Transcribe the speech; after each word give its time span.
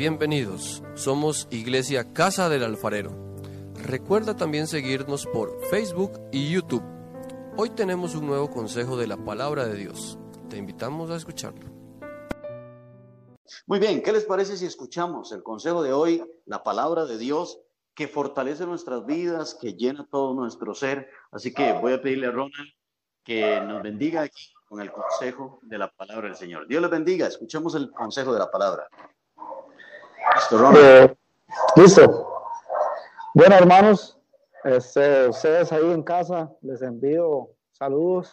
bienvenidos. 0.00 0.82
Somos 0.94 1.46
Iglesia 1.50 2.14
Casa 2.14 2.48
del 2.48 2.64
Alfarero. 2.64 3.36
Recuerda 3.74 4.34
también 4.34 4.66
seguirnos 4.66 5.26
por 5.26 5.62
Facebook 5.66 6.12
y 6.32 6.50
YouTube. 6.50 6.82
Hoy 7.58 7.68
tenemos 7.68 8.14
un 8.14 8.26
nuevo 8.26 8.48
consejo 8.48 8.96
de 8.96 9.06
la 9.06 9.18
palabra 9.18 9.66
de 9.66 9.76
Dios. 9.76 10.18
Te 10.48 10.56
invitamos 10.56 11.10
a 11.10 11.16
escucharlo. 11.16 11.70
Muy 13.66 13.78
bien, 13.78 14.02
¿qué 14.02 14.10
les 14.12 14.24
parece 14.24 14.56
si 14.56 14.64
escuchamos 14.64 15.32
el 15.32 15.42
consejo 15.42 15.82
de 15.82 15.92
hoy, 15.92 16.24
la 16.46 16.62
palabra 16.62 17.04
de 17.04 17.18
Dios 17.18 17.60
que 17.94 18.08
fortalece 18.08 18.64
nuestras 18.64 19.04
vidas, 19.04 19.54
que 19.60 19.74
llena 19.74 20.08
todo 20.10 20.32
nuestro 20.32 20.74
ser? 20.74 21.10
Así 21.30 21.52
que 21.52 21.74
voy 21.74 21.92
a 21.92 22.00
pedirle 22.00 22.28
a 22.28 22.30
Ronald 22.30 22.72
que 23.22 23.60
nos 23.60 23.82
bendiga 23.82 24.22
aquí 24.22 24.50
con 24.66 24.80
el 24.80 24.90
consejo 24.90 25.58
de 25.60 25.76
la 25.76 25.90
palabra 25.90 26.28
del 26.28 26.36
Señor. 26.36 26.66
Dios 26.66 26.80
les 26.80 26.90
bendiga, 26.90 27.26
escuchemos 27.26 27.74
el 27.74 27.90
consejo 27.90 28.32
de 28.32 28.38
la 28.38 28.50
palabra. 28.50 28.88
Eh, 30.76 31.14
listo. 31.76 32.26
Bueno, 33.34 33.56
hermanos, 33.56 34.18
este, 34.64 35.28
ustedes 35.28 35.72
ahí 35.72 35.90
en 35.90 36.02
casa, 36.02 36.52
les 36.62 36.82
envío 36.82 37.50
saludos. 37.72 38.32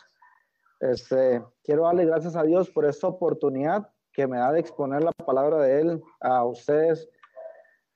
Este, 0.79 1.43
quiero 1.63 1.83
darle 1.83 2.05
gracias 2.05 2.35
a 2.35 2.43
Dios 2.43 2.69
por 2.69 2.85
esta 2.85 3.07
oportunidad 3.07 3.89
que 4.13 4.27
me 4.27 4.37
da 4.37 4.51
de 4.51 4.59
exponer 4.59 5.03
la 5.03 5.11
palabra 5.11 5.59
de 5.59 5.81
Él 5.81 6.01
a 6.19 6.43
ustedes, 6.43 7.09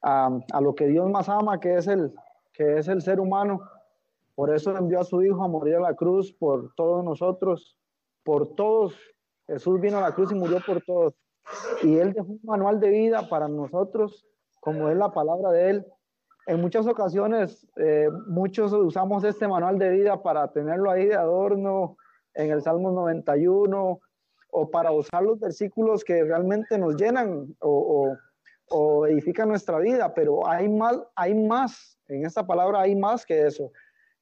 a, 0.01 0.29
a 0.51 0.61
lo 0.61 0.75
que 0.75 0.87
Dios 0.87 1.09
más 1.09 1.29
ama, 1.29 1.59
que 1.59 1.75
es 1.75 1.87
el, 1.87 2.13
que 2.53 2.77
es 2.77 2.87
el 2.87 3.01
ser 3.01 3.19
humano. 3.19 3.61
Por 4.35 4.53
eso 4.53 4.75
envió 4.75 5.01
a 5.01 5.03
su 5.03 5.21
Hijo 5.21 5.43
a 5.43 5.47
morir 5.47 5.75
a 5.75 5.81
la 5.81 5.95
cruz 5.95 6.31
por 6.31 6.73
todos 6.75 7.03
nosotros, 7.03 7.77
por 8.23 8.55
todos. 8.55 8.95
Jesús 9.47 9.79
vino 9.81 9.97
a 9.97 10.01
la 10.01 10.13
cruz 10.13 10.31
y 10.31 10.35
murió 10.35 10.59
por 10.65 10.81
todos. 10.81 11.13
Y 11.83 11.97
Él 11.97 12.13
dejó 12.13 12.27
un 12.27 12.39
manual 12.43 12.79
de 12.79 12.89
vida 12.89 13.27
para 13.29 13.47
nosotros, 13.47 14.25
como 14.59 14.89
es 14.89 14.97
la 14.97 15.11
palabra 15.11 15.51
de 15.51 15.69
Él. 15.69 15.85
En 16.47 16.61
muchas 16.61 16.87
ocasiones, 16.87 17.67
eh, 17.77 18.09
muchos 18.27 18.73
usamos 18.73 19.23
este 19.23 19.47
manual 19.47 19.77
de 19.77 19.89
vida 19.89 20.21
para 20.21 20.51
tenerlo 20.51 20.89
ahí 20.89 21.05
de 21.05 21.15
adorno 21.15 21.97
en 22.33 22.51
el 22.51 22.61
Salmo 22.61 22.91
91 22.91 23.99
o 24.53 24.69
para 24.69 24.91
usar 24.91 25.23
los 25.23 25.39
versículos 25.39 26.03
que 26.03 26.23
realmente 26.23 26.77
nos 26.77 26.95
llenan 26.95 27.55
o, 27.59 28.15
o 28.71 29.05
edifican 29.05 29.49
nuestra 29.49 29.79
vida, 29.79 30.13
pero 30.13 30.47
hay 30.47 30.67
más, 30.67 30.97
hay 31.15 31.33
más, 31.33 31.97
en 32.07 32.25
esta 32.25 32.45
palabra 32.45 32.81
hay 32.81 32.95
más 32.95 33.25
que 33.25 33.45
eso. 33.45 33.71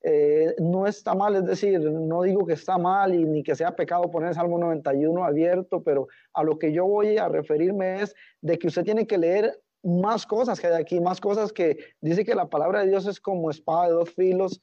Eh, 0.02 0.56
no 0.60 0.88
está 0.88 1.14
mal, 1.14 1.36
es 1.36 1.46
decir, 1.46 1.80
no 1.82 2.22
digo 2.22 2.46
que 2.46 2.54
está 2.54 2.78
mal 2.78 3.14
y 3.14 3.26
ni 3.26 3.44
que 3.44 3.56
sea 3.56 3.76
pecado 3.76 4.10
poner 4.10 4.34
Salmo 4.34 4.58
91 4.58 5.26
abierto, 5.26 5.84
pero 5.84 6.08
a 6.34 6.44
lo 6.44 6.58
que 6.58 6.72
yo 6.72 6.86
voy 6.86 7.18
a 7.18 7.28
referirme 7.28 8.02
es 8.02 8.16
de 8.42 8.58
que 8.58 8.68
usted 8.68 8.86
tiene 8.86 9.06
que 9.06 9.18
leer 9.18 9.60
más 9.84 10.26
cosas 10.26 10.60
que 10.60 10.68
hay 10.68 10.82
aquí, 10.82 11.02
más 11.02 11.20
cosas 11.20 11.52
que 11.52 11.78
dice 12.02 12.24
que 12.24 12.36
la 12.36 12.50
palabra 12.50 12.82
de 12.82 12.88
Dios 12.88 13.06
es 13.08 13.20
como 13.20 13.50
espada 13.50 13.88
de 13.88 13.94
dos 13.94 14.10
filos 14.12 14.62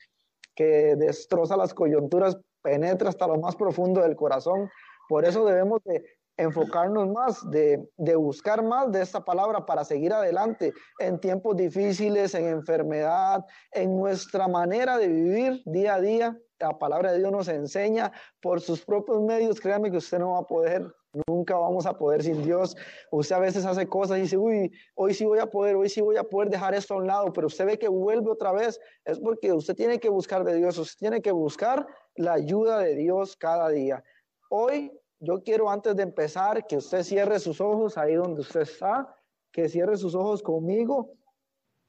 que 0.54 0.96
destroza 0.96 1.56
las 1.56 1.74
coyunturas, 1.74 2.38
penetra 2.62 3.10
hasta 3.10 3.26
lo 3.26 3.38
más 3.38 3.56
profundo 3.56 4.00
del 4.00 4.16
corazón. 4.16 4.70
Por 5.08 5.24
eso 5.26 5.44
debemos 5.44 5.82
de 5.84 6.02
enfocarnos 6.36 7.08
más, 7.08 7.50
de, 7.50 7.88
de, 7.96 8.16
buscar 8.16 8.62
más 8.62 8.92
de 8.92 9.02
esta 9.02 9.24
palabra 9.24 9.64
para 9.64 9.84
seguir 9.84 10.12
adelante 10.12 10.72
en 10.98 11.18
tiempos 11.18 11.56
difíciles, 11.56 12.34
en 12.34 12.46
enfermedad, 12.46 13.44
en 13.72 13.96
nuestra 13.96 14.46
manera 14.48 14.98
de 14.98 15.08
vivir 15.08 15.62
día 15.64 15.94
a 15.94 16.00
día. 16.00 16.38
La 16.58 16.78
palabra 16.78 17.12
de 17.12 17.18
Dios 17.18 17.32
nos 17.32 17.48
enseña 17.48 18.12
por 18.40 18.60
sus 18.60 18.84
propios 18.84 19.20
medios. 19.20 19.60
Créame 19.60 19.90
que 19.90 19.98
usted 19.98 20.18
no 20.18 20.32
va 20.32 20.38
a 20.38 20.46
poder, 20.46 20.90
nunca 21.26 21.56
vamos 21.56 21.84
a 21.86 21.96
poder 21.98 22.22
sin 22.22 22.42
Dios. 22.42 22.76
Usted 23.10 23.36
a 23.36 23.40
veces 23.40 23.64
hace 23.66 23.86
cosas 23.86 24.18
y 24.18 24.22
dice, 24.22 24.38
uy, 24.38 24.72
hoy 24.94 25.12
sí 25.14 25.24
voy 25.24 25.38
a 25.38 25.46
poder, 25.46 25.76
hoy 25.76 25.88
sí 25.88 26.00
voy 26.00 26.16
a 26.16 26.24
poder 26.24 26.48
dejar 26.48 26.74
esto 26.74 26.94
a 26.94 26.98
un 26.98 27.06
lado, 27.06 27.32
pero 27.32 27.46
usted 27.46 27.66
ve 27.66 27.78
que 27.78 27.88
vuelve 27.88 28.30
otra 28.30 28.52
vez. 28.52 28.80
Es 29.04 29.18
porque 29.18 29.52
usted 29.52 29.74
tiene 29.74 29.98
que 30.00 30.08
buscar 30.08 30.44
de 30.44 30.54
Dios, 30.54 30.78
usted 30.78 30.98
tiene 30.98 31.20
que 31.20 31.32
buscar 31.32 31.86
la 32.14 32.34
ayuda 32.34 32.78
de 32.78 32.94
Dios 32.94 33.36
cada 33.36 33.68
día. 33.68 34.02
Hoy 34.48 34.92
yo 35.26 35.42
quiero 35.42 35.68
antes 35.68 35.96
de 35.96 36.04
empezar 36.04 36.66
que 36.66 36.76
usted 36.76 37.02
cierre 37.02 37.40
sus 37.40 37.60
ojos 37.60 37.98
ahí 37.98 38.14
donde 38.14 38.42
usted 38.42 38.60
está, 38.60 39.12
que 39.50 39.68
cierre 39.68 39.96
sus 39.96 40.14
ojos 40.14 40.42
conmigo. 40.42 41.10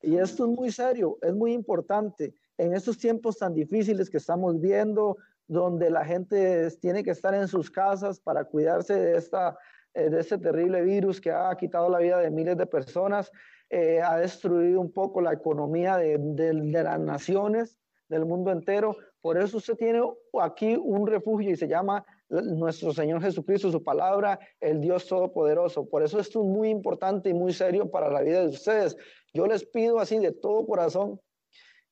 Y 0.01 0.17
esto 0.17 0.45
es 0.45 0.51
muy 0.51 0.71
serio, 0.71 1.17
es 1.21 1.33
muy 1.33 1.53
importante. 1.53 2.33
En 2.57 2.73
estos 2.73 2.97
tiempos 2.97 3.37
tan 3.37 3.53
difíciles 3.53 4.09
que 4.09 4.17
estamos 4.17 4.59
viendo, 4.59 5.17
donde 5.47 5.89
la 5.89 6.03
gente 6.03 6.69
tiene 6.81 7.03
que 7.03 7.11
estar 7.11 7.33
en 7.33 7.47
sus 7.47 7.69
casas 7.69 8.19
para 8.19 8.45
cuidarse 8.45 8.95
de, 8.95 9.17
esta, 9.17 9.57
eh, 9.93 10.09
de 10.09 10.19
este 10.19 10.37
terrible 10.39 10.81
virus 10.81 11.21
que 11.21 11.31
ha 11.31 11.55
quitado 11.55 11.89
la 11.89 11.99
vida 11.99 12.17
de 12.19 12.31
miles 12.31 12.57
de 12.57 12.65
personas, 12.65 13.31
eh, 13.69 14.01
ha 14.01 14.17
destruido 14.17 14.81
un 14.81 14.91
poco 14.91 15.21
la 15.21 15.33
economía 15.33 15.97
de, 15.97 16.17
de, 16.17 16.53
de 16.53 16.83
las 16.83 16.99
naciones, 16.99 17.77
del 18.09 18.25
mundo 18.25 18.51
entero. 18.51 18.97
Por 19.21 19.37
eso 19.37 19.57
usted 19.57 19.75
tiene 19.75 20.01
aquí 20.41 20.75
un 20.75 21.05
refugio 21.05 21.51
y 21.51 21.55
se 21.55 21.67
llama 21.67 22.05
nuestro 22.29 22.93
Señor 22.93 23.21
Jesucristo, 23.21 23.71
su 23.71 23.83
palabra, 23.83 24.39
el 24.59 24.81
Dios 24.81 25.07
Todopoderoso. 25.07 25.87
Por 25.87 26.03
eso 26.03 26.19
esto 26.19 26.41
es 26.41 26.47
muy 26.47 26.69
importante 26.69 27.29
y 27.29 27.33
muy 27.33 27.53
serio 27.53 27.89
para 27.89 28.11
la 28.11 28.21
vida 28.21 28.41
de 28.41 28.49
ustedes. 28.49 28.97
Yo 29.33 29.45
les 29.47 29.65
pido 29.65 29.99
así 29.99 30.19
de 30.19 30.31
todo 30.31 30.65
corazón 30.65 31.19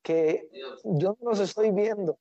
que 0.04 0.50
yo 0.84 1.18
no 1.20 1.32
los 1.32 1.40
estoy 1.40 1.72
viendo, 1.72 2.20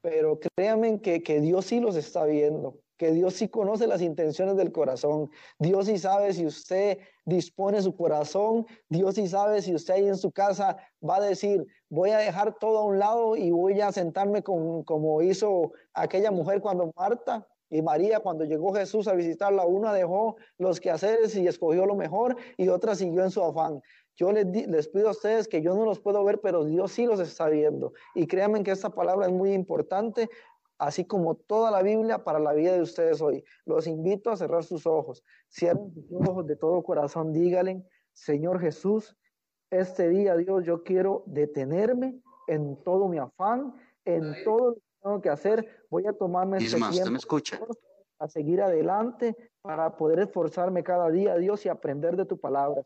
pero 0.00 0.38
créanme 0.56 1.00
que, 1.00 1.22
que 1.22 1.40
Dios 1.40 1.66
sí 1.66 1.80
los 1.80 1.96
está 1.96 2.24
viendo, 2.24 2.78
que 2.96 3.12
Dios 3.12 3.34
sí 3.34 3.48
conoce 3.48 3.86
las 3.86 4.00
intenciones 4.00 4.56
del 4.56 4.72
corazón. 4.72 5.30
Dios 5.58 5.86
sí 5.86 5.98
sabe 5.98 6.32
si 6.32 6.46
usted 6.46 6.98
dispone 7.26 7.82
su 7.82 7.94
corazón, 7.94 8.66
Dios 8.88 9.16
sí 9.16 9.26
sabe 9.26 9.60
si 9.60 9.74
usted 9.74 9.94
ahí 9.94 10.08
en 10.08 10.16
su 10.16 10.30
casa 10.30 10.78
va 11.06 11.16
a 11.16 11.20
decir, 11.20 11.66
voy 11.90 12.10
a 12.10 12.18
dejar 12.18 12.58
todo 12.58 12.78
a 12.78 12.84
un 12.84 12.98
lado 12.98 13.36
y 13.36 13.50
voy 13.50 13.80
a 13.80 13.92
sentarme 13.92 14.42
con, 14.42 14.82
como 14.84 15.20
hizo 15.20 15.72
aquella 15.92 16.30
mujer 16.30 16.62
cuando 16.62 16.90
Marta 16.96 17.46
y 17.68 17.82
María, 17.82 18.20
cuando 18.20 18.44
llegó 18.44 18.72
Jesús 18.72 19.08
a 19.08 19.14
visitarla, 19.14 19.64
una 19.64 19.92
dejó 19.92 20.36
los 20.58 20.80
quehaceres 20.80 21.34
y 21.36 21.46
escogió 21.46 21.84
lo 21.86 21.96
mejor 21.96 22.36
y 22.56 22.68
otra 22.68 22.94
siguió 22.94 23.24
en 23.24 23.30
su 23.30 23.42
afán. 23.42 23.82
Yo 24.14 24.32
les, 24.32 24.46
les, 24.46 24.88
pido 24.88 25.08
a 25.08 25.10
ustedes 25.10 25.48
que 25.48 25.60
yo 25.60 25.74
no 25.74 25.84
los 25.84 26.00
puedo 26.00 26.24
ver, 26.24 26.40
pero 26.40 26.64
Dios 26.64 26.92
sí 26.92 27.06
los 27.06 27.20
está 27.20 27.48
viendo. 27.48 27.92
Y 28.14 28.26
créanme 28.26 28.62
que 28.62 28.70
esta 28.70 28.90
palabra 28.90 29.26
es 29.26 29.32
muy 29.32 29.52
importante, 29.52 30.30
así 30.78 31.04
como 31.04 31.34
toda 31.34 31.70
la 31.70 31.82
Biblia 31.82 32.24
para 32.24 32.38
la 32.38 32.52
vida 32.52 32.72
de 32.72 32.82
ustedes 32.82 33.20
hoy. 33.20 33.44
Los 33.64 33.86
invito 33.86 34.30
a 34.30 34.36
cerrar 34.36 34.64
sus 34.64 34.86
ojos. 34.86 35.22
Cierren 35.50 35.92
sus 35.92 36.10
ojos 36.12 36.46
de 36.46 36.56
todo 36.56 36.82
corazón. 36.82 37.32
Díganle, 37.32 37.84
Señor 38.12 38.60
Jesús, 38.60 39.16
este 39.70 40.08
día, 40.08 40.36
Dios, 40.36 40.64
yo 40.64 40.82
quiero 40.82 41.24
detenerme 41.26 42.18
en 42.46 42.82
todo 42.84 43.08
mi 43.08 43.18
afán, 43.18 43.74
en 44.04 44.34
todo 44.44 44.76
tengo 45.06 45.20
que 45.20 45.30
hacer, 45.30 45.86
voy 45.88 46.04
a 46.06 46.12
tomarme 46.12 46.58
este 46.58 46.76
tiempo 46.76 47.10
me 47.10 47.18
escucha? 47.18 47.60
a 48.18 48.28
seguir 48.28 48.62
adelante 48.62 49.36
para 49.60 49.94
poder 49.94 50.20
esforzarme 50.20 50.82
cada 50.82 51.10
día, 51.10 51.36
Dios, 51.36 51.64
y 51.66 51.68
aprender 51.68 52.16
de 52.16 52.24
tu 52.24 52.40
palabra. 52.40 52.82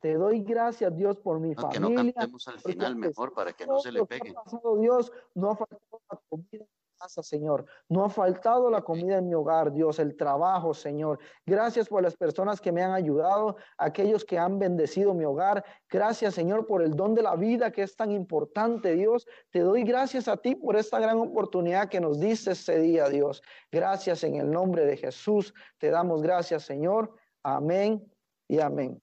Te 0.00 0.14
doy 0.14 0.42
gracias, 0.42 0.96
Dios, 0.96 1.18
por 1.18 1.40
mi 1.40 1.50
no, 1.50 1.60
familia. 1.60 1.88
Que 1.88 1.94
no 1.94 1.94
cantemos 2.14 2.48
al 2.48 2.60
final 2.60 2.96
mejor 2.96 3.34
para 3.34 3.52
que 3.52 3.66
no 3.66 3.80
se 3.80 3.92
le 3.92 4.06
pegue. 4.06 4.32
Dios, 4.78 5.12
no 5.34 5.50
ha 5.50 5.56
faltado 5.56 6.00
la 6.10 6.20
comida 6.28 6.64
casa, 7.00 7.22
Señor. 7.22 7.64
No 7.88 8.04
ha 8.04 8.10
faltado 8.10 8.70
la 8.70 8.82
comida 8.82 9.18
en 9.18 9.28
mi 9.28 9.34
hogar, 9.34 9.72
Dios, 9.72 9.98
el 9.98 10.16
trabajo, 10.16 10.74
Señor. 10.74 11.18
Gracias 11.46 11.88
por 11.88 12.02
las 12.02 12.14
personas 12.14 12.60
que 12.60 12.72
me 12.72 12.82
han 12.82 12.92
ayudado, 12.92 13.56
aquellos 13.78 14.24
que 14.24 14.38
han 14.38 14.58
bendecido 14.58 15.14
mi 15.14 15.24
hogar. 15.24 15.64
Gracias, 15.88 16.34
Señor, 16.34 16.66
por 16.66 16.82
el 16.82 16.94
don 16.94 17.14
de 17.14 17.22
la 17.22 17.36
vida 17.36 17.70
que 17.72 17.82
es 17.82 17.96
tan 17.96 18.10
importante, 18.10 18.94
Dios. 18.94 19.26
Te 19.50 19.60
doy 19.60 19.82
gracias 19.82 20.28
a 20.28 20.36
ti 20.36 20.54
por 20.54 20.76
esta 20.76 21.00
gran 21.00 21.18
oportunidad 21.18 21.88
que 21.88 22.00
nos 22.00 22.20
diste 22.20 22.52
este 22.52 22.78
día, 22.78 23.08
Dios. 23.08 23.42
Gracias 23.72 24.22
en 24.24 24.34
el 24.36 24.50
nombre 24.50 24.84
de 24.84 24.96
Jesús. 24.96 25.54
Te 25.78 25.90
damos 25.90 26.22
gracias, 26.22 26.64
Señor. 26.64 27.14
Amén 27.42 28.06
y 28.46 28.60
amén. 28.60 29.00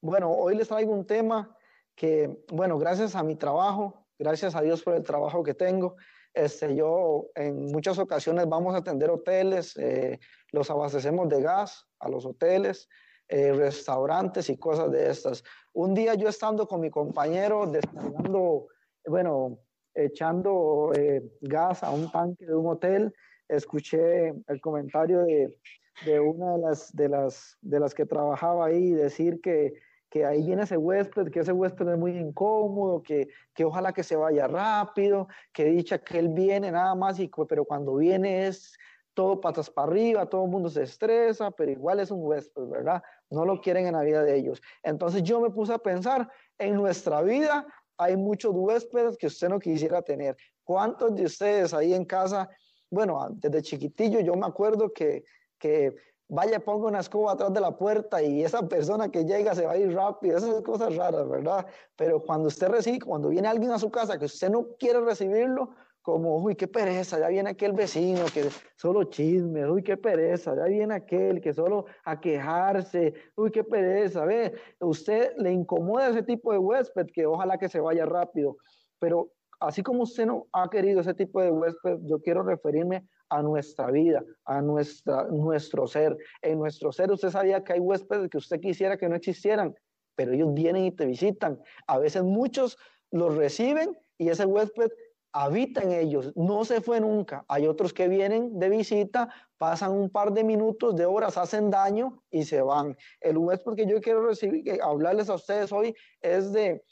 Bueno, 0.00 0.30
hoy 0.30 0.56
les 0.56 0.68
traigo 0.68 0.92
un 0.92 1.06
tema 1.06 1.54
que, 1.94 2.42
bueno, 2.52 2.78
gracias 2.78 3.14
a 3.16 3.22
mi 3.22 3.36
trabajo, 3.36 4.06
gracias 4.18 4.54
a 4.54 4.62
Dios 4.62 4.82
por 4.82 4.94
el 4.94 5.02
trabajo 5.02 5.42
que 5.42 5.54
tengo, 5.54 5.96
este, 6.36 6.76
yo 6.76 7.30
en 7.34 7.72
muchas 7.72 7.98
ocasiones 7.98 8.46
vamos 8.46 8.74
a 8.74 8.78
atender 8.78 9.10
hoteles, 9.10 9.74
eh, 9.78 10.20
los 10.52 10.70
abastecemos 10.70 11.30
de 11.30 11.40
gas 11.40 11.86
a 11.98 12.10
los 12.10 12.26
hoteles, 12.26 12.90
eh, 13.28 13.52
restaurantes 13.54 14.50
y 14.50 14.58
cosas 14.58 14.92
de 14.92 15.10
estas. 15.10 15.42
Un 15.72 15.94
día 15.94 16.14
yo 16.14 16.28
estando 16.28 16.68
con 16.68 16.82
mi 16.82 16.90
compañero 16.90 17.66
descargando, 17.66 18.66
bueno, 19.06 19.58
echando 19.94 20.92
eh, 20.94 21.22
gas 21.40 21.82
a 21.82 21.90
un 21.90 22.10
tanque 22.12 22.44
de 22.44 22.54
un 22.54 22.66
hotel, 22.66 23.14
escuché 23.48 24.28
el 24.28 24.60
comentario 24.60 25.24
de, 25.24 25.56
de 26.04 26.20
una 26.20 26.52
de 26.52 26.58
las, 26.58 26.94
de, 26.94 27.08
las, 27.08 27.56
de 27.62 27.80
las 27.80 27.94
que 27.94 28.04
trabajaba 28.04 28.66
ahí 28.66 28.90
decir 28.90 29.40
que 29.40 29.72
que 30.08 30.24
ahí 30.24 30.44
viene 30.46 30.62
ese 30.62 30.76
huésped, 30.76 31.30
que 31.30 31.40
ese 31.40 31.52
huésped 31.52 31.88
es 31.88 31.98
muy 31.98 32.16
incómodo, 32.16 33.02
que, 33.02 33.28
que 33.54 33.64
ojalá 33.64 33.92
que 33.92 34.02
se 34.02 34.16
vaya 34.16 34.46
rápido, 34.46 35.28
que 35.52 35.64
dicha 35.64 35.98
que 35.98 36.18
él 36.18 36.28
viene 36.28 36.70
nada 36.70 36.94
más, 36.94 37.18
y, 37.18 37.30
pero 37.48 37.64
cuando 37.64 37.96
viene 37.96 38.46
es 38.46 38.76
todo 39.14 39.40
patas 39.40 39.70
para 39.70 39.88
arriba, 39.88 40.26
todo 40.26 40.44
el 40.44 40.50
mundo 40.50 40.68
se 40.68 40.82
estresa, 40.82 41.50
pero 41.50 41.72
igual 41.72 42.00
es 42.00 42.10
un 42.10 42.20
huésped, 42.22 42.66
¿verdad? 42.66 43.02
No 43.30 43.46
lo 43.46 43.60
quieren 43.62 43.86
en 43.86 43.94
la 43.94 44.02
vida 44.02 44.22
de 44.22 44.36
ellos. 44.36 44.60
Entonces 44.82 45.22
yo 45.22 45.40
me 45.40 45.50
puse 45.50 45.72
a 45.72 45.78
pensar, 45.78 46.30
en 46.58 46.74
nuestra 46.74 47.22
vida 47.22 47.66
hay 47.96 48.14
muchos 48.14 48.52
huéspedes 48.54 49.16
que 49.16 49.28
usted 49.28 49.48
no 49.48 49.58
quisiera 49.58 50.02
tener. 50.02 50.36
¿Cuántos 50.64 51.14
de 51.14 51.24
ustedes 51.24 51.72
ahí 51.72 51.94
en 51.94 52.04
casa, 52.04 52.48
bueno, 52.90 53.26
desde 53.30 53.62
chiquitillo 53.62 54.20
yo 54.20 54.34
me 54.34 54.46
acuerdo 54.46 54.92
que, 54.92 55.24
que 55.58 55.94
vaya, 56.28 56.60
ponga 56.60 56.88
una 56.88 57.00
escoba 57.00 57.32
atrás 57.32 57.52
de 57.52 57.60
la 57.60 57.76
puerta 57.76 58.22
y 58.22 58.42
esa 58.42 58.68
persona 58.68 59.10
que 59.10 59.24
llega 59.24 59.54
se 59.54 59.66
va 59.66 59.72
a 59.72 59.78
ir 59.78 59.94
rápido, 59.94 60.36
esas 60.36 60.62
cosas 60.62 60.96
raras, 60.96 61.28
¿verdad? 61.28 61.66
Pero 61.96 62.22
cuando 62.22 62.48
usted 62.48 62.68
recibe, 62.68 63.00
cuando 63.00 63.28
viene 63.28 63.48
alguien 63.48 63.70
a 63.70 63.78
su 63.78 63.90
casa 63.90 64.18
que 64.18 64.24
usted 64.24 64.50
no 64.50 64.66
quiere 64.78 65.00
recibirlo, 65.00 65.70
como, 66.02 66.36
uy, 66.36 66.54
qué 66.54 66.68
pereza, 66.68 67.18
ya 67.18 67.26
viene 67.26 67.50
aquel 67.50 67.72
vecino 67.72 68.26
que 68.32 68.44
solo 68.76 69.04
chisme, 69.04 69.68
uy, 69.68 69.82
qué 69.82 69.96
pereza, 69.96 70.54
ya 70.54 70.66
viene 70.66 70.94
aquel 70.94 71.40
que 71.40 71.52
solo 71.52 71.86
a 72.04 72.20
quejarse, 72.20 73.12
uy, 73.34 73.50
qué 73.50 73.64
pereza, 73.64 74.24
ve, 74.24 74.54
usted 74.78 75.32
le 75.36 75.50
incomoda 75.50 76.10
ese 76.10 76.22
tipo 76.22 76.52
de 76.52 76.58
huésped 76.58 77.06
que 77.12 77.26
ojalá 77.26 77.58
que 77.58 77.68
se 77.68 77.80
vaya 77.80 78.06
rápido, 78.06 78.56
pero 79.00 79.32
así 79.58 79.82
como 79.82 80.04
usted 80.04 80.26
no 80.26 80.46
ha 80.52 80.70
querido 80.70 81.00
ese 81.00 81.12
tipo 81.12 81.40
de 81.42 81.50
huésped, 81.50 81.98
yo 82.04 82.20
quiero 82.20 82.44
referirme 82.44 83.04
a 83.28 83.42
nuestra 83.42 83.90
vida, 83.90 84.24
a 84.44 84.62
nuestra, 84.62 85.24
nuestro 85.24 85.86
ser. 85.86 86.16
En 86.42 86.58
nuestro 86.58 86.92
ser 86.92 87.10
usted 87.10 87.30
sabía 87.30 87.64
que 87.64 87.74
hay 87.74 87.80
huéspedes 87.80 88.30
que 88.30 88.38
usted 88.38 88.60
quisiera 88.60 88.96
que 88.96 89.08
no 89.08 89.16
existieran, 89.16 89.74
pero 90.14 90.32
ellos 90.32 90.52
vienen 90.54 90.84
y 90.84 90.92
te 90.92 91.06
visitan. 91.06 91.60
A 91.86 91.98
veces 91.98 92.22
muchos 92.22 92.78
los 93.10 93.36
reciben 93.36 93.96
y 94.18 94.28
ese 94.28 94.46
huésped 94.46 94.90
habita 95.32 95.82
en 95.82 95.92
ellos, 95.92 96.32
no 96.34 96.64
se 96.64 96.80
fue 96.80 96.98
nunca. 96.98 97.44
Hay 97.48 97.66
otros 97.66 97.92
que 97.92 98.08
vienen 98.08 98.58
de 98.58 98.70
visita, 98.70 99.28
pasan 99.58 99.92
un 99.92 100.08
par 100.08 100.32
de 100.32 100.42
minutos, 100.42 100.96
de 100.96 101.04
horas, 101.04 101.36
hacen 101.36 101.70
daño 101.70 102.22
y 102.30 102.44
se 102.44 102.62
van. 102.62 102.96
El 103.20 103.36
huésped 103.36 103.74
que 103.74 103.86
yo 103.86 104.00
quiero 104.00 104.26
recibir, 104.26 104.80
hablarles 104.82 105.28
a 105.28 105.34
ustedes 105.34 105.72
hoy 105.72 105.94
es 106.22 106.52
de 106.52 106.82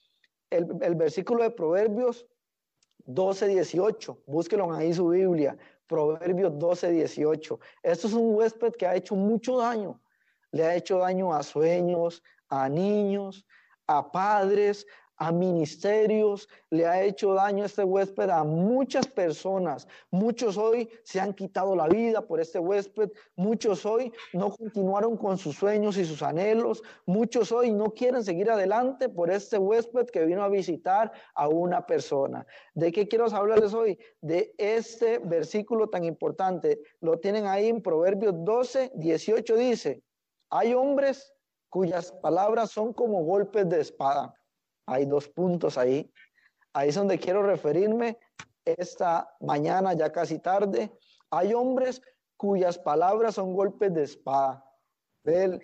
el, 0.50 0.66
el 0.82 0.94
versículo 0.94 1.42
de 1.42 1.52
Proverbios 1.52 2.26
12, 3.06 3.48
18. 3.48 4.22
Búsquelo 4.26 4.72
ahí 4.72 4.92
su 4.92 5.08
Biblia. 5.08 5.56
Proverbios 5.94 6.58
12, 6.58 6.90
18. 6.90 7.60
Esto 7.84 8.08
es 8.08 8.14
un 8.14 8.34
huésped 8.34 8.72
que 8.72 8.84
ha 8.84 8.96
hecho 8.96 9.14
mucho 9.14 9.58
daño. 9.58 10.00
Le 10.50 10.64
ha 10.64 10.74
hecho 10.74 10.98
daño 10.98 11.32
a 11.32 11.40
sueños, 11.44 12.20
a 12.48 12.68
niños, 12.68 13.46
a 13.86 14.10
padres, 14.10 14.86
a 15.16 15.30
ministerios, 15.30 16.48
le 16.70 16.86
ha 16.86 17.02
hecho 17.02 17.34
daño 17.34 17.64
este 17.64 17.84
huésped 17.84 18.30
a 18.30 18.42
muchas 18.42 19.06
personas. 19.06 19.86
Muchos 20.10 20.56
hoy 20.56 20.88
se 21.04 21.20
han 21.20 21.32
quitado 21.32 21.76
la 21.76 21.86
vida 21.86 22.26
por 22.26 22.40
este 22.40 22.58
huésped, 22.58 23.10
muchos 23.36 23.86
hoy 23.86 24.12
no 24.32 24.50
continuaron 24.50 25.16
con 25.16 25.38
sus 25.38 25.56
sueños 25.56 25.96
y 25.96 26.04
sus 26.04 26.22
anhelos, 26.22 26.82
muchos 27.06 27.52
hoy 27.52 27.72
no 27.72 27.90
quieren 27.94 28.24
seguir 28.24 28.50
adelante 28.50 29.08
por 29.08 29.30
este 29.30 29.58
huésped 29.58 30.06
que 30.06 30.24
vino 30.24 30.42
a 30.42 30.48
visitar 30.48 31.12
a 31.34 31.48
una 31.48 31.86
persona. 31.86 32.46
¿De 32.74 32.90
qué 32.90 33.06
quiero 33.06 33.24
hablarles 33.24 33.72
hoy? 33.74 33.98
De 34.20 34.54
este 34.58 35.18
versículo 35.18 35.88
tan 35.88 36.04
importante. 36.04 36.80
Lo 37.00 37.18
tienen 37.18 37.46
ahí 37.46 37.68
en 37.68 37.82
Proverbios 37.82 38.34
12, 38.36 38.92
18 38.94 39.56
dice, 39.56 40.02
hay 40.50 40.74
hombres 40.74 41.32
cuyas 41.68 42.12
palabras 42.12 42.70
son 42.70 42.92
como 42.92 43.24
golpes 43.24 43.68
de 43.68 43.80
espada 43.80 44.34
hay 44.86 45.06
dos 45.06 45.28
puntos 45.28 45.78
ahí. 45.78 46.10
Ahí 46.72 46.88
es 46.88 46.94
donde 46.94 47.18
quiero 47.18 47.42
referirme 47.42 48.18
esta 48.64 49.36
mañana, 49.40 49.92
ya 49.92 50.10
casi 50.10 50.38
tarde. 50.38 50.90
Hay 51.30 51.54
hombres 51.54 52.02
cuyas 52.36 52.78
palabras 52.78 53.36
son 53.36 53.54
golpes 53.54 53.92
de 53.94 54.02
espada. 54.02 54.64
Ve, 55.22 55.60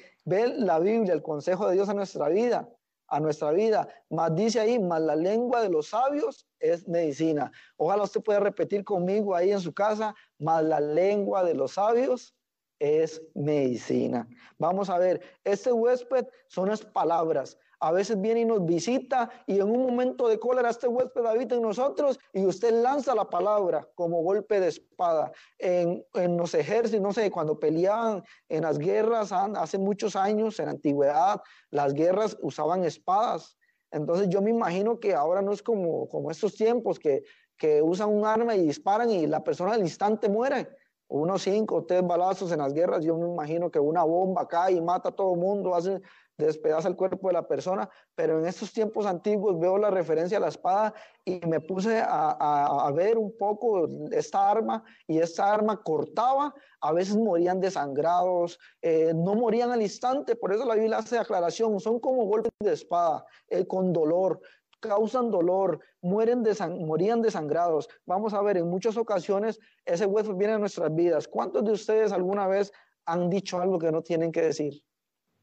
la 0.56 0.78
Biblia, 0.78 1.12
el 1.12 1.22
consejo 1.22 1.68
de 1.68 1.74
Dios 1.74 1.88
a 1.88 1.94
nuestra 1.94 2.28
vida, 2.28 2.68
a 3.08 3.20
nuestra 3.20 3.50
vida. 3.50 3.88
Más 4.08 4.34
dice 4.34 4.60
ahí, 4.60 4.78
más 4.78 5.02
la 5.02 5.16
lengua 5.16 5.62
de 5.62 5.68
los 5.68 5.88
sabios 5.88 6.46
es 6.58 6.88
medicina. 6.88 7.52
Ojalá 7.76 8.04
usted 8.04 8.22
pueda 8.22 8.40
repetir 8.40 8.84
conmigo 8.84 9.34
ahí 9.34 9.52
en 9.52 9.60
su 9.60 9.74
casa, 9.74 10.14
más 10.38 10.62
la 10.64 10.80
lengua 10.80 11.44
de 11.44 11.54
los 11.54 11.72
sabios 11.72 12.34
es 12.78 13.22
medicina. 13.34 14.26
Vamos 14.58 14.88
a 14.88 14.96
ver, 14.96 15.20
este 15.44 15.70
huésped 15.70 16.26
son 16.48 16.70
las 16.70 16.82
palabras 16.82 17.58
a 17.80 17.92
veces 17.92 18.20
viene 18.20 18.40
y 18.40 18.44
nos 18.44 18.64
visita 18.64 19.30
y 19.46 19.56
en 19.58 19.70
un 19.70 19.82
momento 19.82 20.28
de 20.28 20.38
cólera 20.38 20.70
este 20.70 20.86
huésped 20.86 21.24
habita 21.24 21.54
en 21.54 21.62
nosotros 21.62 22.18
y 22.32 22.44
usted 22.44 22.72
lanza 22.82 23.14
la 23.14 23.28
palabra 23.28 23.88
como 23.94 24.22
golpe 24.22 24.60
de 24.60 24.68
espada. 24.68 25.32
En, 25.58 26.04
los 26.36 26.54
ejércitos, 26.54 27.00
no 27.00 27.12
sé, 27.12 27.30
cuando 27.30 27.58
peleaban 27.58 28.22
en 28.48 28.62
las 28.62 28.78
guerras 28.78 29.32
hace 29.32 29.78
muchos 29.78 30.14
años, 30.14 30.58
en 30.60 30.66
la 30.66 30.72
antigüedad, 30.72 31.40
las 31.70 31.94
guerras 31.94 32.36
usaban 32.42 32.84
espadas. 32.84 33.56
Entonces 33.90 34.28
yo 34.28 34.42
me 34.42 34.50
imagino 34.50 35.00
que 35.00 35.14
ahora 35.14 35.42
no 35.42 35.52
es 35.52 35.62
como, 35.62 36.06
como 36.08 36.30
estos 36.30 36.54
tiempos 36.54 36.98
que, 36.98 37.22
que 37.56 37.82
usan 37.82 38.10
un 38.10 38.26
arma 38.26 38.54
y 38.54 38.62
disparan 38.62 39.10
y 39.10 39.26
la 39.26 39.42
persona 39.42 39.72
al 39.72 39.80
instante 39.80 40.28
muere 40.28 40.68
unos 41.10 41.42
cinco 41.42 41.76
o 41.76 41.84
tres 41.84 42.06
balazos 42.06 42.52
en 42.52 42.58
las 42.58 42.72
guerras, 42.72 43.04
yo 43.04 43.18
me 43.18 43.28
imagino 43.28 43.70
que 43.70 43.80
una 43.80 44.04
bomba 44.04 44.46
cae 44.46 44.74
y 44.74 44.80
mata 44.80 45.08
a 45.08 45.12
todo 45.12 45.34
el 45.34 45.40
mundo, 45.40 45.74
hace 45.74 46.00
despedaza 46.40 46.88
el 46.88 46.96
cuerpo 46.96 47.28
de 47.28 47.34
la 47.34 47.46
persona, 47.46 47.88
pero 48.14 48.38
en 48.38 48.46
estos 48.46 48.72
tiempos 48.72 49.06
antiguos 49.06 49.58
veo 49.58 49.78
la 49.78 49.90
referencia 49.90 50.38
a 50.38 50.40
la 50.40 50.48
espada 50.48 50.94
y 51.24 51.40
me 51.46 51.60
puse 51.60 52.02
a, 52.02 52.90
ver 52.94 53.18
un 53.18 53.36
poco 53.36 53.88
esta 54.10 54.50
arma 54.50 54.82
y 55.06 55.18
esta 55.18 55.52
arma 55.52 55.82
cortaba, 55.82 56.54
a 56.80 56.92
veces 56.92 57.16
morían 57.16 57.60
desangrados, 57.60 58.58
eh, 58.82 59.12
no 59.14 59.34
morían 59.34 59.70
al 59.70 59.82
instante, 59.82 60.34
por 60.34 60.52
eso 60.52 60.64
la 60.64 60.74
Biblia 60.74 60.98
hace 60.98 61.18
aclaración, 61.18 61.78
son 61.78 62.00
como 62.00 62.24
golpes 62.24 62.52
de 62.60 62.72
espada, 62.72 63.24
eh, 63.48 63.66
con 63.66 63.92
dolor, 63.92 64.40
causan 64.80 65.30
dolor, 65.30 65.80
mueren 66.00 66.42
morían 66.80 67.22
desangrados. 67.22 67.88
Vamos 68.06 68.34
a 68.34 68.42
ver, 68.42 68.56
en 68.56 68.68
muchas 68.68 68.96
ocasiones 68.96 69.60
ese 69.84 70.06
hueso 70.06 70.34
viene 70.34 70.54
a 70.54 70.58
nuestras 70.58 70.94
vidas. 70.94 71.28
¿Cuántos 71.28 71.64
de 71.64 71.72
ustedes 71.72 72.12
alguna 72.12 72.46
vez 72.46 72.72
han 73.04 73.30
dicho 73.30 73.60
algo 73.60 73.78
que 73.78 73.92
no 73.92 74.02
tienen 74.02 74.32
que 74.32 74.42
decir? 74.42 74.82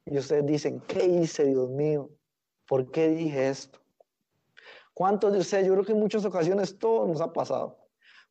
Y 0.05 0.17
ustedes 0.17 0.45
dicen, 0.45 0.81
¿qué 0.87 1.05
hice, 1.05 1.45
Dios 1.45 1.69
mío? 1.69 2.09
¿Por 2.67 2.91
qué 2.91 3.09
dije 3.09 3.49
esto? 3.49 3.79
¿Cuántos 4.93 5.31
de 5.31 5.39
ustedes? 5.39 5.67
Yo 5.67 5.73
creo 5.73 5.85
que 5.85 5.91
en 5.91 5.99
muchas 5.99 6.25
ocasiones 6.25 6.77
todo 6.79 7.07
nos 7.07 7.21
ha 7.21 7.31
pasado. 7.31 7.77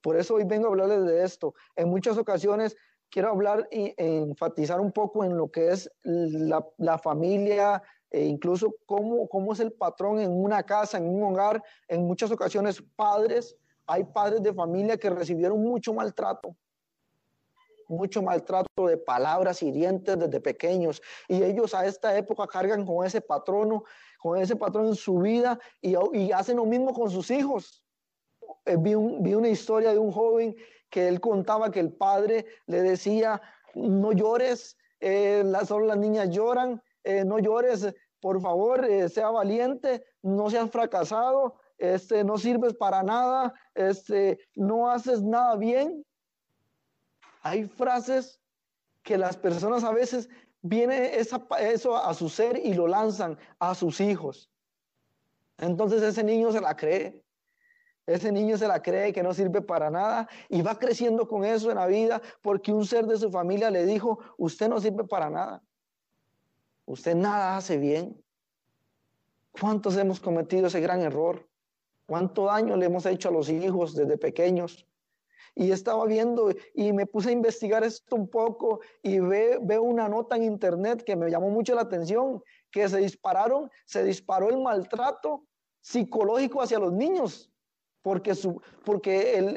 Por 0.03 0.17
eso 0.17 0.35
hoy 0.35 0.45
vengo 0.45 0.67
a 0.67 0.71
hablarles 0.71 1.05
de 1.05 1.23
esto. 1.23 1.55
En 1.75 1.89
muchas 1.89 2.19
ocasiones 2.19 2.77
quiero 3.11 3.31
hablar 3.31 3.69
y 3.71 3.95
enfatizar 3.97 4.81
un 4.81 4.93
poco 4.93 5.25
en 5.25 5.37
lo 5.37 5.51
que 5.51 5.71
es 5.71 5.91
la, 6.03 6.99
familia, 6.99 7.83
e 8.17 8.25
incluso 8.25 8.75
cómo, 8.87 9.29
cómo 9.29 9.53
es 9.53 9.61
el 9.61 9.73
patrón 9.73 10.19
en 10.21 10.33
una 10.33 10.63
casa, 10.63 10.97
en 10.97 11.07
un 11.07 11.23
hogar. 11.23 11.63
En 11.87 12.07
muchas 12.07 12.31
ocasiones 12.31 12.83
padres, 12.97 13.55
hay 13.87 14.05
padres 14.05 14.43
de 14.43 14.55
familia 14.55 14.97
que 14.97 15.11
recibieron 15.11 15.63
mucho 15.63 15.93
maltrato, 15.93 16.57
mucho 17.89 18.23
maltrato 18.23 18.87
de 18.87 18.97
palabras 18.97 19.63
hirientes 19.63 20.19
desde 20.19 20.41
pequeños 20.41 21.03
y 21.29 21.43
ellos 21.43 21.75
a 21.75 21.85
esta 21.85 22.17
época 22.17 22.47
cargan 22.47 22.87
con 22.87 23.05
ese 23.05 23.21
patrono, 23.21 23.85
con 24.19 24.41
ese 24.41 24.57
patrón 24.57 24.87
en 24.87 24.95
su 24.95 25.19
vida 25.19 25.59
y, 25.83 25.95
y 26.15 26.33
hacen 26.33 26.57
lo 26.57 26.65
mismo 26.65 26.95
con 26.95 27.11
sus 27.11 27.31
hijos. 27.31 27.85
Eh, 28.65 28.77
vi, 28.79 28.95
una 28.95 29.49
historia 29.51 29.93
de 29.93 29.99
un 29.99 30.11
joven 30.11 30.57
que 30.89 31.07
él 31.07 31.21
contaba 31.21 31.71
que 31.71 31.81
el 31.81 31.93
padre 31.93 32.47
le 32.67 32.81
decía, 32.81 33.43
no 33.75 34.13
llores, 34.13 34.79
eh, 35.01 35.45
solo 35.67 35.85
las 35.85 35.99
niñas 35.99 36.31
lloran, 36.31 36.83
eh, 37.07 37.25
no 37.25 37.39
llores, 37.39 37.87
por 38.27 38.41
favor, 38.41 38.85
eh, 38.85 39.09
sea 39.09 39.31
valiente, 39.31 40.05
no 40.21 40.51
seas 40.51 40.69
fracasado, 40.69 41.61
este, 41.79 42.25
no 42.25 42.39
sirves 42.39 42.75
para 42.75 43.05
nada, 43.05 43.55
este, 43.73 44.41
no 44.57 44.91
haces 44.91 45.23
nada 45.23 45.55
bien. 45.55 46.05
Hay 47.43 47.67
frases 47.67 48.41
que 49.05 49.17
las 49.17 49.37
personas 49.37 49.85
a 49.85 49.93
veces 49.93 50.29
viene 50.61 51.17
eso 51.17 51.97
a 51.97 52.15
su 52.15 52.29
ser 52.29 52.57
y 52.57 52.75
lo 52.75 52.89
lanzan 52.89 53.39
a 53.61 53.77
sus 53.77 54.01
hijos. 54.01 54.51
Entonces 55.59 56.03
ese 56.03 56.25
niño 56.25 56.51
se 56.51 56.61
la 56.61 56.75
cree. 56.75 57.23
Ese 58.07 58.33
niño 58.33 58.59
se 58.59 58.67
la 58.67 58.83
cree 58.83 59.13
que 59.13 59.23
no 59.23 59.35
sirve 59.35 59.63
para 59.63 59.89
nada 59.89 60.29
y 60.49 60.63
va 60.63 60.81
creciendo 60.81 61.29
con 61.29 61.45
eso 61.45 61.71
en 61.71 61.77
la 61.77 61.87
vida 61.87 62.21
porque 62.43 62.73
un 62.73 62.85
ser 62.85 63.07
de 63.07 63.19
su 63.19 63.31
familia 63.31 63.71
le 63.71 63.87
dijo, 63.87 64.19
usted 64.37 64.69
no 64.69 64.81
sirve 64.81 65.05
para 65.05 65.31
nada. 65.31 65.63
Usted 66.87 67.15
nada 67.15 67.57
hace 67.57 67.77
bien. 67.77 68.23
¿Cuántos 69.61 69.97
hemos 69.97 70.21
cometido 70.21 70.69
ese 70.69 70.81
gran 70.81 71.01
error? 71.01 71.49
¿Cuánto 72.07 72.45
daño 72.45 72.77
le 72.77 72.87
hemos 72.87 73.05
hecho 73.07 73.29
a 73.29 73.33
los 73.33 73.49
hijos 73.49 73.95
desde 73.95 74.17
pequeños? 74.17 74.87
y 75.59 75.73
estaba 75.73 76.05
viendo 76.05 76.51
y 76.75 76.93
me 76.93 77.07
puse 77.07 77.31
a 77.31 77.33
investigar 77.33 77.83
esto 77.83 78.15
un 78.15 78.29
poco 78.29 78.81
y 79.03 79.19
ve, 79.19 79.59
veo 79.63 79.83
una 79.83 80.07
nota 80.07 80.37
en 80.37 80.43
internet 80.43 81.03
que 81.03 81.17
me 81.17 81.31
llamó 81.31 81.49
mucho 81.49 81.75
la 81.75 81.81
atención, 81.81 82.43
que 82.71 82.87
se 82.87 82.99
dispararon, 82.99 83.71
se 83.87 84.05
disparó 84.05 84.51
el 84.51 84.59
maltrato 84.59 85.47
psicológico 85.81 86.61
hacia 86.61 86.79
los 86.79 86.93
niños, 86.93 87.51
porque 88.03 88.33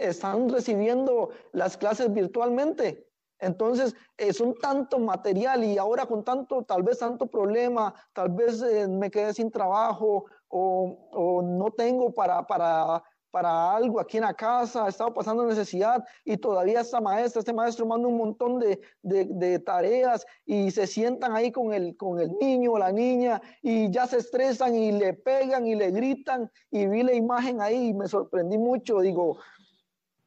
están 0.02 0.48
recibiendo 0.48 1.32
las 1.52 1.76
clases 1.76 2.12
virtualmente 2.14 3.09
Entonces, 3.40 3.96
es 4.18 4.42
un 4.42 4.54
tanto 4.56 5.00
material 5.00 5.64
y 5.64 5.78
ahora 5.78 6.06
con 6.06 6.24
tanto, 6.24 6.64
tal 6.64 6.84
vez 6.84 7.00
tanto 7.00 7.28
problema, 7.28 7.94
tal 8.14 8.30
vez 8.30 8.62
eh, 8.62 8.88
me 8.88 9.10
quedé 9.10 9.34
sin 9.34 9.50
trabajo 9.50 10.26
o, 10.50 11.42
no 11.44 11.72
tengo 11.72 12.12
para, 12.12 12.46
para, 12.46 13.02
para 13.32 13.76
algo 13.76 14.00
aquí 14.00 14.18
en 14.18 14.24
la 14.24 14.34
casa, 14.34 14.86
he 14.86 14.90
estado 14.90 15.14
pasando 15.14 15.46
necesidad 15.46 16.04
y 16.26 16.38
todavía 16.38 16.82
esta 16.82 17.00
maestra, 17.00 17.40
este 17.40 17.54
maestro 17.54 17.86
manda 17.86 18.08
un 18.08 18.18
montón 18.18 18.60
de, 18.60 18.80
de, 19.04 19.60
tareas 19.60 20.26
y 20.46 20.72
se 20.72 20.88
sientan 20.88 21.36
ahí 21.36 21.52
con 21.52 21.74
el, 21.74 21.96
con 21.96 22.20
el 22.20 22.36
niño 22.42 22.74
o 22.74 22.80
la 22.80 22.92
niña 22.92 23.42
y 23.62 23.90
ya 23.92 24.08
se 24.08 24.18
estresan 24.18 24.76
y 24.76 24.92
le 24.92 25.14
pegan 25.14 25.68
y 25.68 25.76
le 25.76 25.92
gritan 25.92 26.52
y 26.72 26.88
vi 26.88 27.04
la 27.04 27.14
imagen 27.14 27.62
ahí 27.62 27.90
y 27.90 27.94
me 27.94 28.08
sorprendí 28.08 28.58
mucho, 28.58 29.00
digo, 29.00 29.38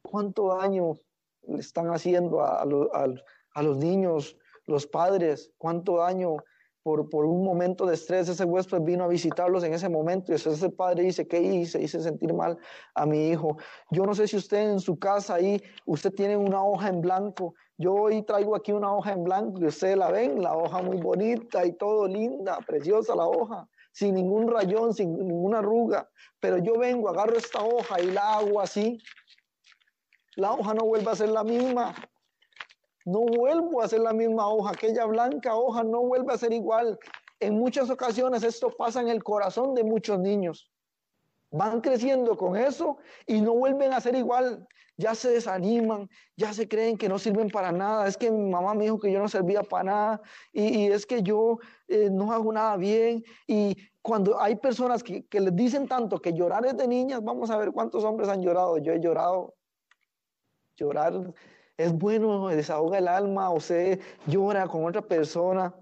¿cuánto 0.01 0.55
daño 0.55 0.97
le 1.47 1.59
están 1.59 1.87
haciendo 1.87 2.41
a, 2.41 2.61
a 2.61 3.63
los 3.63 3.77
niños, 3.77 4.37
los 4.65 4.87
padres? 4.87 5.51
¿Cuánto 5.57 5.97
daño? 5.97 6.37
por, 6.83 7.09
por, 7.09 7.25
un 7.25 7.43
momento 7.43 7.85
de 7.85 7.95
estrés, 7.95 8.27
ese 8.27 8.43
huésped 8.43 8.81
vino 8.81 9.05
a 9.05 9.07
visitarlos 9.07 9.63
en 9.63 9.73
ese 9.73 9.87
momento 9.87 10.31
y 10.31 10.35
ese 10.35 10.69
padre 10.69 11.03
dice, 11.03 11.25
¿qué 11.25 11.41
hice? 11.41 11.81
Hice 11.81 12.01
sentir 12.01 12.33
mal 12.33 12.57
a 12.93 13.05
mi 13.05 13.29
hijo. 13.29 13.57
Yo 13.89 14.05
no 14.05 14.13
sé 14.13 14.27
si 14.27 14.35
usted 14.35 14.69
en 14.69 14.79
su 14.81 14.99
casa 14.99 15.35
ahí, 15.35 15.63
usted 15.85 16.13
tiene 16.13 16.35
una 16.35 16.63
hoja 16.63 16.89
en 16.89 16.99
blanco. 16.99 17.55
Yo 17.77 17.93
hoy 17.93 18.21
traigo 18.23 18.55
aquí 18.55 18.73
una 18.73 18.93
hoja 18.93 19.13
en 19.13 19.23
blanco 19.23 19.61
y 19.61 19.65
ustedes 19.65 19.97
la 19.97 20.11
ven, 20.11 20.41
la 20.41 20.55
hoja 20.55 20.81
muy 20.81 20.97
bonita 20.97 21.65
y 21.65 21.71
todo 21.71 22.05
linda, 22.05 22.59
preciosa 22.67 23.15
la 23.15 23.27
hoja, 23.27 23.67
sin 23.93 24.15
ningún 24.15 24.51
rayón, 24.51 24.93
sin 24.93 25.17
ninguna 25.17 25.59
arruga. 25.59 26.09
Pero 26.41 26.57
yo 26.57 26.77
vengo, 26.77 27.07
agarro 27.07 27.37
esta 27.37 27.63
hoja 27.63 28.01
y 28.01 28.11
la 28.11 28.39
hago 28.39 28.59
así. 28.59 29.01
La 30.35 30.53
hoja 30.53 30.73
no 30.73 30.85
vuelve 30.85 31.11
a 31.11 31.15
ser 31.15 31.29
la 31.29 31.43
misma 31.43 31.93
no 33.05 33.19
vuelvo 33.21 33.81
a 33.81 33.85
hacer 33.85 33.99
la 33.99 34.13
misma 34.13 34.47
hoja, 34.47 34.71
aquella 34.71 35.05
blanca 35.05 35.55
hoja 35.55 35.83
no 35.83 36.01
vuelve 36.03 36.33
a 36.33 36.37
ser 36.37 36.53
igual. 36.53 36.97
En 37.39 37.55
muchas 37.55 37.89
ocasiones 37.89 38.43
esto 38.43 38.69
pasa 38.69 39.01
en 39.01 39.09
el 39.09 39.23
corazón 39.23 39.73
de 39.73 39.83
muchos 39.83 40.19
niños. 40.19 40.71
Van 41.51 41.81
creciendo 41.81 42.37
con 42.37 42.55
eso 42.55 42.97
y 43.27 43.41
no 43.41 43.53
vuelven 43.53 43.93
a 43.93 43.99
ser 43.99 44.15
igual. 44.15 44.65
Ya 44.95 45.15
se 45.15 45.31
desaniman, 45.31 46.07
ya 46.37 46.53
se 46.53 46.67
creen 46.67 46.97
que 46.97 47.09
no 47.09 47.19
sirven 47.19 47.49
para 47.49 47.71
nada. 47.71 48.07
Es 48.07 48.15
que 48.15 48.31
mi 48.31 48.49
mamá 48.49 48.73
me 48.73 48.85
dijo 48.85 48.99
que 48.99 49.11
yo 49.11 49.19
no 49.19 49.27
servía 49.27 49.63
para 49.63 49.83
nada 49.83 50.21
y, 50.51 50.87
es 50.87 51.05
que 51.05 51.21
yo 51.21 51.57
eh, 51.87 52.09
no 52.09 52.31
hago 52.31 52.53
nada 52.53 52.77
bien. 52.77 53.23
Y 53.47 53.75
cuando 54.01 54.39
hay 54.39 54.55
personas 54.55 55.03
que, 55.03 55.25
que 55.25 55.41
les 55.41 55.55
dicen 55.55 55.87
tanto 55.87 56.19
que 56.19 56.33
llorar 56.33 56.65
es 56.65 56.77
de 56.77 56.87
niñas, 56.87 57.23
vamos 57.23 57.49
a 57.49 57.57
ver 57.57 57.71
cuántos 57.71 58.03
hombres 58.03 58.29
han 58.29 58.41
llorado. 58.41 58.77
Yo 58.77 58.93
he 58.93 58.99
llorado. 58.99 59.55
Llorar 60.77 61.33
es 61.77 61.91
bueno, 61.91 62.47
desahoga 62.47 62.97
el 62.97 63.07
alma, 63.07 63.49
o 63.51 63.59
se 63.59 63.99
llora 64.27 64.67
con 64.67 64.85
otra 64.85 65.01
persona. 65.01 65.73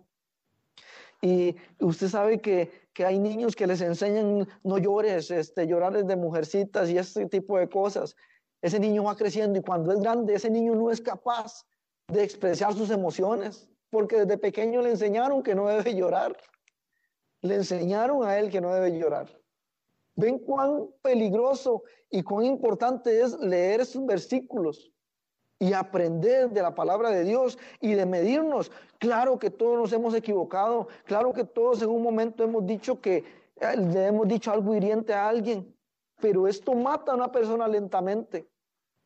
Y 1.21 1.55
usted 1.79 2.07
sabe 2.07 2.39
que, 2.41 2.81
hay 3.03 3.17
niños 3.17 3.55
que 3.55 3.65
les 3.65 3.81
enseñan 3.81 4.47
no 4.63 4.77
llores, 4.77 5.31
este, 5.31 5.65
llorar 5.65 6.05
de 6.05 6.15
mujercitas 6.15 6.89
y 6.89 6.97
ese 6.97 7.25
tipo 7.27 7.57
de 7.57 7.67
cosas. 7.67 8.15
Ese 8.61 8.79
niño 8.79 9.03
va 9.05 9.15
creciendo 9.15 9.57
y 9.57 9.63
cuando 9.63 9.91
es 9.91 9.99
grande, 9.99 10.35
ese 10.35 10.51
niño 10.51 10.75
no 10.75 10.91
es 10.91 11.01
capaz 11.01 11.65
de 12.07 12.23
expresar 12.23 12.73
sus 12.73 12.91
emociones, 12.91 13.69
porque 13.89 14.17
desde 14.17 14.37
pequeño 14.37 14.81
le 14.81 14.91
enseñaron 14.91 15.41
que 15.41 15.55
no 15.55 15.67
debe 15.67 15.95
llorar. 15.95 16.37
Le 17.41 17.55
enseñaron 17.55 18.23
a 18.23 18.37
él 18.37 18.51
que 18.51 18.61
no 18.61 18.71
debe 18.71 18.99
llorar. 18.99 19.27
Ven 20.15 20.37
cuán 20.37 20.87
peligroso 21.01 21.83
y 22.11 22.23
cuán 22.23 22.45
importante 22.45 23.21
es 23.21 23.39
leer 23.39 23.81
esos 23.81 24.05
versículos 24.05 24.91
y 25.57 25.73
aprender 25.73 26.49
de 26.49 26.61
la 26.61 26.75
palabra 26.75 27.09
de 27.09 27.23
Dios 27.23 27.57
y 27.79 27.93
de 27.93 28.05
medirnos. 28.05 28.71
Claro 28.99 29.39
que 29.39 29.49
todos 29.49 29.77
nos 29.77 29.93
hemos 29.93 30.13
equivocado, 30.13 30.87
claro 31.05 31.31
que 31.33 31.45
todos 31.45 31.81
en 31.81 31.89
un 31.89 32.03
momento 32.03 32.43
hemos 32.43 32.65
dicho 32.65 32.99
que 32.99 33.23
eh, 33.55 33.77
le 33.77 34.07
hemos 34.07 34.27
dicho 34.27 34.51
algo 34.51 34.75
hiriente 34.75 35.13
a 35.13 35.29
alguien, 35.29 35.73
pero 36.19 36.47
esto 36.47 36.73
mata 36.73 37.13
a 37.13 37.15
una 37.15 37.31
persona 37.31 37.67
lentamente. 37.67 38.50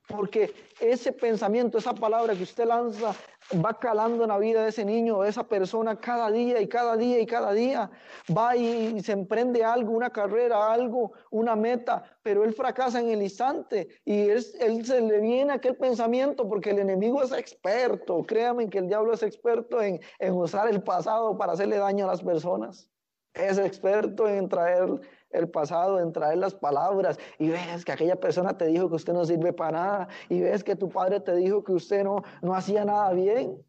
Porque 0.07 0.53
ese 0.79 1.11
pensamiento, 1.11 1.77
esa 1.77 1.93
palabra 1.93 2.35
que 2.35 2.43
usted 2.43 2.65
lanza, 2.65 3.15
va 3.53 3.77
calando 3.79 4.23
en 4.23 4.29
la 4.29 4.37
vida 4.37 4.63
de 4.63 4.69
ese 4.69 4.85
niño, 4.85 5.21
de 5.21 5.29
esa 5.29 5.47
persona, 5.47 5.99
cada 5.99 6.31
día 6.31 6.59
y 6.61 6.67
cada 6.67 6.97
día 6.97 7.19
y 7.19 7.25
cada 7.25 7.53
día. 7.53 7.91
Va 8.35 8.55
y, 8.55 8.99
se 9.01 9.11
emprende 9.11 9.63
algo, 9.63 9.91
una 9.91 10.09
carrera, 10.09 10.71
algo, 10.71 11.13
una 11.31 11.55
meta, 11.55 12.03
pero 12.23 12.43
él 12.43 12.53
fracasa 12.53 12.99
en 12.99 13.09
el 13.09 13.21
instante 13.21 13.87
y 14.03 14.29
él, 14.29 14.41
se 14.43 15.01
le 15.01 15.19
viene 15.19 15.53
aquel 15.53 15.75
pensamiento 15.75 16.47
porque 16.47 16.71
el 16.71 16.79
enemigo 16.79 17.21
es 17.21 17.31
experto. 17.31 18.23
Créame 18.23 18.69
que 18.69 18.79
el 18.79 18.87
diablo 18.87 19.13
es 19.13 19.23
experto 19.23 19.81
en, 19.81 19.99
en 20.19 20.33
usar 20.33 20.67
el 20.69 20.81
pasado 20.81 21.37
para 21.37 21.53
hacerle 21.53 21.77
daño 21.77 22.05
a 22.05 22.09
las 22.09 22.23
personas. 22.23 22.89
Es 23.33 23.57
experto 23.57 24.27
en 24.27 24.47
traer 24.47 25.01
el 25.37 25.49
pasado, 25.49 25.99
en 25.99 26.11
traer 26.11 26.37
las 26.37 26.55
palabras 26.55 27.19
y 27.37 27.49
ves 27.49 27.85
que 27.85 27.91
aquella 27.91 28.15
persona 28.15 28.57
te 28.57 28.65
dijo 28.65 28.89
que 28.89 28.95
usted 28.95 29.13
no 29.13 29.25
sirve 29.25 29.53
para 29.53 29.71
nada 29.71 30.07
y 30.29 30.41
ves 30.41 30.63
que 30.63 30.75
tu 30.75 30.89
padre 30.89 31.19
te 31.19 31.35
dijo 31.35 31.63
que 31.63 31.73
usted 31.73 32.03
no, 32.03 32.23
no 32.41 32.55
hacía 32.55 32.85
nada 32.85 33.11
bien. 33.13 33.63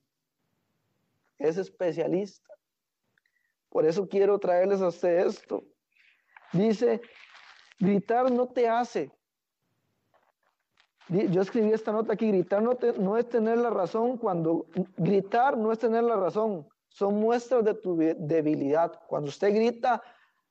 Es 1.39 1.57
especialista. 1.57 2.53
Por 3.69 3.85
eso 3.85 4.09
quiero 4.09 4.39
traerles 4.39 4.81
a 4.81 4.89
usted 4.89 5.27
esto. 5.27 5.65
Dice, 6.53 7.01
gritar 7.79 8.31
no 8.31 8.47
te 8.47 8.69
hace. 8.69 9.13
Yo 11.09 11.41
escribí 11.41 11.73
esta 11.73 11.93
nota 11.93 12.15
aquí, 12.15 12.29
gritar 12.29 12.63
no, 12.63 12.77
no 12.99 13.17
es 13.17 13.29
tener 13.29 13.59
la 13.59 13.71
razón 13.71 14.17
cuando 14.17 14.67
gritar 14.97 15.57
no 15.57 15.71
es 15.71 15.79
tener 15.79 16.03
la 16.03 16.17
razón, 16.17 16.67
son 16.89 17.15
muestras 17.21 17.65
de 17.65 17.75
tu 17.75 17.97
debilidad. 17.97 19.01
Cuando 19.07 19.29
usted 19.29 19.55
grita, 19.55 20.03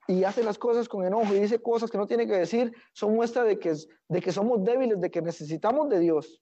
y 0.07 0.23
hace 0.23 0.43
las 0.43 0.57
cosas 0.57 0.87
con 0.87 1.05
enojo 1.05 1.33
y 1.33 1.39
dice 1.39 1.59
cosas 1.61 1.89
que 1.89 1.97
no 1.97 2.07
tiene 2.07 2.27
que 2.27 2.37
decir, 2.37 2.73
son 2.93 3.15
muestra 3.15 3.43
de 3.43 3.57
que, 3.57 3.73
de 4.07 4.21
que 4.21 4.31
somos 4.31 4.63
débiles, 4.63 4.99
de 5.01 5.09
que 5.09 5.21
necesitamos 5.21 5.89
de 5.89 5.99
Dios. 5.99 6.41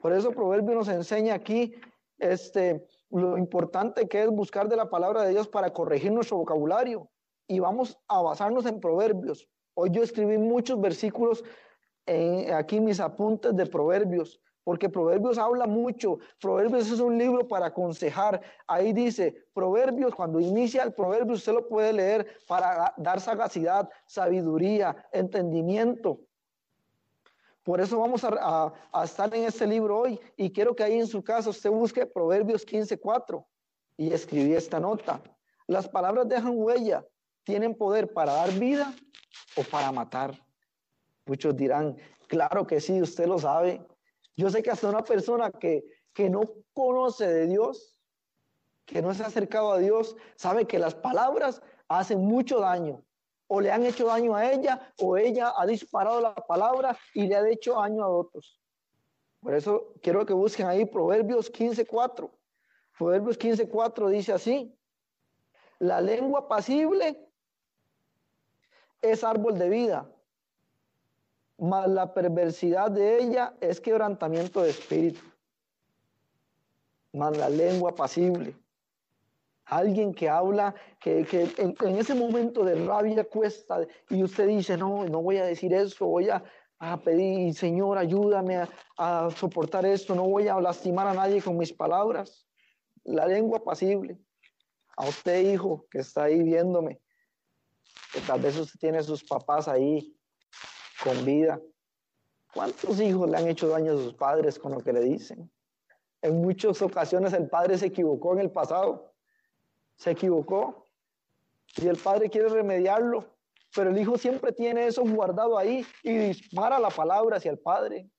Por 0.00 0.12
eso 0.12 0.32
Proverbio 0.32 0.74
nos 0.74 0.88
enseña 0.88 1.34
aquí 1.34 1.74
este, 2.18 2.84
lo 3.10 3.38
importante 3.38 4.08
que 4.08 4.22
es 4.22 4.30
buscar 4.30 4.68
de 4.68 4.76
la 4.76 4.90
palabra 4.90 5.22
de 5.22 5.30
Dios 5.30 5.46
para 5.48 5.72
corregir 5.72 6.12
nuestro 6.12 6.38
vocabulario. 6.38 7.08
Y 7.46 7.58
vamos 7.58 7.98
a 8.08 8.22
basarnos 8.22 8.66
en 8.66 8.80
Proverbios. 8.80 9.48
Hoy 9.74 9.90
yo 9.90 10.02
escribí 10.02 10.38
muchos 10.38 10.80
versículos 10.80 11.44
en, 12.06 12.52
aquí 12.54 12.80
mis 12.80 13.00
apuntes 13.00 13.54
de 13.54 13.66
Proverbios 13.66 14.40
porque 14.64 14.88
Proverbios 14.88 15.38
habla 15.38 15.66
mucho. 15.66 16.18
Proverbios 16.40 16.90
es 16.90 17.00
un 17.00 17.16
libro 17.16 17.46
para 17.48 17.66
aconsejar. 17.66 18.40
Ahí 18.66 18.92
dice, 18.92 19.46
Proverbios, 19.52 20.14
cuando 20.14 20.40
inicia 20.40 20.82
el 20.82 20.92
Proverbio, 20.92 21.34
usted 21.34 21.52
lo 21.52 21.66
puede 21.66 21.92
leer 21.92 22.26
para 22.46 22.92
dar 22.96 23.20
sagacidad, 23.20 23.88
sabiduría, 24.06 25.08
entendimiento. 25.12 26.20
Por 27.62 27.80
eso 27.80 27.98
vamos 27.98 28.24
a, 28.24 28.72
estar 29.04 29.34
en 29.34 29.44
este 29.44 29.66
libro 29.66 29.98
hoy 29.98 30.18
y 30.36 30.50
quiero 30.50 30.74
que 30.74 30.82
ahí 30.82 30.98
en 30.98 31.06
su 31.06 31.22
casa 31.22 31.50
usted 31.50 31.70
busque 31.70 32.06
Proverbios 32.06 32.66
15.4 32.66 33.44
y 33.96 34.12
escribí 34.12 34.54
esta 34.54 34.80
nota. 34.80 35.22
Las 35.66 35.88
palabras 35.88 36.28
dejan 36.28 36.54
huella, 36.56 37.06
tienen 37.44 37.74
poder 37.74 38.12
para 38.12 38.32
dar 38.32 38.50
vida 38.52 38.94
o 39.56 39.62
para 39.62 39.92
matar. 39.92 40.34
Muchos 41.26 41.54
dirán, 41.54 41.96
claro 42.28 42.66
que 42.66 42.80
sí, 42.80 43.00
usted 43.00 43.26
lo 43.26 43.38
sabe. 43.38 43.86
Yo 44.40 44.48
sé 44.48 44.62
que 44.62 44.70
hasta 44.70 44.88
una 44.88 45.04
persona 45.04 45.50
que, 45.50 45.84
que 46.14 46.30
no 46.30 46.40
conoce 46.72 47.26
de 47.26 47.46
Dios, 47.46 48.00
que 48.86 49.02
no 49.02 49.12
se 49.12 49.22
ha 49.22 49.26
acercado 49.26 49.70
a 49.70 49.78
Dios, 49.78 50.16
sabe 50.34 50.66
que 50.66 50.78
las 50.78 50.94
palabras 50.94 51.60
hacen 51.88 52.24
mucho 52.24 52.58
daño. 52.58 53.04
O 53.48 53.60
le 53.60 53.70
han 53.70 53.84
hecho 53.84 54.06
daño 54.06 54.34
a 54.34 54.50
ella, 54.50 54.94
o 54.98 55.18
ella 55.18 55.52
ha 55.54 55.66
disparado 55.66 56.22
la 56.22 56.34
palabra 56.34 56.96
y 57.12 57.26
le 57.26 57.36
ha 57.36 57.46
hecho 57.50 57.74
daño 57.74 58.02
a 58.02 58.08
otros. 58.08 58.58
Por 59.40 59.54
eso 59.54 59.92
quiero 60.00 60.24
que 60.24 60.32
busquen 60.32 60.68
ahí 60.68 60.86
Proverbios 60.86 61.52
15.4. 61.52 62.30
Proverbios 62.96 63.38
15.4 63.38 64.08
dice 64.08 64.32
así, 64.32 64.74
la 65.78 66.00
lengua 66.00 66.48
pasible 66.48 67.28
es 69.02 69.22
árbol 69.22 69.58
de 69.58 69.68
vida, 69.68 70.10
mas 71.60 71.88
la 71.88 72.12
perversidad 72.14 72.90
de 72.90 73.22
ella 73.22 73.54
es 73.60 73.80
quebrantamiento 73.80 74.62
de 74.62 74.70
espíritu, 74.70 75.20
más 77.12 77.36
la 77.36 77.50
lengua 77.50 77.94
pasible. 77.94 78.56
Alguien 79.66 80.14
que 80.14 80.28
habla, 80.28 80.74
que, 80.98 81.20
en, 81.58 81.98
ese 81.98 82.14
momento 82.14 82.64
de 82.64 82.86
rabia 82.86 83.24
cuesta 83.24 83.86
y 84.08 84.22
usted 84.24 84.48
dice, 84.48 84.76
no, 84.76 85.04
no 85.04 85.22
voy 85.22 85.36
a 85.36 85.44
decir 85.44 85.72
eso, 85.74 86.06
voy 86.06 86.30
a, 86.30 86.42
pedir, 87.04 87.54
Señor, 87.54 87.98
ayúdame 87.98 88.56
a, 88.56 88.68
a 88.96 89.30
soportar 89.30 89.84
esto, 89.84 90.14
no 90.14 90.26
voy 90.26 90.48
a 90.48 90.58
lastimar 90.58 91.06
a 91.06 91.14
nadie 91.14 91.42
con 91.42 91.58
mis 91.58 91.72
palabras. 91.72 92.46
La 93.04 93.26
lengua 93.26 93.62
pasible. 93.62 94.18
A 94.96 95.06
usted, 95.06 95.52
hijo, 95.52 95.86
que 95.90 95.98
está 95.98 96.24
ahí 96.24 96.42
viéndome, 96.42 97.00
que 98.12 98.20
tal 98.20 98.40
vez 98.40 98.56
usted 98.56 98.80
tiene 98.80 99.02
sus 99.02 99.22
papás 99.22 99.68
ahí 99.68 100.16
con 101.02 101.24
vida. 101.24 101.60
¿Cuántos 102.52 103.00
hijos 103.00 103.30
le 103.30 103.36
han 103.36 103.48
hecho 103.48 103.68
daño 103.68 103.92
a 103.92 103.96
sus 103.96 104.14
padres 104.14 104.58
con 104.58 104.72
lo 104.72 104.80
que 104.80 104.92
le 104.92 105.00
dicen? 105.00 105.50
En 106.22 106.42
muchas 106.42 106.82
ocasiones 106.82 107.32
el 107.32 107.48
padre 107.48 107.78
se 107.78 107.86
equivocó 107.86 108.32
en 108.34 108.40
el 108.40 108.50
pasado. 108.50 109.12
Se 109.96 110.10
equivocó. 110.10 110.86
Y 111.76 111.86
el 111.86 111.96
padre 111.96 112.28
quiere 112.28 112.48
remediarlo. 112.48 113.24
Pero 113.74 113.90
el 113.90 113.98
hijo 113.98 114.18
siempre 114.18 114.52
tiene 114.52 114.86
eso 114.86 115.04
guardado 115.04 115.56
ahí 115.56 115.86
y 116.02 116.12
dispara 116.12 116.78
la 116.80 116.90
palabra 116.90 117.36
hacia 117.36 117.52
el 117.52 117.58
padre. 117.58 118.10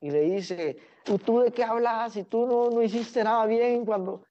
Y 0.00 0.10
le 0.10 0.20
dice, 0.22 0.76
¿tú, 1.24 1.40
de 1.40 1.50
qué 1.50 1.64
hablas? 1.64 2.12
Si 2.12 2.24
tú 2.24 2.46
no, 2.46 2.70
no 2.70 2.82
hiciste 2.82 3.24
nada 3.24 3.46
bien 3.46 3.84
cuando... 3.84 4.24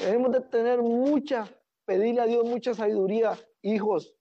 Debemos 0.00 0.32
de 0.32 0.40
tener 0.40 0.82
mucha, 0.82 1.48
pedirle 1.86 2.20
a 2.20 2.26
Dios 2.26 2.44
mucha 2.44 2.74
sabiduría, 2.74 3.38
hijos, 3.62 4.17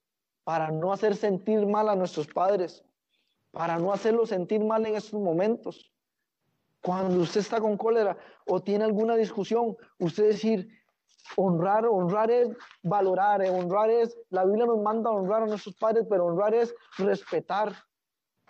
para 0.47 0.71
no 0.71 0.93
hacer 0.93 1.13
sentir 1.17 1.67
mal 1.67 1.89
a 1.89 1.95
nuestros 1.97 2.25
padres, 2.25 2.81
para 3.51 3.77
no 3.77 3.91
hacerlos 3.91 4.29
sentir 4.29 4.63
mal 4.63 4.85
en 4.85 4.95
estos 4.95 5.19
momentos. 5.19 5.91
Cuando 6.81 7.19
usted 7.19 7.41
está 7.41 7.59
con 7.59 7.75
cólera 7.75 8.17
o 8.45 8.61
tiene 8.61 8.85
alguna 8.85 9.17
discusión, 9.17 9.75
usted 9.99 10.27
decir, 10.27 10.69
honrar, 11.35 11.85
honrar 11.85 12.31
es 12.31 12.47
valorar, 12.81 13.43
eh, 13.43 13.49
honrar 13.49 13.89
es, 13.89 14.17
la 14.29 14.45
Biblia 14.45 14.65
nos 14.65 14.81
manda 14.81 15.11
honrar 15.11 15.43
a 15.43 15.47
nuestros 15.47 15.75
padres, 15.75 16.05
pero 16.09 16.27
honrar 16.27 16.53
es 16.53 16.73
respetar, 16.97 17.73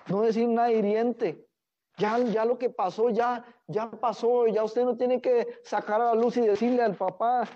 no 0.06 0.22
decir 0.22 0.48
nada 0.48 0.72
hiriente. 0.72 1.48
Ya, 1.98 2.20
ya 2.20 2.46
lo 2.46 2.60
que 2.60 2.70
pasó, 2.70 3.10
ya, 3.10 3.44
ya 3.66 3.90
pasó, 3.90 4.46
ya 4.46 4.64
usted 4.64 4.86
no 4.86 4.98
tiene 4.98 5.20
que 5.20 5.48
sacar 5.64 6.00
a 6.00 6.14
la 6.14 6.14
luz 6.14 6.38
y 6.38 6.42
decirle 6.42 6.84
al 6.84 6.96
papá, 6.96 7.50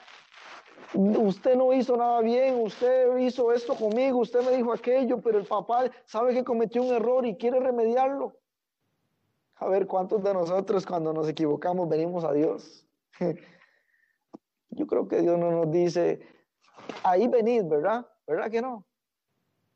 usted 0.93 1.55
no 1.55 1.73
hizo 1.73 1.95
nada 1.95 2.21
bien, 2.21 2.61
usted 2.61 3.17
hizo 3.17 3.51
esto 3.51 3.75
conmigo, 3.75 4.19
usted 4.19 4.41
me 4.43 4.55
dijo 4.55 4.73
aquello, 4.73 5.21
pero 5.21 5.37
el 5.37 5.45
papá 5.45 5.89
sabe 6.05 6.33
que 6.33 6.43
cometió 6.43 6.81
un 6.83 6.93
error 6.93 7.25
y 7.25 7.35
quiere 7.35 7.59
remediarlo. 7.59 8.35
A 9.55 9.67
ver, 9.67 9.87
¿cuántos 9.87 10.23
de 10.23 10.33
nosotros 10.33 10.85
cuando 10.85 11.13
nos 11.13 11.29
equivocamos 11.29 11.87
venimos 11.87 12.23
a 12.23 12.33
Dios? 12.33 12.85
Yo 14.71 14.87
creo 14.87 15.07
que 15.07 15.21
Dios 15.21 15.37
no 15.37 15.51
nos 15.51 15.71
dice, 15.71 16.21
ahí 17.03 17.27
venid, 17.27 17.65
¿verdad? 17.65 18.05
¿Verdad 18.25 18.49
que 18.49 18.61
no? 18.61 18.85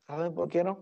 ¿Saben 0.07 0.33
por 0.33 0.49
qué 0.49 0.63
no? 0.63 0.79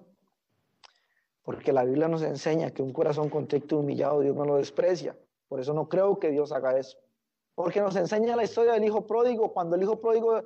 Porque 1.44 1.74
la 1.74 1.84
Biblia 1.84 2.08
nos 2.08 2.22
enseña 2.22 2.72
que 2.72 2.82
un 2.82 2.94
corazón 2.94 3.30
contrito 3.30 3.75
y 3.75 3.80
humillado 3.80 4.22
Dios 4.22 4.36
no 4.36 4.46
lo 4.46 4.56
desprecia. 4.56 5.18
Por 5.48 5.60
eso 5.60 5.74
no 5.74 5.90
creo 5.90 6.20
que 6.20 6.30
Dios 6.30 6.52
haga 6.52 6.78
eso. 6.78 6.98
Porque 7.55 7.81
nos 7.81 7.95
enseña 7.95 8.36
la 8.36 8.43
historia 8.43 8.74
del 8.74 8.83
hijo 8.83 9.05
pródigo, 9.05 9.53
cuando 9.53 9.75
el 9.75 9.83
hijo 9.83 10.00
pródigo 10.00 10.43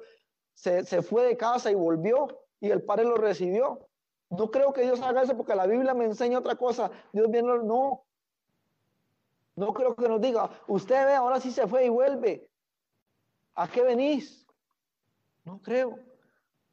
se, 0.53 0.83
se 0.83 1.01
fue 1.01 1.25
de 1.25 1.37
casa 1.37 1.71
y 1.71 1.75
volvió 1.75 2.27
y 2.59 2.69
el 2.69 2.83
padre 2.83 3.05
lo 3.05 3.15
recibió. 3.15 3.87
No 4.29 4.51
creo 4.51 4.73
que 4.73 4.81
Dios 4.81 5.01
haga 5.01 5.21
eso 5.21 5.37
porque 5.37 5.55
la 5.55 5.67
Biblia 5.67 5.93
me 5.93 6.05
enseña 6.05 6.39
otra 6.39 6.55
cosa. 6.55 6.91
Dios 7.13 7.29
viene, 7.29 7.47
no, 7.63 8.03
no 9.55 9.73
creo 9.73 9.95
que 9.95 10.09
nos 10.09 10.21
diga, 10.21 10.49
usted 10.67 11.05
ve, 11.05 11.15
ahora 11.15 11.39
sí 11.39 11.51
se 11.51 11.67
fue 11.67 11.85
y 11.85 11.89
vuelve. 11.89 12.49
¿A 13.55 13.67
qué 13.67 13.81
venís? 13.81 14.45
No 15.45 15.59
creo. 15.61 15.97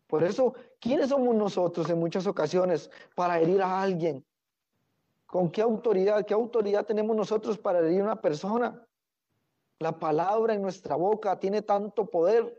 Por 0.07 0.23
eso, 0.23 0.55
¿quiénes 0.81 1.09
somos 1.09 1.35
nosotros 1.35 1.89
en 1.89 1.99
muchas 1.99 2.27
ocasiones 2.27 2.91
para 3.15 3.41
herir 3.41 3.63
a 3.63 3.81
alguien? 3.81 4.25
¿Con 5.27 5.51
qué 5.51 5.63
autoridad? 5.63 6.27
¿Qué 6.27 6.35
autoridad 6.35 6.85
tenemos 6.85 7.17
nosotros 7.17 7.57
para 7.57 7.79
herir 7.79 8.01
a 8.01 8.05
una 8.05 8.21
persona? 8.21 8.87
La 9.79 9.99
palabra 9.99 10.55
en 10.55 10.63
nuestra 10.63 10.97
boca 10.97 11.39
tiene 11.39 11.63
tanto 11.63 12.07
poder, 12.07 12.57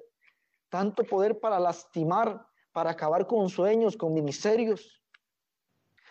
tanto 0.69 1.03
poder 1.03 1.39
para 1.39 1.59
lastimar, 1.59 2.45
para 2.71 2.91
acabar 2.91 3.25
con 3.25 3.49
sueños, 3.49 3.95
con 3.95 4.13
ministerios. 4.13 5.01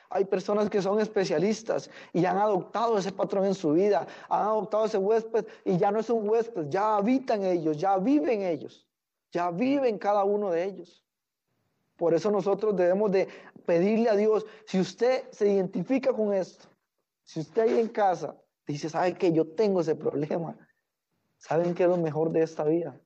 Hay 0.09 0.25
personas 0.25 0.71
que 0.71 0.81
son 0.81 1.01
especialistas 1.01 1.91
y 2.13 2.25
han 2.25 2.39
adoptado 2.39 2.97
ese 2.97 3.13
patrón 3.13 3.47
en 3.47 3.55
su 3.55 3.73
vida, 3.73 4.07
han 4.29 4.43
adoptado 4.43 4.85
ese 4.85 4.99
huésped 4.99 5.47
y 5.65 5.77
ya 5.77 5.91
no 5.91 6.01
es 6.01 6.09
un 6.09 6.29
huésped, 6.29 6.69
ya 6.69 6.97
habitan 6.97 7.43
ellos, 7.43 7.77
ya 7.77 7.99
viven 7.99 8.43
ellos, 8.43 8.87
ya 9.33 9.51
viven 9.51 9.99
cada 9.99 10.25
uno 10.25 10.51
de 10.51 10.65
ellos. 10.65 11.05
Por 11.97 12.15
eso 12.15 12.31
nosotros 12.31 12.77
debemos 12.77 13.11
de 13.11 13.29
pedirle 13.67 14.09
a 14.09 14.17
Dios, 14.17 14.47
si 14.67 14.81
usted 14.81 15.31
se 15.31 15.49
identifica 15.51 16.13
con 16.13 16.33
esto, 16.33 16.69
si 17.25 17.41
usted 17.41 17.63
ahí 17.63 17.81
en 17.81 17.89
casa 17.89 18.37
dice, 18.67 18.89
sabe 18.89 19.15
que 19.15 19.33
yo 19.33 19.47
tengo 19.47 19.81
ese 19.81 19.95
problema, 19.95 20.57
¿saben 21.47 21.75
qué 21.75 21.83
es 21.83 21.89
lo 21.89 21.99
mejor 21.99 22.31
de 22.31 22.43
esta 22.43 22.65
vida? 22.65 22.99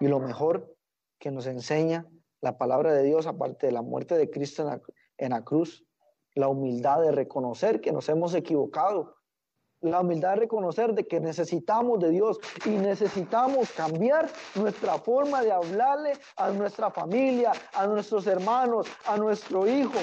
Y 0.00 0.08
lo 0.08 0.18
mejor 0.18 0.76
que 1.18 1.30
nos 1.30 1.46
enseña 1.46 2.06
la 2.40 2.58
palabra 2.58 2.92
de 2.92 3.04
Dios, 3.04 3.26
aparte 3.26 3.66
de 3.66 3.72
la 3.72 3.82
muerte 3.82 4.16
de 4.16 4.30
Cristo 4.30 4.62
en 4.62 4.68
la, 4.68 4.80
en 5.18 5.30
la 5.30 5.44
cruz, 5.44 5.84
la 6.34 6.48
humildad 6.48 7.02
de 7.02 7.12
reconocer 7.12 7.80
que 7.80 7.92
nos 7.92 8.08
hemos 8.08 8.34
equivocado, 8.34 9.16
la 9.80 10.00
humildad 10.00 10.30
de 10.30 10.40
reconocer 10.40 10.92
de 10.92 11.06
que 11.06 11.20
necesitamos 11.20 12.00
de 12.00 12.10
Dios 12.10 12.38
y 12.66 12.70
necesitamos 12.70 13.70
cambiar 13.72 14.28
nuestra 14.56 14.98
forma 14.98 15.42
de 15.42 15.52
hablarle 15.52 16.14
a 16.36 16.50
nuestra 16.50 16.90
familia, 16.90 17.52
a 17.74 17.86
nuestros 17.86 18.26
hermanos, 18.26 18.88
a 19.06 19.16
nuestro 19.16 19.68
hijo. 19.68 19.98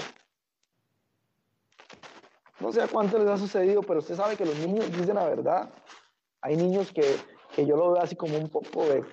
No 2.60 2.72
sé 2.72 2.82
a 2.82 2.88
cuánto 2.88 3.20
les 3.20 3.28
ha 3.28 3.38
sucedido, 3.38 3.82
pero 3.84 4.00
usted 4.00 4.16
sabe 4.16 4.38
que 4.38 4.46
los 4.46 4.58
niños 4.60 4.90
dicen 4.92 5.16
la 5.16 5.26
verdad. 5.26 5.70
Hay 6.48 6.56
niños 6.56 6.94
que, 6.94 7.04
yo 7.66 7.76
lo 7.76 7.92
veo 7.92 8.02
así 8.02 8.16
como 8.16 8.38
un 8.38 8.48
poco 8.48 8.86
de... 8.86 9.04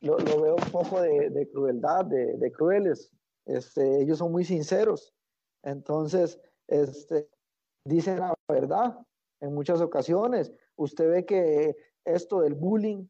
Lo, 0.00 0.16
veo 0.16 0.56
un 0.56 0.70
poco 0.72 1.02
de, 1.02 1.50
crueldad, 1.52 2.06
de, 2.06 2.38
de 2.38 2.50
crueles. 2.50 3.12
Este, 3.44 4.00
ellos 4.00 4.16
son 4.16 4.32
muy 4.32 4.46
sinceros. 4.46 5.12
Entonces, 5.62 6.40
este, 6.66 7.28
dicen 7.84 8.20
la 8.20 8.32
verdad 8.48 8.98
en 9.40 9.52
muchas 9.52 9.82
ocasiones. 9.82 10.50
Usted 10.76 11.10
ve 11.10 11.26
que 11.26 11.76
esto 12.06 12.40
del 12.40 12.54
bullying, 12.54 13.06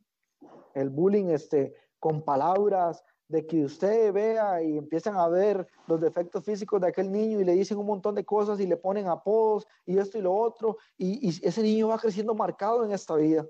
el 0.75 0.91
bullying 0.91 1.27
este, 1.27 1.73
con 2.01 2.25
palabras, 2.25 3.05
de 3.29 3.47
que 3.47 3.65
usted 3.65 4.13
vea 4.13 4.63
y 4.63 4.77
empiezan 4.77 5.17
a 5.17 5.29
ver 5.29 5.67
los 5.87 6.01
defectos 6.01 6.45
físicos 6.45 6.81
de 6.81 6.89
aquel 6.89 7.11
niño 7.11 7.41
y 7.41 7.45
le 7.45 7.53
dicen 7.53 7.79
un 7.79 7.87
montón 7.87 8.15
de 8.15 8.25
cosas 8.25 8.61
y 8.61 8.67
le 8.67 8.77
ponen 8.77 9.09
apodos 9.09 9.67
y 9.87 9.99
esto 9.99 10.19
y 10.19 10.23
lo 10.23 10.35
otro, 10.35 10.77
y, 10.99 11.29
ese 11.47 11.63
niño 11.63 11.89
va 11.89 11.99
creciendo 11.99 12.35
marcado 12.35 12.85
en 12.85 12.93
esta 12.93 13.15
vida. 13.17 13.47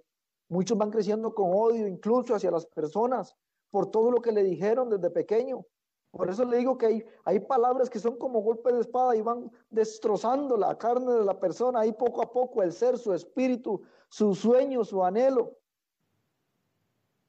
Muchos 0.48 0.78
van 0.78 0.90
creciendo 0.90 1.34
con 1.34 1.50
odio 1.52 1.86
incluso 1.86 2.34
hacia 2.34 2.50
las 2.50 2.66
personas 2.66 3.36
por 3.70 3.90
todo 3.90 4.10
lo 4.10 4.20
que 4.20 4.32
le 4.32 4.44
dijeron 4.44 4.88
desde 4.90 5.10
pequeño. 5.10 5.64
Por 6.12 6.30
eso 6.30 6.44
le 6.44 6.58
digo 6.58 6.78
que 6.78 6.86
hay, 6.86 7.04
hay 7.24 7.40
palabras 7.40 7.90
que 7.90 7.98
son 7.98 8.16
como 8.16 8.40
golpes 8.40 8.72
de 8.72 8.80
espada 8.82 9.16
y 9.16 9.22
van 9.22 9.50
destrozando 9.68 10.56
la 10.56 10.78
carne 10.78 11.12
de 11.12 11.24
la 11.24 11.40
persona, 11.40 11.80
ahí 11.80 11.92
poco 11.92 12.22
a 12.22 12.30
poco 12.30 12.62
el 12.62 12.72
ser, 12.72 12.96
su 12.96 13.12
espíritu, 13.12 13.82
su 14.08 14.32
sueño, 14.32 14.84
su 14.84 15.02
anhelo. 15.02 15.56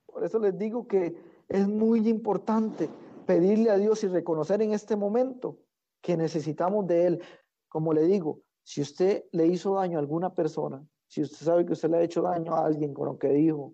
Por 0.05 0.23
eso 0.23 0.37
les 0.37 0.55
digo 0.55 0.87
que 0.87 1.34
es 1.47 1.67
muy 1.67 2.07
importante 2.07 2.89
pedirle 3.25 3.69
a 3.69 3.77
Dios 3.77 4.03
y 4.03 4.07
reconocer 4.07 4.61
en 4.61 4.73
este 4.73 4.95
momento 4.95 5.57
que 6.01 6.17
necesitamos 6.17 6.87
de 6.87 7.07
Él. 7.07 7.23
Como 7.67 7.93
le 7.93 8.03
digo, 8.03 8.41
si 8.63 8.81
usted 8.81 9.25
le 9.31 9.47
hizo 9.47 9.75
daño 9.75 9.97
a 9.97 10.01
alguna 10.01 10.33
persona, 10.33 10.85
si 11.07 11.21
usted 11.21 11.45
sabe 11.45 11.65
que 11.65 11.73
usted 11.73 11.89
le 11.89 11.97
ha 11.97 12.03
hecho 12.03 12.21
daño 12.21 12.53
a 12.53 12.65
alguien 12.65 12.93
con 12.93 13.07
lo 13.07 13.17
que 13.17 13.29
dijo, 13.29 13.73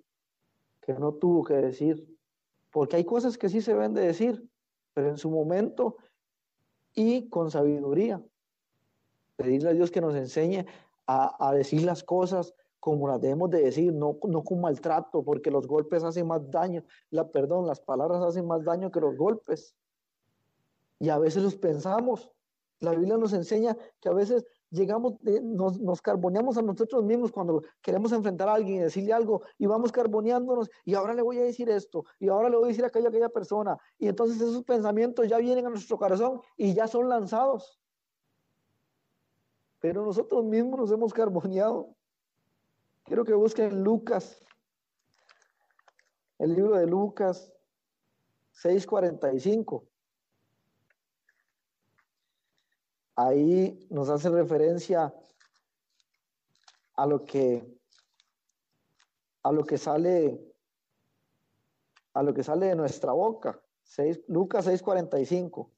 que 0.82 0.94
no 0.94 1.14
tuvo 1.14 1.44
que 1.44 1.54
decir, 1.54 2.06
porque 2.72 2.96
hay 2.96 3.06
cosas 3.06 3.38
que 3.38 3.50
sí 3.50 3.62
se 3.62 3.74
ven 3.74 3.94
de 3.94 4.02
decir, 4.02 4.44
pero 4.94 5.10
en 5.10 5.18
su 5.18 5.30
momento 5.30 5.98
y 6.94 7.30
con 7.30 7.52
sabiduría. 7.52 8.22
Pedirle 9.36 9.70
a 9.70 9.74
Dios 9.74 9.92
que 9.92 10.02
nos 10.02 10.16
enseñe 10.16 10.66
a, 11.08 11.54
decir 11.54 11.84
las 11.84 12.04
cosas 12.04 12.54
como 12.82 13.08
las 13.08 13.22
debemos 13.22 13.52
de 13.52 13.62
decir, 13.62 13.94
no, 13.94 14.18
no 14.28 14.44
con 14.44 14.60
maltrato, 14.60 15.24
porque 15.24 15.52
los 15.52 15.68
golpes 15.68 16.04
hacen 16.04 16.26
más 16.28 16.50
daño, 16.50 16.84
la, 17.12 17.30
perdón, 17.30 17.68
las 17.68 17.80
palabras 17.80 18.24
hacen 18.24 18.48
más 18.48 18.64
daño 18.66 18.92
que 18.92 19.00
los 19.00 19.16
golpes. 19.16 19.76
Y 21.00 21.10
a 21.10 21.20
veces 21.20 21.44
los 21.44 21.56
pensamos. 21.56 22.32
La 22.80 22.92
Biblia 22.92 23.18
nos 23.18 23.34
enseña 23.34 23.78
que 24.02 24.10
a 24.10 24.14
veces 24.14 24.48
llegamos, 24.72 25.14
nos, 25.44 25.80
nos, 25.80 26.02
carboneamos 26.02 26.58
a 26.58 26.64
nosotros 26.64 27.04
mismos 27.04 27.32
cuando 27.32 27.62
queremos 27.84 28.12
enfrentar 28.14 28.50
a 28.50 28.56
alguien 28.56 28.78
y 28.78 28.80
decirle 28.80 29.14
algo 29.14 29.44
y 29.60 29.68
vamos 29.68 29.92
carboneándonos 29.92 30.72
y 30.84 30.96
ahora 30.96 31.14
le 31.14 31.22
voy 31.22 31.38
a 31.38 31.44
decir 31.44 31.70
esto 31.70 32.06
y 32.20 32.30
ahora 32.30 32.50
le 32.50 32.56
voy 32.56 32.66
a 32.66 32.68
decir 32.70 32.86
aquello 32.86 33.08
a 33.08 33.10
aquella 33.10 33.30
persona 33.30 33.78
y 34.00 34.08
entonces 34.08 34.42
esos 34.42 34.64
pensamientos 34.64 35.28
ya 35.28 35.38
vienen 35.38 35.68
a 35.68 35.70
nuestro 35.70 35.98
corazón 35.98 36.42
y 36.58 36.74
ya 36.74 36.88
son 36.88 37.10
lanzados. 37.10 37.80
Pero 39.80 40.04
nosotros 40.04 40.44
mismos 40.46 40.80
nos 40.80 40.92
hemos 40.92 41.14
carboneado. 41.14 41.96
Quiero 43.12 43.26
que 43.26 43.34
busquen 43.34 43.84
Lucas, 43.84 44.42
el 46.40 46.56
libro 46.56 46.78
de 46.78 46.88
Lucas 46.88 47.52
6:45. 48.54 49.86
ahí 53.18 53.86
nos 53.90 54.08
hace 54.08 54.30
referencia 54.30 55.14
a 56.96 57.06
lo 57.06 57.26
que 57.26 57.78
a 59.44 59.52
lo 59.52 59.66
que 59.66 59.78
sale 59.78 60.56
a 62.14 62.24
lo 62.24 62.34
que 62.34 62.46
sale 62.46 62.68
de 62.68 62.76
nuestra 62.78 63.12
boca. 63.12 63.62
6, 63.84 64.22
Lucas 64.30 64.66
6:45. 64.68 65.70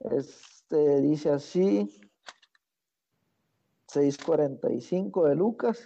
Este 0.00 1.02
dice 1.02 1.28
así 1.28 2.07
6:45 3.88 5.28
de 5.28 5.34
Lucas. 5.34 5.82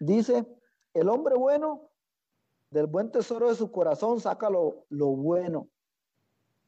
Dice, 0.00 0.46
el 0.92 1.08
hombre 1.08 1.36
bueno 1.36 1.90
del 2.70 2.86
buen 2.86 3.10
tesoro 3.10 3.48
de 3.48 3.54
su 3.54 3.70
corazón 3.70 4.20
saca 4.20 4.50
lo, 4.50 4.86
lo 4.90 5.08
bueno. 5.08 5.68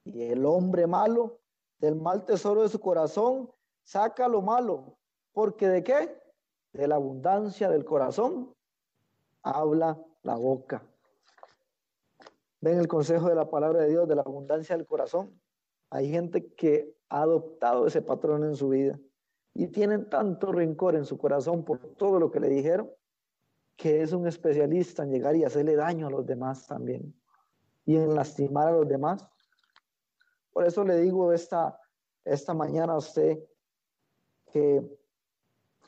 Y 0.04 0.22
el 0.22 0.46
hombre 0.46 0.86
malo 0.86 1.40
del 1.78 1.96
mal 1.96 2.24
tesoro 2.24 2.62
de 2.62 2.68
su 2.68 2.80
corazón 2.80 3.50
saca 3.82 4.28
lo 4.28 4.40
malo. 4.40 4.96
Porque 5.32 5.68
de 5.68 5.82
qué? 5.82 6.22
De 6.72 6.86
la 6.86 6.94
abundancia 6.94 7.68
del 7.68 7.84
corazón 7.84 8.54
habla 9.42 10.02
la 10.22 10.36
boca. 10.36 10.86
Ven 12.60 12.78
el 12.78 12.88
consejo 12.88 13.28
de 13.28 13.34
la 13.34 13.50
palabra 13.50 13.80
de 13.80 13.88
Dios, 13.88 14.08
de 14.08 14.14
la 14.14 14.22
abundancia 14.22 14.76
del 14.76 14.86
corazón. 14.86 15.40
Hay 15.90 16.10
gente 16.10 16.54
que 16.54 16.96
ha 17.08 17.22
adoptado 17.22 17.86
ese 17.86 18.02
patrón 18.02 18.44
en 18.44 18.56
su 18.56 18.68
vida 18.70 18.98
y 19.58 19.66
tienen 19.66 20.08
tanto 20.08 20.52
rencor 20.52 20.94
en 20.94 21.04
su 21.04 21.18
corazón 21.18 21.64
por 21.64 21.80
todo 21.96 22.20
lo 22.20 22.30
que 22.30 22.38
le 22.38 22.48
dijeron, 22.48 22.88
que 23.74 24.02
es 24.02 24.12
un 24.12 24.28
especialista 24.28 25.02
en 25.02 25.10
llegar 25.10 25.34
y 25.34 25.42
hacerle 25.42 25.74
daño 25.74 26.06
a 26.06 26.10
los 26.10 26.24
demás 26.24 26.68
también 26.68 27.12
y 27.84 27.96
en 27.96 28.14
lastimar 28.14 28.68
a 28.68 28.70
los 28.70 28.86
demás. 28.86 29.26
Por 30.52 30.64
eso 30.64 30.84
le 30.84 31.00
digo 31.00 31.32
esta, 31.32 31.76
esta 32.24 32.54
mañana 32.54 32.92
a 32.92 32.98
usted 32.98 33.40
que, 34.52 34.80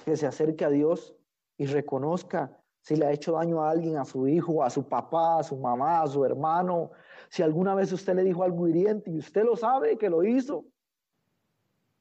que 0.04 0.16
se 0.16 0.26
acerque 0.26 0.64
a 0.64 0.70
Dios 0.70 1.14
y 1.56 1.66
reconozca 1.66 2.61
si 2.80 2.96
le 2.96 3.06
ha 3.06 3.12
hecho 3.12 3.35
daño 3.35 3.62
a 3.62 3.70
alguien, 3.70 3.98
a 3.98 4.04
su 4.04 4.26
hijo, 4.26 4.64
a 4.64 4.70
su 4.70 4.88
papá, 4.88 5.38
a 5.38 5.44
su 5.44 5.56
mamá, 5.56 6.02
a 6.02 6.09
su 6.09 6.24
hermano, 6.24 6.90
si 7.28 7.44
alguna 7.44 7.76
vez 7.76 7.92
usted 7.92 8.16
le 8.16 8.24
dijo 8.24 8.42
algo 8.42 8.66
hiriente 8.66 9.12
y 9.12 9.18
usted 9.18 9.44
lo 9.44 9.54
sabe 9.54 9.96
que 9.96 10.11
lo 10.11 10.24
hizo, 10.24 10.64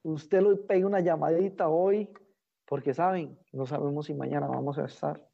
usted 0.04 0.42
le 0.42 0.56
pegue 0.56 0.86
una 0.86 1.00
llamadita 1.00 1.70
hoy, 1.70 2.10
porque 2.66 2.94
saben, 2.94 3.38
no 3.52 3.66
sabemos 3.66 4.06
si 4.06 4.14
mañana 4.14 4.48
vamos 4.48 4.78
a 4.78 4.86
estar. 4.86 5.26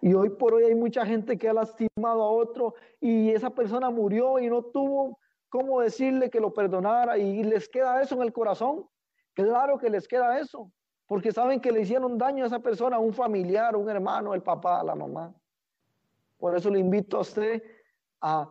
Y 0.00 0.14
hoy 0.14 0.30
por 0.30 0.54
hoy 0.54 0.64
hay 0.64 0.74
mucha 0.74 1.06
gente 1.06 1.38
que 1.38 1.48
ha 1.48 1.52
lastimado 1.52 2.22
a 2.22 2.30
otro 2.30 2.74
y 3.00 3.30
esa 3.30 3.50
persona 3.50 3.90
murió 3.90 4.38
y 4.38 4.48
no 4.48 4.62
tuvo 4.62 5.18
cómo 5.48 5.80
decirle 5.80 6.30
que 6.30 6.40
lo 6.40 6.52
perdonara 6.52 7.18
y 7.18 7.42
les 7.44 7.68
queda 7.68 8.00
eso 8.02 8.16
en 8.16 8.22
el 8.22 8.32
corazón. 8.32 8.88
Claro 9.34 9.78
que 9.78 9.90
les 9.90 10.08
queda 10.08 10.38
eso 10.38 10.70
porque 11.12 11.30
saben 11.30 11.60
que 11.60 11.70
le 11.70 11.82
hicieron 11.82 12.16
daño 12.16 12.42
a 12.42 12.46
esa 12.46 12.60
persona, 12.60 12.96
a 12.96 12.98
un 12.98 13.12
familiar, 13.12 13.76
un 13.76 13.86
hermano, 13.90 14.32
el 14.32 14.42
papá, 14.42 14.82
la 14.82 14.94
mamá. 14.94 15.34
Por 16.38 16.56
eso 16.56 16.70
le 16.70 16.78
invito 16.78 17.18
a 17.18 17.20
usted 17.20 17.62
a, 18.22 18.48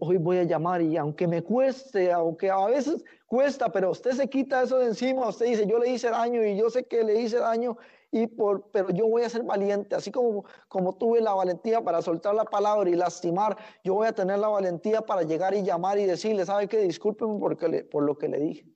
hoy 0.00 0.16
voy 0.16 0.38
a 0.38 0.44
llamar 0.44 0.82
y 0.82 0.96
aunque 0.96 1.26
me 1.26 1.42
cueste, 1.42 2.10
aunque 2.12 2.50
a 2.50 2.66
veces 2.66 3.04
cuesta, 3.26 3.70
pero 3.70 3.90
usted 3.90 4.12
se 4.12 4.28
quita 4.28 4.62
eso 4.62 4.78
de 4.78 4.86
encima, 4.86 5.28
usted 5.28 5.46
dice, 5.46 5.66
yo 5.66 5.78
le 5.78 5.90
hice 5.90 6.10
daño 6.10 6.44
y 6.44 6.56
yo 6.56 6.70
sé 6.70 6.84
que 6.84 7.04
le 7.04 7.20
hice 7.20 7.38
daño, 7.38 7.76
y 8.10 8.26
por, 8.26 8.70
pero 8.70 8.88
yo 8.90 9.06
voy 9.06 9.22
a 9.22 9.28
ser 9.28 9.42
valiente, 9.42 9.94
así 9.94 10.10
como, 10.10 10.44
como 10.68 10.96
tuve 10.96 11.20
la 11.20 11.34
valentía 11.34 11.82
para 11.82 12.00
soltar 12.00 12.34
la 12.34 12.44
palabra 12.44 12.88
y 12.88 12.94
lastimar, 12.94 13.58
yo 13.84 13.94
voy 13.94 14.08
a 14.08 14.12
tener 14.14 14.38
la 14.38 14.48
valentía 14.48 15.02
para 15.02 15.22
llegar 15.22 15.54
y 15.54 15.62
llamar 15.62 15.98
y 15.98 16.06
decirle, 16.06 16.46
¿sabe 16.46 16.68
qué? 16.68 16.78
Discúlpeme 16.78 17.38
porque 17.38 17.84
por 17.84 18.02
lo 18.04 18.16
que 18.16 18.28
le 18.28 18.38
dije, 18.40 18.66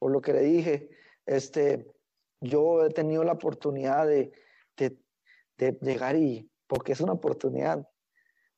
por 0.00 0.10
lo 0.10 0.20
que 0.20 0.32
le 0.32 0.40
dije 0.40 0.90
este, 1.28 1.86
yo 2.40 2.86
he 2.86 2.90
tenido 2.90 3.22
la 3.22 3.32
oportunidad 3.32 4.06
de, 4.06 4.32
de, 4.76 5.78
llegar 5.82 6.16
y, 6.16 6.50
porque 6.66 6.92
es 6.92 7.00
una 7.00 7.12
oportunidad, 7.12 7.86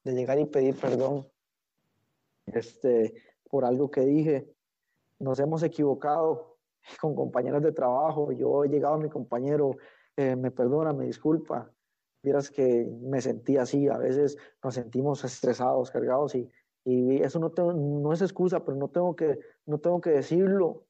de 0.04 0.12
llegar 0.12 0.38
y 0.38 0.46
pedir 0.46 0.76
perdón 0.76 1.26
este, 2.46 3.14
por 3.48 3.64
algo 3.64 3.90
que 3.90 4.02
dije. 4.02 4.52
Nos 5.18 5.38
hemos 5.40 5.62
equivocado 5.62 6.58
con 7.00 7.14
compañeros 7.14 7.62
de 7.62 7.72
trabajo. 7.72 8.32
Yo 8.32 8.64
he 8.64 8.68
llegado 8.68 8.94
a 8.94 8.98
mi 8.98 9.08
compañero, 9.08 9.76
eh, 10.16 10.36
me 10.36 10.50
perdona, 10.50 10.92
me 10.92 11.06
disculpa. 11.06 11.70
Vieras 12.22 12.50
que 12.50 12.86
me 13.00 13.20
sentí 13.20 13.56
así, 13.56 13.88
a 13.88 13.96
veces 13.96 14.36
nos 14.62 14.74
sentimos 14.74 15.24
estresados, 15.24 15.90
cargados 15.90 16.34
y, 16.34 16.50
y 16.84 17.22
eso 17.22 17.38
no, 17.38 17.50
tengo, 17.50 17.72
no 17.72 18.12
es 18.12 18.20
excusa, 18.20 18.62
pero 18.62 18.76
no 18.76 18.88
tengo 18.88 19.16
que, 19.16 19.38
no 19.64 19.78
tengo 19.78 20.02
que 20.02 20.10
decirlo 20.10 20.84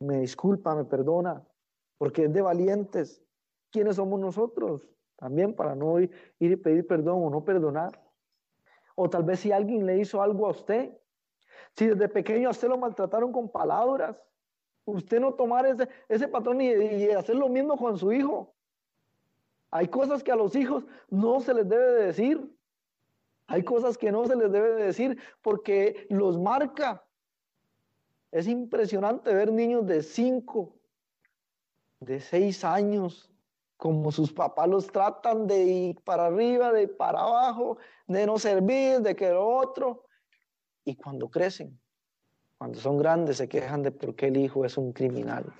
me 0.00 0.20
disculpa, 0.20 0.74
me 0.74 0.84
perdona, 0.84 1.46
porque 1.98 2.24
es 2.24 2.32
de 2.32 2.42
valientes. 2.42 3.22
¿Quiénes 3.70 3.96
somos 3.96 4.20
nosotros? 4.20 4.88
También 5.16 5.54
para 5.54 5.74
no 5.74 5.98
ir, 6.00 6.10
y 6.38 6.56
pedir 6.56 6.86
perdón 6.86 7.24
o 7.24 7.30
no 7.30 7.44
perdonar. 7.44 8.02
O 8.96 9.08
tal 9.08 9.22
vez 9.22 9.40
si 9.40 9.52
alguien 9.52 9.86
le 9.86 9.98
hizo 9.98 10.20
algo 10.20 10.46
a 10.46 10.50
usted, 10.50 10.90
si 11.76 11.86
desde 11.86 12.08
pequeño 12.08 12.48
a 12.48 12.50
usted 12.50 12.68
lo 12.68 12.78
maltrataron 12.78 13.30
con 13.30 13.48
palabras, 13.48 14.20
usted 14.86 15.20
no 15.20 15.34
tomar 15.34 15.66
ese, 16.08 16.28
patrón 16.28 16.60
y, 16.60 17.10
hacer 17.10 17.36
lo 17.36 17.48
mismo 17.48 17.76
con 17.76 17.98
su 17.98 18.12
hijo. 18.12 18.54
Hay 19.70 19.88
cosas 19.88 20.24
que 20.24 20.32
a 20.32 20.36
los 20.36 20.56
hijos 20.56 20.86
no 21.10 21.40
se 21.40 21.52
les 21.52 21.68
debe 21.68 21.92
de 21.92 22.06
decir. 22.06 22.56
Hay 23.48 23.62
cosas 23.62 23.98
que 23.98 24.10
no 24.10 24.26
se 24.26 24.34
les 24.34 24.50
debe 24.50 24.72
de 24.72 24.84
decir 24.86 25.18
porque 25.42 26.06
los 26.08 26.38
marca. 26.38 27.04
Es 28.32 28.48
impresionante 28.48 29.32
ver 29.34 29.52
niños 29.52 29.86
de 29.86 30.02
5, 30.02 30.74
de 32.00 32.20
6 32.20 32.64
años, 32.64 33.30
como 33.76 34.10
sus 34.10 34.32
papás 34.32 34.68
los 34.68 34.86
tratan 34.86 35.46
de 35.46 35.62
ir 35.64 36.00
para 36.02 36.26
arriba, 36.26 36.72
de 36.72 36.84
ir 36.84 36.96
para 36.96 37.20
abajo, 37.20 37.78
de 38.06 38.26
no 38.26 38.38
servir, 38.38 39.00
de 39.00 39.14
que 39.14 39.30
lo 39.30 39.46
otro. 39.46 40.04
Y 40.84 40.96
cuando 40.96 41.28
crecen, 41.28 41.78
cuando 42.58 42.78
son 42.78 42.96
grandes, 42.98 43.36
se 43.36 43.48
quejan 43.48 43.82
de 43.82 43.92
por 43.92 44.14
qué 44.14 44.28
el 44.28 44.36
hijo 44.38 44.64
es 44.64 44.78
un 44.78 44.92
criminal. 44.92 45.52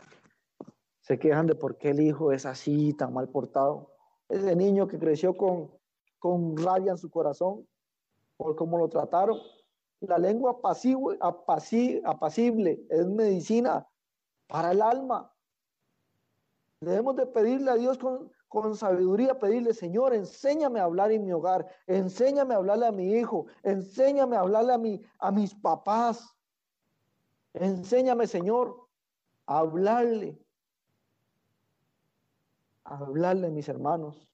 Se 1.00 1.18
quejan 1.18 1.46
de 1.46 1.54
por 1.54 1.76
qué 1.76 1.90
el 1.90 2.00
hijo 2.00 2.32
es 2.32 2.46
así, 2.46 2.94
tan 2.94 3.12
mal 3.12 3.28
portado. 3.28 3.92
Ese 4.28 4.56
niño 4.56 4.88
que 4.88 4.98
creció 4.98 5.36
con, 5.36 5.70
con 6.18 6.56
rabia 6.56 6.92
en 6.92 6.98
su 6.98 7.10
corazón 7.10 7.66
por 8.36 8.56
cómo 8.56 8.78
lo 8.78 8.88
trataron, 8.88 9.38
la 10.00 10.18
lengua 10.18 10.52
apacible, 10.52 11.18
apacible 11.20 12.86
es 12.90 13.06
medicina 13.06 13.86
para 14.46 14.72
el 14.72 14.82
alma. 14.82 15.32
Debemos 16.80 17.16
de 17.16 17.26
pedirle 17.26 17.70
a 17.70 17.74
Dios 17.74 17.98
con, 18.48 18.76
sabiduría, 18.76 19.38
pedirle, 19.38 19.74
Señor, 19.74 20.14
enséñame 20.14 20.80
a 20.80 20.84
hablar 20.84 21.10
en 21.12 21.24
mi 21.24 21.32
hogar, 21.32 21.66
enséñame 21.86 22.54
a 22.54 22.58
hablarle 22.58 22.86
a 22.86 22.92
mi 22.92 23.14
hijo, 23.14 23.46
enséñame 23.62 24.36
a 24.36 24.40
hablarle 24.40 25.02
a 25.18 25.32
mis 25.32 25.54
papás. 25.54 26.34
Enséñame, 27.54 28.26
Señor, 28.26 28.88
a 29.46 29.58
hablarle, 29.58 30.38
a 32.84 32.98
hablarle 32.98 33.46
a 33.46 33.50
mis 33.50 33.68
hermanos. 33.68 34.30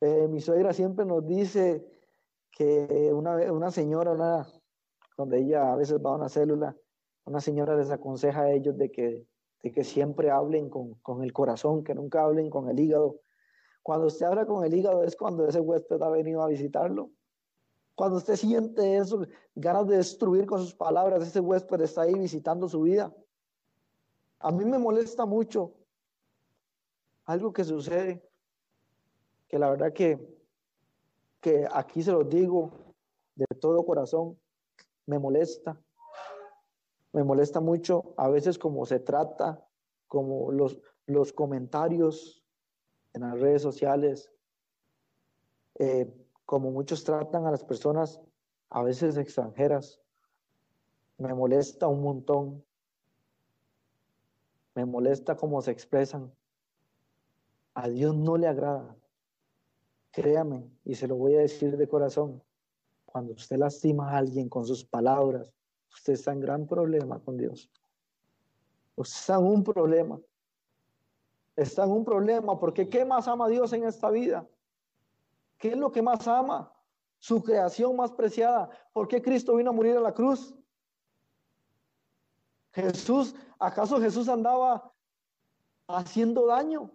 Eh, 0.00 0.28
mi 0.28 0.40
suegra 0.40 0.72
siempre 0.72 1.04
nos 1.04 1.26
dice, 1.26 1.86
que 2.52 3.10
una, 3.12 3.34
una 3.50 3.70
señora, 3.70 4.12
una, 4.12 4.46
donde 5.16 5.40
ella 5.40 5.72
a 5.72 5.76
veces 5.76 5.98
va 6.04 6.10
a 6.10 6.16
una 6.16 6.28
célula, 6.28 6.76
una 7.24 7.40
señora 7.40 7.76
les 7.76 7.90
aconseja 7.90 8.42
a 8.42 8.52
ellos 8.52 8.76
de 8.76 8.92
que, 8.92 9.26
de 9.62 9.72
que 9.72 9.84
siempre 9.84 10.30
hablen 10.30 10.68
con, 10.68 10.94
con 10.94 11.22
el 11.22 11.32
corazón, 11.32 11.84
que 11.84 11.94
nunca 11.94 12.24
hablen 12.24 12.50
con 12.50 12.68
el 12.68 12.78
hígado. 12.80 13.20
Cuando 13.82 14.06
usted 14.06 14.26
habla 14.26 14.46
con 14.46 14.64
el 14.64 14.74
hígado 14.74 15.02
es 15.04 15.16
cuando 15.16 15.46
ese 15.46 15.60
huésped 15.60 16.00
ha 16.02 16.10
venido 16.10 16.42
a 16.42 16.48
visitarlo. 16.48 17.10
Cuando 17.94 18.16
usted 18.16 18.36
siente 18.36 18.96
eso, 18.96 19.26
ganas 19.54 19.86
de 19.86 19.98
destruir 19.98 20.46
con 20.46 20.60
sus 20.60 20.74
palabras, 20.74 21.22
ese 21.22 21.40
huésped 21.40 21.80
está 21.80 22.02
ahí 22.02 22.14
visitando 22.14 22.68
su 22.68 22.82
vida. 22.82 23.14
A 24.40 24.50
mí 24.50 24.64
me 24.64 24.78
molesta 24.78 25.26
mucho 25.26 25.74
algo 27.24 27.52
que 27.52 27.64
sucede, 27.64 28.28
que 29.48 29.58
la 29.58 29.70
verdad 29.70 29.92
que 29.92 30.42
que 31.42 31.66
aquí 31.70 32.02
se 32.02 32.12
los 32.12 32.30
digo 32.30 32.70
de 33.34 33.44
todo 33.60 33.84
corazón, 33.84 34.38
me 35.06 35.18
molesta. 35.18 35.78
Me 37.12 37.24
molesta 37.24 37.60
mucho 37.60 38.14
a 38.16 38.28
veces 38.28 38.58
como 38.58 38.86
se 38.86 39.00
trata, 39.00 39.66
como 40.08 40.50
los, 40.50 40.78
los 41.06 41.32
comentarios 41.32 42.44
en 43.12 43.22
las 43.22 43.38
redes 43.38 43.62
sociales, 43.62 44.32
eh, 45.78 46.12
como 46.46 46.70
muchos 46.70 47.04
tratan 47.04 47.46
a 47.46 47.50
las 47.50 47.64
personas 47.64 48.20
a 48.70 48.82
veces 48.82 49.16
extranjeras. 49.16 50.00
Me 51.18 51.34
molesta 51.34 51.86
un 51.86 52.02
montón. 52.02 52.64
Me 54.74 54.86
molesta 54.86 55.36
cómo 55.36 55.60
se 55.60 55.70
expresan. 55.70 56.32
A 57.74 57.88
Dios 57.88 58.14
no 58.14 58.36
le 58.36 58.48
agrada 58.48 58.96
Créame, 60.12 60.70
y 60.84 60.94
se 60.94 61.08
lo 61.08 61.16
voy 61.16 61.36
a 61.36 61.40
decir 61.40 61.78
de 61.78 61.88
corazón, 61.88 62.42
cuando 63.06 63.32
usted 63.32 63.56
lastima 63.56 64.10
a 64.10 64.18
alguien 64.18 64.50
con 64.50 64.66
sus 64.66 64.84
palabras, 64.84 65.54
usted 65.92 66.14
está 66.14 66.32
en 66.32 66.40
gran 66.40 66.66
problema 66.66 67.20
con 67.20 67.36
Dios. 67.36 67.70
Usted 68.96 69.20
está 69.20 69.36
en 69.36 69.44
un 69.44 69.64
problema. 69.64 70.20
Está 71.56 71.84
en 71.84 71.90
un 71.90 72.04
problema 72.04 72.58
porque 72.58 72.88
¿qué 72.88 73.04
más 73.04 73.28
ama 73.28 73.48
Dios 73.48 73.72
en 73.72 73.84
esta 73.84 74.10
vida? 74.10 74.48
¿Qué 75.58 75.68
es 75.68 75.76
lo 75.76 75.92
que 75.92 76.02
más 76.02 76.26
ama? 76.26 76.72
Su 77.18 77.42
creación 77.42 77.94
más 77.94 78.10
preciada. 78.12 78.70
¿Por 78.92 79.06
qué 79.06 79.22
Cristo 79.22 79.54
vino 79.54 79.70
a 79.70 79.72
morir 79.72 79.96
a 79.96 80.00
la 80.00 80.12
cruz? 80.12 80.54
Jesús, 82.72 83.34
¿acaso 83.58 84.00
Jesús 84.00 84.28
andaba 84.28 84.92
haciendo 85.86 86.46
daño? 86.46 86.90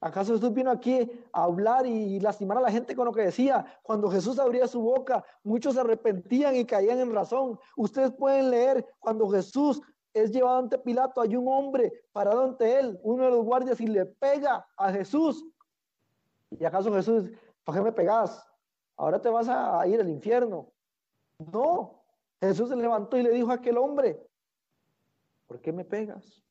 ¿Acaso 0.00 0.34
Jesús 0.34 0.52
vino 0.52 0.70
aquí 0.70 1.10
a 1.32 1.42
hablar 1.42 1.84
y 1.84 2.20
lastimar 2.20 2.58
a 2.58 2.60
la 2.60 2.70
gente 2.70 2.94
con 2.94 3.06
lo 3.06 3.12
que 3.12 3.22
decía? 3.22 3.66
Cuando 3.82 4.10
Jesús 4.10 4.38
abría 4.38 4.68
su 4.68 4.80
boca, 4.80 5.24
muchos 5.42 5.74
se 5.74 5.80
arrepentían 5.80 6.54
y 6.54 6.64
caían 6.64 7.00
en 7.00 7.12
razón. 7.12 7.58
Ustedes 7.76 8.12
pueden 8.12 8.50
leer 8.50 8.86
cuando 9.00 9.28
Jesús 9.28 9.82
es 10.14 10.30
llevado 10.30 10.58
ante 10.58 10.78
Pilato, 10.78 11.20
hay 11.20 11.36
un 11.36 11.48
hombre 11.48 11.92
parado 12.12 12.44
ante 12.44 12.78
él, 12.78 12.98
uno 13.02 13.24
de 13.24 13.30
los 13.30 13.44
guardias, 13.44 13.80
y 13.80 13.86
le 13.86 14.06
pega 14.06 14.66
a 14.76 14.92
Jesús. 14.92 15.44
¿Y 16.50 16.64
acaso 16.64 16.92
Jesús, 16.92 17.30
¿para 17.64 17.78
qué 17.78 17.84
me 17.84 17.92
pegas? 17.92 18.44
Ahora 18.96 19.20
te 19.20 19.28
vas 19.28 19.48
a 19.48 19.86
ir 19.86 20.00
al 20.00 20.08
infierno. 20.08 20.72
No, 21.38 22.02
Jesús 22.40 22.68
se 22.68 22.76
levantó 22.76 23.16
y 23.16 23.22
le 23.22 23.30
dijo 23.30 23.50
a 23.50 23.54
aquel 23.54 23.78
hombre, 23.78 24.20
¿por 25.46 25.60
qué 25.60 25.72
me 25.72 25.84
pegas? 25.84 26.42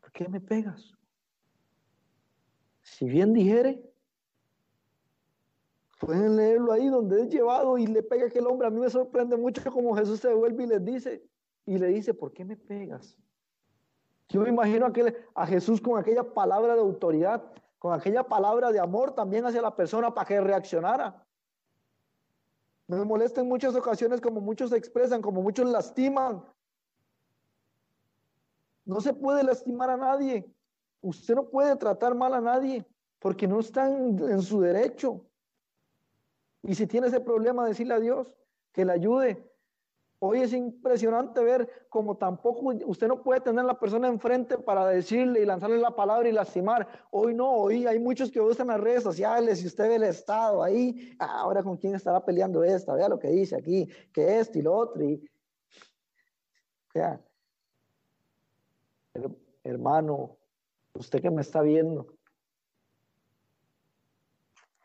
¿Por 0.00 0.12
qué 0.12 0.28
me 0.28 0.40
pegas? 0.40 0.92
Si 2.84 3.06
bien 3.06 3.32
dijere, 3.32 3.82
pueden 5.98 6.36
leerlo 6.36 6.70
ahí 6.70 6.88
donde 6.88 7.22
es 7.22 7.30
llevado 7.30 7.78
y 7.78 7.86
le 7.86 8.02
pega 8.02 8.26
aquel 8.26 8.46
hombre. 8.46 8.68
A 8.68 8.70
mí 8.70 8.78
me 8.78 8.90
sorprende 8.90 9.36
mucho 9.36 9.62
como 9.72 9.96
Jesús 9.96 10.20
se 10.20 10.32
vuelve 10.32 10.64
y 10.64 10.66
les 10.66 10.84
dice, 10.84 11.26
y 11.64 11.78
le 11.78 11.88
dice, 11.88 12.12
¿por 12.12 12.32
qué 12.32 12.44
me 12.44 12.56
pegas? 12.56 13.18
Yo 14.28 14.42
me 14.42 14.50
imagino 14.50 14.86
a, 14.86 14.92
a 15.34 15.46
Jesús 15.46 15.80
con 15.80 15.98
aquella 15.98 16.22
palabra 16.22 16.74
de 16.74 16.80
autoridad, 16.80 17.42
con 17.78 17.94
aquella 17.94 18.22
palabra 18.22 18.70
de 18.70 18.78
amor 18.78 19.14
también 19.14 19.46
hacia 19.46 19.62
la 19.62 19.74
persona 19.74 20.12
para 20.12 20.26
que 20.26 20.40
reaccionara. 20.40 21.26
Me 22.86 23.02
molesta 23.02 23.40
en 23.40 23.48
muchas 23.48 23.74
ocasiones 23.74 24.20
como 24.20 24.42
muchos 24.42 24.70
se 24.70 24.76
expresan, 24.76 25.22
como 25.22 25.40
muchos 25.40 25.66
lastiman. 25.66 26.44
No 28.84 29.00
se 29.00 29.14
puede 29.14 29.42
lastimar 29.42 29.88
a 29.88 29.96
nadie. 29.96 30.53
Usted 31.04 31.34
no 31.34 31.50
puede 31.50 31.76
tratar 31.76 32.14
mal 32.14 32.32
a 32.32 32.40
nadie 32.40 32.82
porque 33.18 33.46
no 33.46 33.60
está 33.60 33.86
en, 33.88 34.40
su 34.40 34.60
derecho. 34.62 35.20
Y 36.62 36.74
si 36.74 36.86
tiene 36.86 37.08
ese 37.08 37.20
problema, 37.20 37.66
decirle 37.66 37.92
a 37.92 38.00
Dios 38.00 38.34
que 38.72 38.86
le 38.86 38.92
ayude. 38.92 39.50
Hoy 40.18 40.40
es 40.40 40.54
impresionante 40.54 41.44
ver 41.44 41.86
como 41.90 42.16
tampoco 42.16 42.72
usted 42.86 43.06
no 43.06 43.22
puede 43.22 43.42
tener 43.42 43.60
a 43.60 43.66
la 43.66 43.78
persona 43.78 44.08
enfrente 44.08 44.56
para 44.56 44.86
decirle 44.86 45.42
y 45.42 45.44
lanzarle 45.44 45.76
la 45.76 45.94
palabra 45.94 46.26
y 46.26 46.32
lastimar. 46.32 46.88
Hoy 47.10 47.34
no, 47.34 47.52
hoy 47.52 47.86
hay 47.86 47.98
muchos 47.98 48.30
que 48.30 48.40
usan 48.40 48.68
las 48.68 48.80
redes 48.80 49.02
sociales 49.02 49.62
y 49.62 49.66
usted 49.66 49.86
ve 49.86 49.96
el 49.96 50.04
estado 50.04 50.62
ahí. 50.62 51.14
Ah, 51.18 51.40
ahora 51.40 51.62
con 51.62 51.76
quién 51.76 51.94
estará 51.94 52.24
peleando 52.24 52.64
esta, 52.64 52.94
vea 52.94 53.10
lo 53.10 53.18
que 53.18 53.28
dice 53.28 53.56
aquí, 53.56 53.86
que 54.10 54.38
esto 54.38 54.58
y 54.58 54.62
lo 54.62 54.74
otro. 54.74 55.04
Y, 55.04 55.22
hermano, 59.64 60.38
usted 60.94 61.20
que 61.20 61.30
me 61.30 61.42
está 61.42 61.60
viendo, 61.62 62.06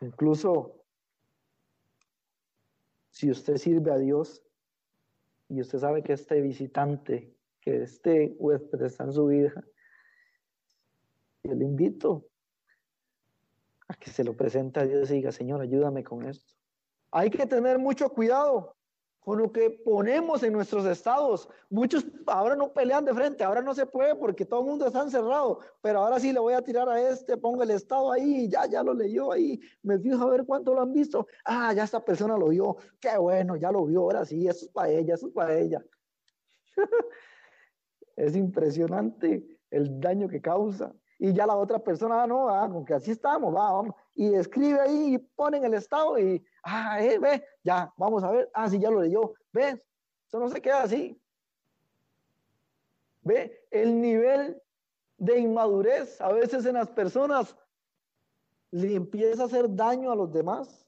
incluso 0.01 0.75
si 3.09 3.29
usted 3.29 3.57
sirve 3.57 3.91
a 3.91 3.97
Dios 3.97 4.43
y 5.49 5.61
usted 5.61 5.79
sabe 5.79 6.03
que 6.03 6.13
este 6.13 6.41
visitante, 6.41 7.35
que 7.61 7.83
este 7.83 8.35
huésped 8.39 8.81
está 8.81 9.03
en 9.03 9.13
su 9.13 9.27
vida, 9.27 9.63
yo 11.43 11.53
le 11.53 11.65
invito 11.65 12.27
a 13.87 13.95
que 13.95 14.09
se 14.09 14.23
lo 14.23 14.35
presente 14.35 14.79
a 14.79 14.85
Dios 14.85 15.09
y 15.11 15.15
diga, 15.15 15.31
Señor, 15.31 15.61
ayúdame 15.61 16.03
con 16.03 16.25
esto. 16.25 16.53
Hay 17.11 17.29
que 17.29 17.45
tener 17.45 17.79
mucho 17.79 18.09
cuidado 18.09 18.75
con 19.19 19.37
lo 19.37 19.51
que 19.51 19.69
ponemos 19.69 20.43
en 20.43 20.53
nuestros 20.53 20.85
estados. 20.85 21.47
Muchos 21.69 22.05
ahora 22.25 22.55
no 22.55 22.71
pelean 22.71 23.05
de 23.05 23.13
frente, 23.13 23.43
ahora 23.43 23.61
no 23.61 23.73
se 23.73 23.85
puede 23.85 24.15
porque 24.15 24.45
todo 24.45 24.61
el 24.61 24.67
mundo 24.67 24.87
está 24.87 25.01
encerrado, 25.01 25.59
pero 25.81 25.99
ahora 25.99 26.19
sí 26.19 26.31
le 26.31 26.39
voy 26.39 26.53
a 26.53 26.61
tirar 26.61 26.89
a 26.89 27.01
este, 27.01 27.37
pongo 27.37 27.63
el 27.63 27.71
estado 27.71 28.11
ahí, 28.11 28.47
ya, 28.47 28.65
ya 28.65 28.81
lo 28.81 28.93
leyó 28.93 29.31
ahí, 29.31 29.59
me 29.83 29.99
fijo 29.99 30.23
a 30.23 30.29
ver 30.29 30.45
cuánto 30.45 30.73
lo 30.73 30.81
han 30.81 30.93
visto. 30.93 31.27
Ah, 31.45 31.73
ya 31.73 31.83
esta 31.83 32.03
persona 32.03 32.37
lo 32.37 32.47
vio, 32.49 32.77
qué 32.99 33.17
bueno, 33.17 33.55
ya 33.55 33.71
lo 33.71 33.85
vio, 33.85 34.01
ahora 34.01 34.25
sí, 34.25 34.47
eso 34.47 34.65
es 34.65 34.71
para 34.71 34.89
ella, 34.89 35.13
eso 35.15 35.27
es 35.27 35.33
para 35.33 35.57
ella. 35.57 35.83
es 38.15 38.35
impresionante 38.35 39.59
el 39.69 39.99
daño 39.99 40.27
que 40.27 40.41
causa. 40.41 40.93
Y 41.21 41.33
ya 41.33 41.45
la 41.45 41.57
otra 41.57 41.79
persona, 41.79 42.23
ah, 42.23 42.27
no, 42.27 42.49
ah, 42.49 42.69
con 42.69 42.85
que 42.85 42.93
así 42.93 43.11
estamos, 43.11 43.53
va, 43.53 43.73
vamos. 43.73 43.93
Y 44.15 44.33
escribe 44.33 44.79
ahí 44.79 45.15
y 45.15 45.17
pone 45.17 45.57
en 45.57 45.65
el 45.65 45.73
estado 45.73 46.17
y 46.17 46.41
Ah, 46.63 47.01
eh, 47.01 47.17
ve, 47.19 47.43
ya, 47.63 47.93
vamos 47.97 48.23
a 48.23 48.31
ver. 48.31 48.49
Ah, 48.53 48.69
sí, 48.69 48.79
ya 48.79 48.89
lo 48.89 49.01
leyó. 49.01 49.33
¿Ves? 49.51 49.81
Eso 50.27 50.39
no 50.39 50.49
se 50.49 50.61
queda 50.61 50.83
así. 50.83 51.19
Ve, 53.21 53.65
el 53.71 53.99
nivel 53.99 54.61
de 55.17 55.39
inmadurez 55.39 56.19
a 56.21 56.31
veces 56.31 56.65
en 56.65 56.75
las 56.75 56.89
personas 56.89 57.55
le 58.71 58.95
empieza 58.95 59.43
a 59.43 59.45
hacer 59.45 59.73
daño 59.75 60.11
a 60.11 60.15
los 60.15 60.31
demás 60.31 60.85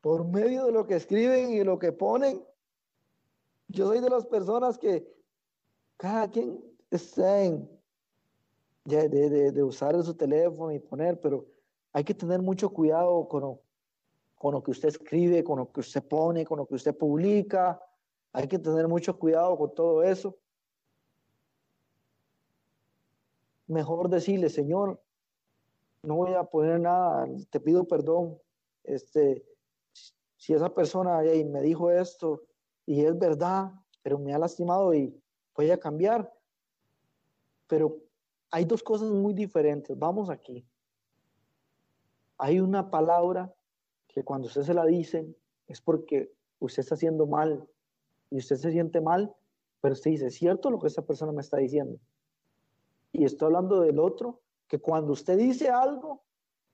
por 0.00 0.24
medio 0.24 0.66
de 0.66 0.72
lo 0.72 0.86
que 0.86 0.96
escriben 0.96 1.50
y 1.50 1.64
lo 1.64 1.78
que 1.78 1.92
ponen. 1.92 2.44
Yo 3.68 3.88
soy 3.88 4.00
de 4.00 4.08
las 4.08 4.24
personas 4.24 4.78
que 4.78 5.12
cada 5.96 6.30
quien 6.30 6.62
está 6.90 7.42
en, 7.42 7.68
de, 8.84 9.08
de, 9.08 9.52
de 9.52 9.62
usar 9.62 10.00
su 10.04 10.14
teléfono 10.14 10.72
y 10.72 10.78
poner, 10.78 11.20
pero 11.20 11.46
hay 11.92 12.04
que 12.04 12.14
tener 12.14 12.40
mucho 12.40 12.70
cuidado 12.70 13.26
con, 13.26 13.58
con 14.46 14.54
lo 14.54 14.62
que 14.62 14.70
usted 14.70 14.90
escribe, 14.90 15.42
con 15.42 15.58
lo 15.58 15.72
que 15.72 15.80
usted 15.80 16.06
pone, 16.06 16.44
con 16.44 16.58
lo 16.58 16.66
que 16.66 16.76
usted 16.76 16.96
publica. 16.96 17.82
Hay 18.32 18.46
que 18.46 18.60
tener 18.60 18.86
mucho 18.86 19.18
cuidado 19.18 19.58
con 19.58 19.74
todo 19.74 20.04
eso. 20.04 20.38
Mejor 23.66 24.08
decirle, 24.08 24.48
Señor, 24.48 25.02
no 26.04 26.14
voy 26.14 26.34
a 26.34 26.44
poner 26.44 26.78
nada, 26.78 27.26
te 27.50 27.58
pido 27.58 27.88
perdón. 27.88 28.38
Este, 28.84 29.44
si 30.36 30.54
esa 30.54 30.72
persona 30.72 31.22
me 31.22 31.60
dijo 31.60 31.90
esto 31.90 32.42
y 32.86 33.04
es 33.04 33.18
verdad, 33.18 33.72
pero 34.00 34.16
me 34.16 34.32
ha 34.32 34.38
lastimado 34.38 34.94
y 34.94 35.12
voy 35.56 35.72
a 35.72 35.80
cambiar. 35.80 36.32
Pero 37.66 37.96
hay 38.52 38.64
dos 38.64 38.80
cosas 38.80 39.10
muy 39.10 39.34
diferentes. 39.34 39.98
Vamos 39.98 40.30
aquí. 40.30 40.64
Hay 42.38 42.60
una 42.60 42.88
palabra 42.88 43.52
que 44.16 44.24
cuando 44.24 44.48
usted 44.48 44.62
se 44.62 44.72
la 44.72 44.86
dicen 44.86 45.36
es 45.66 45.82
porque 45.82 46.32
usted 46.58 46.80
está 46.80 46.94
haciendo 46.94 47.26
mal 47.26 47.68
y 48.30 48.38
usted 48.38 48.56
se 48.56 48.72
siente 48.72 49.02
mal, 49.02 49.36
pero 49.82 49.92
usted 49.92 50.10
dice, 50.10 50.28
¿es 50.28 50.36
cierto 50.36 50.70
lo 50.70 50.78
que 50.78 50.86
esa 50.86 51.02
persona 51.02 51.32
me 51.32 51.42
está 51.42 51.58
diciendo? 51.58 52.00
Y 53.12 53.26
estoy 53.26 53.48
hablando 53.48 53.82
del 53.82 53.98
otro, 53.98 54.40
que 54.68 54.78
cuando 54.78 55.12
usted 55.12 55.36
dice 55.36 55.68
algo 55.68 56.22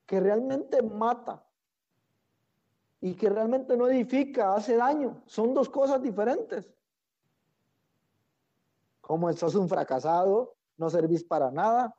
que 0.06 0.20
realmente 0.20 0.82
mata 0.82 1.44
y 3.00 3.14
que 3.14 3.28
realmente 3.28 3.76
no 3.76 3.88
edifica, 3.88 4.54
hace 4.54 4.76
daño, 4.76 5.20
son 5.26 5.52
dos 5.52 5.68
cosas 5.68 6.00
diferentes. 6.00 6.72
Como 9.00 9.32
sos 9.32 9.56
un 9.56 9.68
fracasado, 9.68 10.54
no 10.76 10.88
servís 10.90 11.24
para 11.24 11.50
nada. 11.50 11.92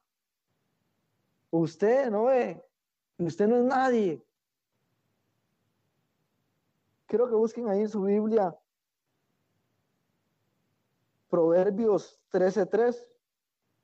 Usted 1.51 2.09
no 2.09 2.23
ve, 2.23 2.63
usted 3.17 3.45
no 3.45 3.57
es 3.57 3.65
nadie. 3.65 4.25
Quiero 7.13 7.29
que 7.29 7.35
busquen 7.35 7.69
ahí 7.69 7.81
en 7.81 7.89
su 7.89 8.01
Biblia 8.01 8.57
Proverbios 11.29 12.19
13:3 12.31 13.07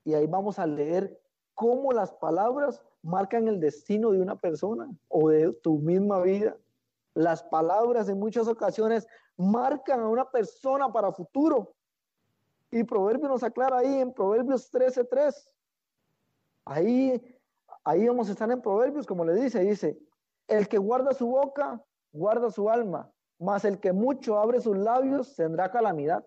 y 0.03 0.15
ahí 0.15 0.25
vamos 0.25 0.57
a 0.57 0.65
leer 0.65 1.21
cómo 1.53 1.91
las 1.91 2.11
palabras 2.11 2.81
marcan 3.03 3.47
el 3.47 3.59
destino 3.59 4.09
de 4.09 4.19
una 4.19 4.35
persona 4.35 4.89
o 5.09 5.29
de 5.29 5.53
tu 5.61 5.77
misma 5.77 6.19
vida. 6.21 6.57
Las 7.13 7.43
palabras 7.43 8.09
en 8.09 8.17
muchas 8.17 8.47
ocasiones 8.47 9.05
marcan 9.37 9.99
a 9.99 10.09
una 10.09 10.27
persona 10.27 10.91
para 10.91 11.11
futuro. 11.11 11.75
Y 12.71 12.83
Proverbios 12.83 13.29
nos 13.29 13.43
aclara 13.43 13.77
ahí 13.77 13.99
en 13.99 14.11
Proverbios 14.11 14.71
13:3. 14.71 15.51
Ahí, 16.65 17.39
ahí 17.83 18.07
vamos 18.07 18.27
a 18.27 18.31
estar 18.31 18.49
en 18.49 18.59
Proverbios, 18.59 19.05
como 19.05 19.23
le 19.23 19.35
dice, 19.35 19.59
dice, 19.59 19.99
el 20.47 20.67
que 20.67 20.79
guarda 20.79 21.13
su 21.13 21.27
boca, 21.27 21.79
guarda 22.11 22.49
su 22.49 22.67
alma, 22.71 23.07
mas 23.39 23.63
el 23.63 23.79
que 23.79 23.93
mucho 23.93 24.37
abre 24.37 24.59
sus 24.59 24.77
labios 24.77 25.33
tendrá 25.35 25.71
calamidad. 25.71 26.25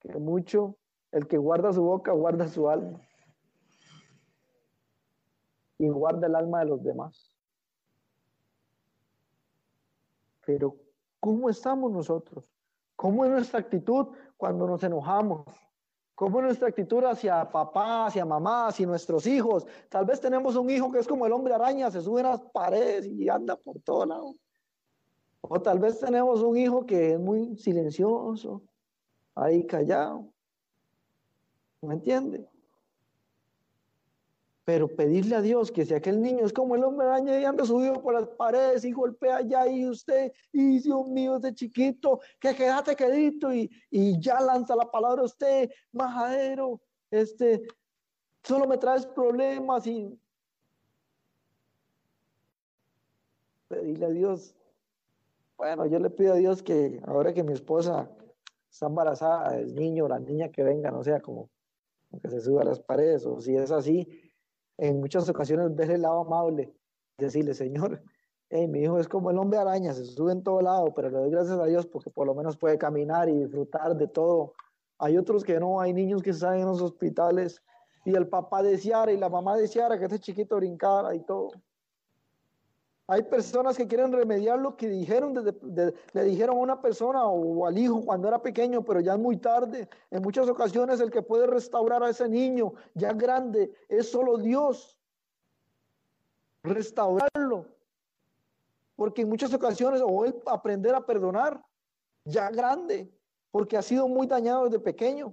que 0.00 0.18
mucho, 0.18 0.76
el 1.12 1.26
que 1.26 1.38
guarda 1.38 1.72
su 1.72 1.82
boca, 1.82 2.12
guarda 2.12 2.48
su 2.48 2.68
alma. 2.68 3.00
Y 5.78 5.88
guarda 5.88 6.26
el 6.26 6.34
alma 6.34 6.60
de 6.60 6.66
los 6.66 6.82
demás. 6.82 7.32
Pero, 10.44 10.76
¿cómo 11.20 11.48
estamos 11.48 11.90
nosotros? 11.90 12.52
¿Cómo 12.96 13.24
es 13.24 13.30
nuestra 13.30 13.60
actitud 13.60 14.08
cuando 14.36 14.66
nos 14.66 14.82
enojamos? 14.82 15.46
¿Cómo 16.14 16.38
es 16.38 16.44
nuestra 16.44 16.68
actitud 16.68 17.04
hacia 17.04 17.48
papá, 17.50 18.06
hacia 18.06 18.24
mamá, 18.24 18.68
hacia 18.68 18.86
nuestros 18.86 19.26
hijos? 19.26 19.66
Tal 19.88 20.06
vez 20.06 20.20
tenemos 20.20 20.56
un 20.56 20.70
hijo 20.70 20.90
que 20.90 20.98
es 20.98 21.06
como 21.06 21.26
el 21.26 21.32
hombre 21.32 21.54
araña, 21.54 21.90
se 21.90 22.00
sube 22.00 22.20
a 22.20 22.30
las 22.30 22.40
paredes 22.40 23.06
y 23.06 23.28
anda 23.28 23.56
por 23.56 23.80
todo 23.80 24.06
lado 24.06 24.36
O 25.48 25.60
tal 25.60 25.78
vez 25.78 26.00
tenemos 26.00 26.42
un 26.42 26.56
hijo 26.56 26.84
que 26.84 27.12
es 27.12 27.20
muy 27.20 27.56
silencioso, 27.56 28.62
ahí 29.34 29.64
callado. 29.66 30.32
¿Me 31.82 31.94
entiende? 31.94 32.48
Pero 34.64 34.88
pedirle 34.88 35.36
a 35.36 35.40
Dios 35.40 35.70
que 35.70 35.86
si 35.86 35.94
aquel 35.94 36.20
niño 36.20 36.44
es 36.44 36.52
como 36.52 36.74
el 36.74 36.82
hombre 36.82 37.06
araña 37.06 37.38
y 37.38 37.44
anda 37.44 37.64
subido 37.64 38.02
por 38.02 38.14
las 38.14 38.26
paredes 38.26 38.84
y 38.84 38.90
golpea 38.90 39.36
allá 39.36 39.68
y 39.68 39.86
usted, 39.88 40.32
y 40.52 40.80
Dios 40.80 41.06
mío, 41.06 41.36
ese 41.36 41.54
chiquito, 41.54 42.18
que 42.40 42.56
quédate 42.56 42.96
quedito 42.96 43.54
y, 43.54 43.70
y 43.90 44.18
ya 44.20 44.40
lanza 44.40 44.74
la 44.74 44.90
palabra 44.90 45.22
a 45.22 45.26
usted, 45.26 45.70
majadero, 45.92 46.80
este, 47.12 47.62
solo 48.42 48.66
me 48.66 48.78
traes 48.78 49.06
problemas 49.06 49.86
y 49.86 50.18
pedirle 53.68 54.06
a 54.06 54.10
Dios. 54.10 54.55
Bueno, 55.56 55.86
yo 55.86 55.98
le 55.98 56.10
pido 56.10 56.34
a 56.34 56.36
Dios 56.36 56.62
que 56.62 57.00
ahora 57.06 57.32
que 57.32 57.42
mi 57.42 57.52
esposa 57.52 58.10
está 58.70 58.86
embarazada, 58.86 59.58
el 59.58 59.74
niño 59.74 60.06
la 60.06 60.18
niña 60.18 60.50
que 60.50 60.62
venga, 60.62 60.90
no 60.90 61.02
sea 61.02 61.20
como, 61.20 61.50
que 62.22 62.28
se 62.28 62.40
suba 62.40 62.62
a 62.62 62.64
las 62.64 62.80
paredes, 62.80 63.24
o 63.24 63.40
si 63.40 63.56
es 63.56 63.70
así, 63.70 64.06
en 64.76 65.00
muchas 65.00 65.28
ocasiones 65.28 65.74
ver 65.74 65.90
el 65.90 66.02
lado 66.02 66.20
amable, 66.20 66.74
decirle, 67.18 67.54
Señor, 67.54 68.02
mi 68.50 68.80
hijo 68.80 68.98
es 68.98 69.08
como 69.08 69.30
el 69.30 69.38
hombre 69.38 69.58
araña, 69.58 69.92
se 69.92 70.04
sube 70.04 70.32
en 70.32 70.42
todo 70.42 70.60
lado, 70.60 70.92
pero 70.94 71.10
le 71.10 71.18
doy 71.18 71.30
gracias 71.30 71.58
a 71.58 71.64
Dios 71.64 71.86
porque 71.86 72.10
por 72.10 72.26
lo 72.26 72.34
menos 72.34 72.56
puede 72.56 72.78
caminar 72.78 73.28
y 73.28 73.36
disfrutar 73.36 73.96
de 73.96 74.06
todo. 74.08 74.52
Hay 74.98 75.16
otros 75.18 75.42
que 75.42 75.58
no, 75.58 75.80
hay 75.80 75.92
niños 75.92 76.22
que 76.22 76.30
están 76.30 76.58
en 76.58 76.66
los 76.66 76.80
hospitales 76.80 77.62
y 78.04 78.14
el 78.14 78.28
papá 78.28 78.62
deseara 78.62 79.12
y 79.12 79.16
la 79.16 79.28
mamá 79.28 79.56
deseara 79.56 79.98
que 79.98 80.04
este 80.04 80.20
chiquito 80.20 80.56
brincara 80.56 81.14
y 81.14 81.20
todo. 81.20 81.50
Hay 83.08 83.22
personas 83.22 83.76
que 83.76 83.86
quieren 83.86 84.12
remediar 84.12 84.58
lo 84.58 84.76
que 84.76 84.88
dijeron, 84.88 85.32
le 86.12 86.24
dijeron 86.24 86.56
a 86.56 86.60
una 86.60 86.82
persona 86.82 87.24
o 87.24 87.64
al 87.64 87.78
hijo 87.78 88.04
cuando 88.04 88.26
era 88.26 88.42
pequeño, 88.42 88.84
pero 88.84 88.98
ya 88.98 89.12
es 89.12 89.18
muy 89.18 89.36
tarde. 89.36 89.88
En 90.10 90.22
muchas 90.22 90.48
ocasiones 90.48 90.98
el 90.98 91.12
que 91.12 91.22
puede 91.22 91.46
restaurar 91.46 92.02
a 92.02 92.10
ese 92.10 92.28
niño 92.28 92.72
ya 92.94 93.12
grande 93.12 93.72
es 93.88 94.10
solo 94.10 94.38
Dios. 94.38 94.98
Restaurarlo. 96.64 97.66
Porque 98.96 99.22
en 99.22 99.28
muchas 99.28 99.54
ocasiones, 99.54 100.02
o 100.04 100.24
él 100.24 100.34
aprender 100.46 100.92
a 100.94 101.06
perdonar, 101.06 101.64
ya 102.24 102.50
grande, 102.50 103.08
porque 103.52 103.76
ha 103.76 103.82
sido 103.82 104.08
muy 104.08 104.26
dañado 104.26 104.64
desde 104.64 104.80
pequeño. 104.80 105.32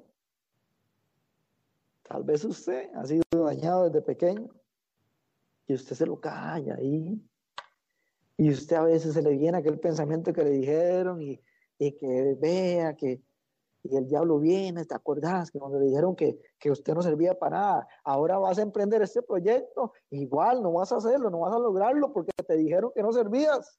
Tal 2.04 2.24
vez 2.24 2.44
usted 2.44 2.94
ha 2.94 3.04
sido 3.08 3.24
dañado 3.32 3.86
desde 3.86 4.02
pequeño 4.04 4.50
y 5.66 5.74
usted 5.74 5.96
se 5.96 6.06
lo 6.06 6.20
calla 6.20 6.76
ahí 6.76 7.20
y 8.38 8.50
usted 8.50 8.76
a 8.76 8.84
veces 8.84 9.14
se 9.14 9.22
le 9.22 9.38
viene 9.38 9.58
aquel 9.58 9.80
pensamiento 9.80 10.34
que 10.34 10.44
le 10.44 10.52
dijeron 10.52 11.22
y, 11.22 11.40
que 11.78 12.38
vea 12.40 12.96
que 12.96 13.22
y 13.86 13.98
el 13.98 14.08
diablo 14.08 14.40
viene, 14.40 14.86
¿te 14.86 14.96
acordás? 14.96 15.52
Que 15.52 15.60
cuando 15.60 15.78
le 15.78 15.88
dijeron 15.88 16.16
que, 16.16 16.40
que, 16.58 16.72
usted 16.72 16.94
no 16.94 17.02
servía 17.02 17.38
para 17.38 17.58
nada, 17.58 17.88
ahora 18.06 18.38
vas 18.38 18.58
a 18.58 18.62
emprender 18.62 19.02
este 19.02 19.22
proyecto, 19.22 19.92
igual 20.10 20.64
no 20.64 20.72
vas 20.72 20.94
a 20.94 20.98
hacerlo, 20.98 21.30
no 21.30 21.40
vas 21.40 21.54
a 21.54 21.60
lograrlo 21.60 22.14
porque 22.14 22.32
te 22.48 22.56
dijeron 22.56 22.92
que 22.96 23.04
no 23.04 23.12
servías. 23.12 23.78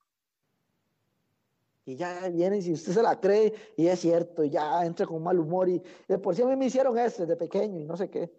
Y 1.87 1.97
ya 1.97 2.29
viene 2.29 2.59
y 2.59 2.63
si 2.63 2.73
usted 2.73 2.93
se 2.93 3.03
la 3.03 3.21
cree 3.21 3.55
y 3.77 3.87
es 3.87 4.01
cierto, 4.01 4.45
ya 4.45 4.85
entra 4.85 5.07
con 5.07 5.23
mal 5.23 5.39
humor 5.39 5.69
y 5.69 5.83
de 6.09 6.19
por 6.19 6.35
sí 6.35 6.43
a 6.43 6.57
me 6.57 6.67
hicieron 6.67 6.99
este 6.99 7.27
de 7.27 7.37
pequeño 7.37 7.79
y 7.79 7.85
no 7.85 7.97
sé 7.97 8.09
qué. 8.09 8.31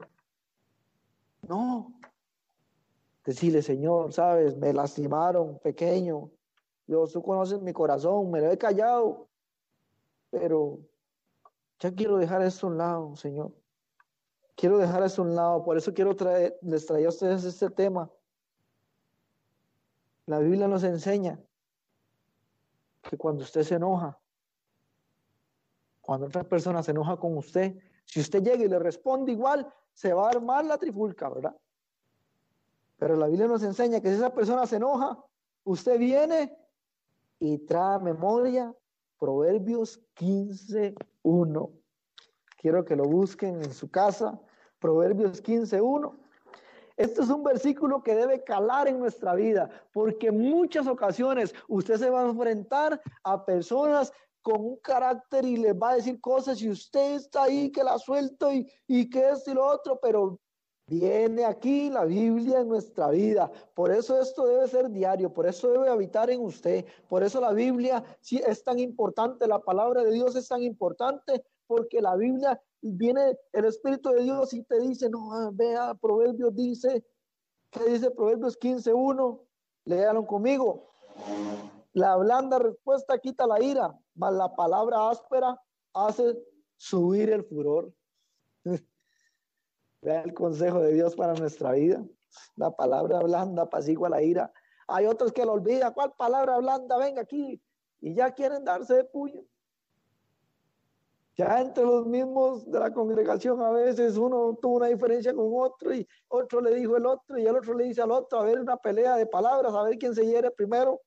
No, 1.47 1.99
Decirle, 3.25 3.63
Señor, 3.63 4.13
sabes, 4.13 4.55
me 4.55 4.71
lastimaron 4.71 5.57
pequeño. 5.59 6.29
Dios, 6.85 7.11
tú 7.11 7.23
conoces 7.23 7.59
mi 7.61 7.73
corazón, 7.73 8.29
me 8.29 8.39
lo 8.39 8.51
he 8.51 8.57
callado. 8.57 9.27
Pero 10.29 10.79
ya 11.79 11.91
quiero 11.91 12.17
dejar 12.17 12.43
esto 12.43 12.67
a 12.67 12.69
un 12.69 12.77
lado, 12.77 13.15
Señor. 13.15 13.51
Quiero 14.55 14.77
dejar 14.77 15.03
esto 15.03 15.23
a 15.23 15.25
un 15.25 15.35
lado. 15.35 15.63
Por 15.63 15.75
eso 15.75 15.93
quiero 15.93 16.15
traer, 16.15 16.57
les 16.61 16.85
traer 16.85 17.07
a 17.07 17.09
ustedes 17.09 17.43
este 17.43 17.69
tema. 17.71 18.11
La 20.27 20.39
Biblia 20.39 20.67
nos 20.67 20.83
enseña 20.83 21.39
que 23.01 23.17
cuando 23.17 23.43
usted 23.43 23.63
se 23.63 23.75
enoja, 23.75 24.19
cuando 26.01 26.27
otra 26.27 26.43
persona 26.43 26.83
se 26.83 26.91
enoja 26.91 27.17
con 27.17 27.35
usted, 27.37 27.75
si 28.05 28.19
usted 28.19 28.43
llega 28.43 28.63
y 28.63 28.67
le 28.67 28.77
responde 28.77 29.31
igual, 29.31 29.67
se 29.93 30.13
va 30.13 30.27
a 30.27 30.29
armar 30.29 30.65
la 30.65 30.77
trifulca, 30.77 31.29
¿verdad? 31.29 31.55
Pero 32.97 33.15
la 33.15 33.27
Biblia 33.27 33.47
nos 33.47 33.63
enseña 33.63 33.99
que 33.99 34.09
si 34.09 34.15
esa 34.15 34.33
persona 34.33 34.65
se 34.65 34.77
enoja, 34.77 35.17
usted 35.63 35.99
viene 35.99 36.57
y 37.39 37.57
trae 37.59 37.99
memoria 37.99 38.73
Proverbios 39.19 40.01
15.1. 40.15 41.71
Quiero 42.57 42.85
que 42.85 42.95
lo 42.95 43.03
busquen 43.03 43.63
en 43.63 43.73
su 43.73 43.89
casa, 43.89 44.39
Proverbios 44.79 45.43
15.1. 45.43 46.17
Este 46.97 47.21
es 47.21 47.29
un 47.29 47.43
versículo 47.43 48.01
que 48.01 48.15
debe 48.15 48.43
calar 48.43 48.87
en 48.87 48.99
nuestra 48.99 49.35
vida, 49.35 49.69
porque 49.91 50.27
en 50.27 50.39
muchas 50.39 50.87
ocasiones 50.87 51.53
usted 51.67 51.97
se 51.97 52.09
va 52.09 52.21
a 52.21 52.29
enfrentar 52.29 53.01
a 53.23 53.45
personas 53.45 54.13
con 54.41 54.61
un 54.61 54.77
carácter 54.77 55.43
y 55.43 55.57
les 55.57 55.73
va 55.73 55.91
a 55.91 55.95
decir 55.95 56.21
cosas 56.21 56.61
y 56.61 56.69
usted 56.69 57.15
está 57.15 57.43
ahí 57.43 57.71
que 57.71 57.83
la 57.83 57.97
suelto 57.97 58.51
y, 58.53 58.71
y 58.87 59.09
que 59.09 59.29
esto 59.29 59.51
y 59.51 59.55
lo 59.55 59.65
otro, 59.65 59.99
pero 60.01 60.39
Viene 60.87 61.45
aquí 61.45 61.89
la 61.89 62.05
Biblia 62.05 62.59
en 62.59 62.67
nuestra 62.67 63.09
vida. 63.09 63.51
Por 63.73 63.91
eso 63.91 64.21
esto 64.21 64.45
debe 64.45 64.67
ser 64.67 64.89
diario, 64.91 65.33
por 65.33 65.47
eso 65.47 65.69
debe 65.69 65.89
habitar 65.89 66.29
en 66.29 66.41
usted. 66.41 66.85
Por 67.09 67.23
eso 67.23 67.41
la 67.41 67.53
Biblia 67.53 68.03
es 68.29 68.63
tan 68.63 68.77
importante, 68.77 69.47
la 69.47 69.59
palabra 69.59 70.03
de 70.03 70.11
Dios 70.11 70.35
es 70.35 70.47
tan 70.47 70.61
importante, 70.61 71.43
porque 71.65 72.01
la 72.01 72.15
Biblia 72.15 72.61
viene 72.81 73.35
el 73.53 73.65
Espíritu 73.65 74.09
de 74.09 74.23
Dios 74.23 74.53
y 74.53 74.63
te 74.63 74.79
dice, 74.79 75.09
no, 75.09 75.33
ah, 75.33 75.49
vea, 75.51 75.95
Proverbios 75.95 76.55
dice, 76.55 77.03
¿qué 77.71 77.83
dice 77.85 78.11
Proverbios 78.11 78.59
15.1? 78.59 79.41
Léalo 79.85 80.27
conmigo. 80.27 80.91
La 81.93 82.15
blanda 82.17 82.59
respuesta 82.59 83.17
quita 83.17 83.47
la 83.47 83.59
ira, 83.59 83.97
mas 84.13 84.33
la 84.33 84.53
palabra 84.55 85.09
áspera 85.09 85.59
hace 85.93 86.37
subir 86.77 87.31
el 87.31 87.43
furor. 87.43 87.91
Vea 90.05 90.21
el 90.21 90.35
consejo 90.35 90.81
de 90.81 90.93
Dios 90.93 91.15
para 91.15 91.33
nuestra 91.33 91.71
vida. 91.71 92.05
La 92.57 92.69
palabra 92.69 93.21
blanda 93.21 93.63
apacigua 93.63 94.07
la 94.07 94.21
ira. 94.21 94.53
Hay 94.87 95.07
otros 95.07 95.33
que 95.33 95.43
lo 95.43 95.53
olvidan. 95.53 95.93
¿Cuál 95.93 96.13
palabra 96.13 96.59
blanda? 96.59 96.95
Venga 96.99 97.23
aquí. 97.23 97.59
Y 98.01 98.13
ya 98.13 98.29
quieren 98.31 98.63
darse 98.63 98.93
de 98.93 99.03
puño. 99.03 99.41
Ya 101.35 101.59
entre 101.59 101.83
los 101.83 102.05
mismos 102.05 102.69
de 102.69 102.79
la 102.79 102.93
congregación 102.93 103.59
a 103.63 103.71
veces 103.71 104.15
uno 104.15 104.55
tuvo 104.61 104.75
una 104.75 104.87
diferencia 104.87 105.33
con 105.33 105.49
otro 105.51 105.91
y 105.91 106.07
otro 106.27 106.61
le 106.61 106.75
dijo 106.75 106.95
el 106.95 107.07
otro 107.07 107.39
y 107.39 107.47
el 107.47 107.55
otro 107.55 107.73
le 107.73 107.85
dice 107.85 108.03
al 108.03 108.11
otro, 108.11 108.39
a 108.39 108.43
ver 108.43 108.59
una 108.59 108.77
pelea 108.77 109.17
de 109.17 109.25
palabras, 109.25 109.73
a 109.73 109.81
ver 109.81 109.97
quién 109.97 110.13
se 110.13 110.23
hiere 110.23 110.51
primero. 110.51 111.01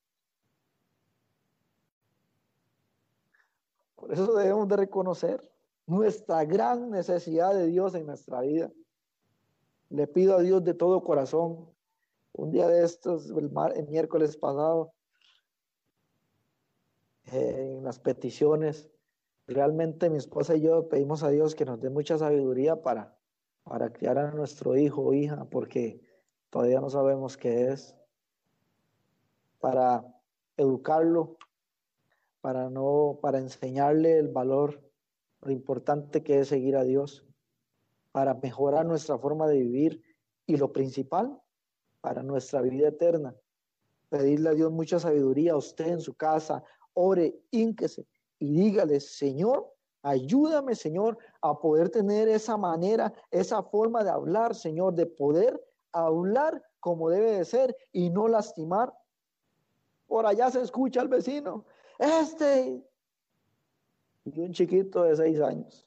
Por 3.95 4.13
eso 4.13 4.35
debemos 4.35 4.67
de 4.67 4.77
reconocer 4.77 5.41
nuestra 5.87 6.45
gran 6.45 6.91
necesidad 6.91 7.55
de 7.55 7.69
Dios 7.69 7.95
en 7.95 8.05
nuestra 8.05 8.41
vida. 8.41 8.73
Le 9.90 10.07
pido 10.07 10.37
a 10.37 10.42
Dios 10.42 10.62
de 10.64 10.74
todo 10.74 11.03
corazón. 11.03 11.70
Un 12.33 12.51
día 12.51 12.68
de 12.68 12.85
estos, 12.85 13.31
el, 13.31 13.51
miércoles 13.88 14.37
pasado, 14.37 14.92
eh, 17.33 17.77
en 17.79 17.85
las 17.85 17.98
peticiones, 17.98 18.90
realmente 19.46 20.11
mi 20.11 20.18
esposa 20.18 20.55
y 20.57 20.61
yo 20.61 20.88
pedimos 20.88 21.22
a 21.22 21.31
Dios 21.31 21.55
que 21.55 21.64
nos 21.64 21.81
dé 21.81 21.90
mucha 21.90 22.18
sabiduría 22.18 22.83
para, 22.83 23.18
para 23.64 23.92
criar 23.92 24.18
a 24.18 24.31
nuestro 24.33 24.77
hijo 24.77 25.03
o 25.03 25.14
hija, 25.14 25.46
porque 25.51 26.01
todavía 26.51 26.81
no 26.81 26.90
sabemos 26.90 27.37
qué 27.37 27.68
es, 27.68 27.96
para 29.59 30.05
educarlo, 30.57 31.38
para 32.40 32.70
no, 32.70 33.18
para 33.20 33.38
enseñarle 33.38 34.18
el 34.18 34.29
valor, 34.29 34.81
lo 35.40 35.51
importante 35.51 36.22
que 36.22 36.41
es 36.41 36.49
seguir 36.49 36.76
a 36.76 36.84
Dios 36.84 37.28
para 38.13 38.35
mejorar 38.35 38.87
nuestra 38.87 39.19
forma 39.19 39.47
de 39.47 39.59
vivir 39.59 40.03
y 40.47 40.57
lo 40.57 40.73
principal, 40.73 41.41
para 42.01 42.23
nuestra 42.23 42.61
vida 42.63 42.89
eterna. 42.89 43.35
Pedirle 44.09 44.51
a 44.51 44.55
Dios 44.55 44.73
mucha 44.73 44.99
sabiduría 44.99 45.53
a 45.53 45.57
usted 45.57 45.89
en 45.89 46.01
su 46.01 46.15
casa, 46.15 46.65
ore, 46.95 47.39
ínquese 47.51 48.07
y 48.39 48.53
dígale, 48.53 49.01
Señor, 49.01 49.73
ayúdame, 50.03 50.75
Señor, 50.75 51.19
a 51.43 51.59
poder 51.59 51.91
tener 51.91 52.29
esa 52.29 52.57
manera, 52.57 53.13
esa 53.31 53.63
forma 53.63 54.05
de 54.05 54.11
hablar, 54.11 54.55
Señor, 54.55 54.95
de 54.95 55.07
poder 55.07 55.61
hablar 55.93 56.63
como 56.81 57.11
debe 57.11 57.33
de 57.33 57.45
ser 57.45 57.77
y 57.93 58.11
no 58.11 58.29
lastimar. 58.29 58.93
Por 60.07 60.27
allá 60.27 60.51
se 60.51 60.63
escucha 60.63 61.01
al 61.01 61.09
vecino, 61.09 61.67
este, 61.99 62.83
y 64.25 64.41
un 64.41 64.53
chiquito 64.53 65.03
de 65.03 65.17
seis 65.17 65.41
años, 65.41 65.87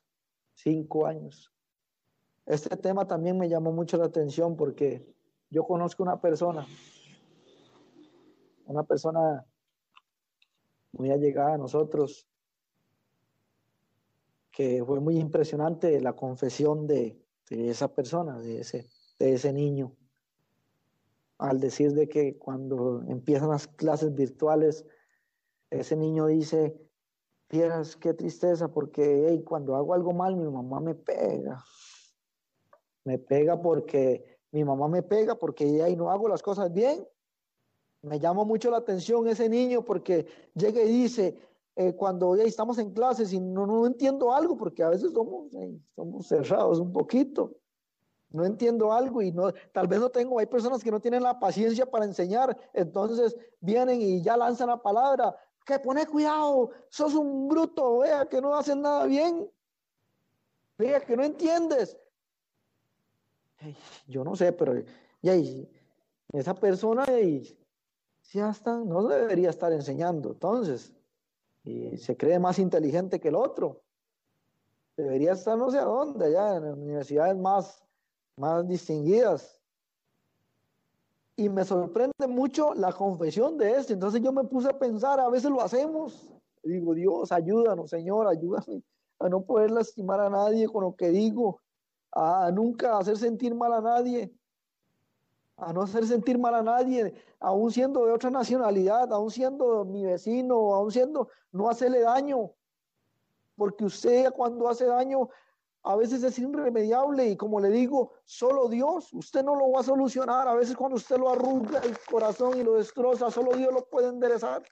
cinco 0.53 1.05
años, 1.05 1.50
este 2.45 2.75
tema 2.77 3.07
también 3.07 3.37
me 3.37 3.49
llamó 3.49 3.71
mucho 3.71 3.97
la 3.97 4.05
atención 4.05 4.55
porque 4.55 5.05
yo 5.49 5.65
conozco 5.65 6.03
una 6.03 6.19
persona, 6.19 6.65
una 8.65 8.83
persona 8.83 9.45
muy 10.93 11.11
allegada 11.11 11.55
a 11.55 11.57
nosotros, 11.57 12.27
que 14.51 14.83
fue 14.85 14.99
muy 14.99 15.17
impresionante 15.17 15.99
la 16.01 16.13
confesión 16.13 16.87
de, 16.87 17.17
esa 17.49 17.93
persona, 17.93 18.39
de 18.39 18.61
ese, 18.61 18.89
de 19.19 19.33
ese 19.33 19.51
niño, 19.53 19.95
al 21.37 21.59
decir 21.59 21.93
de 21.93 22.07
que 22.07 22.37
cuando 22.37 23.03
empiezan 23.07 23.49
las 23.49 23.67
clases 23.67 24.13
virtuales, 24.13 24.85
ese 25.69 25.95
niño 25.95 26.27
dice, 26.27 26.79
vieras 27.49 27.95
qué 27.95 28.13
tristeza, 28.13 28.69
porque 28.71 29.41
cuando 29.45 29.75
hago 29.75 29.93
algo 29.93 30.13
mal 30.13 30.35
mi 30.35 30.49
mamá 30.49 30.79
me 30.79 30.95
pega. 30.95 31.63
Me 33.03 33.17
pega 33.17 33.61
porque 33.61 34.39
mi 34.51 34.63
mamá 34.63 34.87
me 34.87 35.01
pega 35.01 35.35
porque 35.35 35.81
ahí 35.81 35.95
no 35.95 36.11
hago 36.11 36.27
las 36.27 36.41
cosas 36.41 36.71
bien. 36.71 37.07
Me 38.01 38.19
llama 38.19 38.43
mucho 38.43 38.69
la 38.71 38.77
atención 38.77 39.27
ese 39.27 39.47
niño 39.47 39.83
porque 39.83 40.25
llega 40.55 40.81
y 40.81 40.87
dice, 40.87 41.37
eh, 41.75 41.93
cuando 41.95 42.35
ya 42.35 42.43
estamos 42.43 42.77
en 42.79 42.91
clases 42.91 43.31
y 43.31 43.39
no, 43.39 43.65
no 43.65 43.85
entiendo 43.85 44.33
algo, 44.33 44.57
porque 44.57 44.83
a 44.83 44.89
veces 44.89 45.13
somos, 45.13 45.51
somos 45.95 46.27
cerrados 46.27 46.79
un 46.79 46.91
poquito, 46.91 47.55
no 48.31 48.43
entiendo 48.43 48.91
algo 48.91 49.21
y 49.21 49.31
no, 49.31 49.53
tal 49.71 49.87
vez 49.87 49.99
no 49.99 50.09
tengo, 50.09 50.39
hay 50.39 50.47
personas 50.47 50.83
que 50.83 50.91
no 50.91 50.99
tienen 50.99 51.23
la 51.23 51.39
paciencia 51.39 51.85
para 51.85 52.05
enseñar, 52.05 52.57
entonces 52.73 53.37
vienen 53.61 54.01
y 54.01 54.21
ya 54.21 54.35
lanzan 54.35 54.67
la 54.67 54.81
palabra, 54.81 55.35
que 55.65 55.79
pone 55.79 56.05
cuidado, 56.05 56.71
sos 56.89 57.13
un 57.13 57.47
bruto, 57.47 57.99
vea 57.99 58.25
que 58.27 58.41
no 58.41 58.53
haces 58.55 58.75
nada 58.75 59.05
bien, 59.05 59.49
vea 60.77 60.99
que 60.99 61.15
no 61.15 61.23
entiendes. 61.23 61.97
Yo 64.07 64.23
no 64.23 64.35
sé, 64.35 64.53
pero 64.53 64.73
ya, 65.21 65.33
esa 66.33 66.55
persona 66.55 67.05
ya 68.33 68.49
está, 68.49 68.77
no 68.77 69.07
debería 69.07 69.49
estar 69.49 69.71
enseñando, 69.71 70.31
entonces 70.31 70.93
y 71.63 71.97
se 71.97 72.17
cree 72.17 72.39
más 72.39 72.59
inteligente 72.59 73.19
que 73.19 73.27
el 73.27 73.35
otro. 73.35 73.81
Debería 74.97 75.33
estar 75.33 75.57
no 75.57 75.71
sé 75.71 75.79
a 75.79 75.85
dónde, 75.85 76.25
allá 76.25 76.57
en 76.57 76.65
universidades 76.65 77.37
más, 77.37 77.83
más 78.35 78.67
distinguidas. 78.67 79.59
Y 81.35 81.49
me 81.49 81.63
sorprende 81.63 82.27
mucho 82.27 82.73
la 82.73 82.91
confesión 82.91 83.57
de 83.57 83.77
esto. 83.77 83.93
Entonces 83.93 84.21
yo 84.21 84.31
me 84.31 84.43
puse 84.43 84.69
a 84.69 84.77
pensar, 84.77 85.19
a 85.19 85.29
veces 85.29 85.49
lo 85.49 85.61
hacemos. 85.61 86.27
Digo, 86.63 86.93
Dios, 86.93 87.31
ayúdanos, 87.31 87.89
Señor, 87.89 88.27
ayúdame 88.27 88.83
a 89.19 89.29
no 89.29 89.43
poder 89.43 89.71
lastimar 89.71 90.19
a 90.19 90.29
nadie 90.29 90.67
con 90.67 90.83
lo 90.83 90.95
que 90.95 91.09
digo, 91.09 91.59
a 92.11 92.51
nunca 92.51 92.97
hacer 92.97 93.17
sentir 93.17 93.55
mal 93.55 93.73
a 93.73 93.81
nadie 93.81 94.33
a 95.61 95.71
no 95.71 95.83
hacer 95.83 96.05
sentir 96.07 96.39
mal 96.39 96.55
a 96.55 96.63
nadie, 96.63 97.13
aún 97.39 97.71
siendo 97.71 98.05
de 98.05 98.11
otra 98.11 98.31
nacionalidad, 98.31 99.13
aún 99.13 99.29
siendo 99.29 99.85
mi 99.85 100.03
vecino, 100.03 100.73
aún 100.73 100.91
siendo, 100.91 101.29
no 101.51 101.69
hacerle 101.69 102.01
daño. 102.01 102.51
Porque 103.55 103.85
usted 103.85 104.31
cuando 104.31 104.67
hace 104.67 104.85
daño 104.85 105.29
a 105.83 105.95
veces 105.95 106.23
es 106.23 106.39
irremediable 106.39 107.27
y 107.27 107.37
como 107.37 107.59
le 107.59 107.69
digo, 107.69 108.11
solo 108.25 108.69
Dios, 108.69 109.13
usted 109.13 109.43
no 109.43 109.55
lo 109.55 109.71
va 109.71 109.81
a 109.81 109.83
solucionar. 109.83 110.47
A 110.47 110.55
veces 110.55 110.75
cuando 110.75 110.97
usted 110.97 111.17
lo 111.17 111.29
arruga 111.29 111.79
el 111.79 111.95
corazón 112.09 112.57
y 112.57 112.63
lo 112.63 112.73
destroza, 112.73 113.29
solo 113.29 113.55
Dios 113.55 113.71
lo 113.71 113.85
puede 113.85 114.07
enderezar 114.07 114.63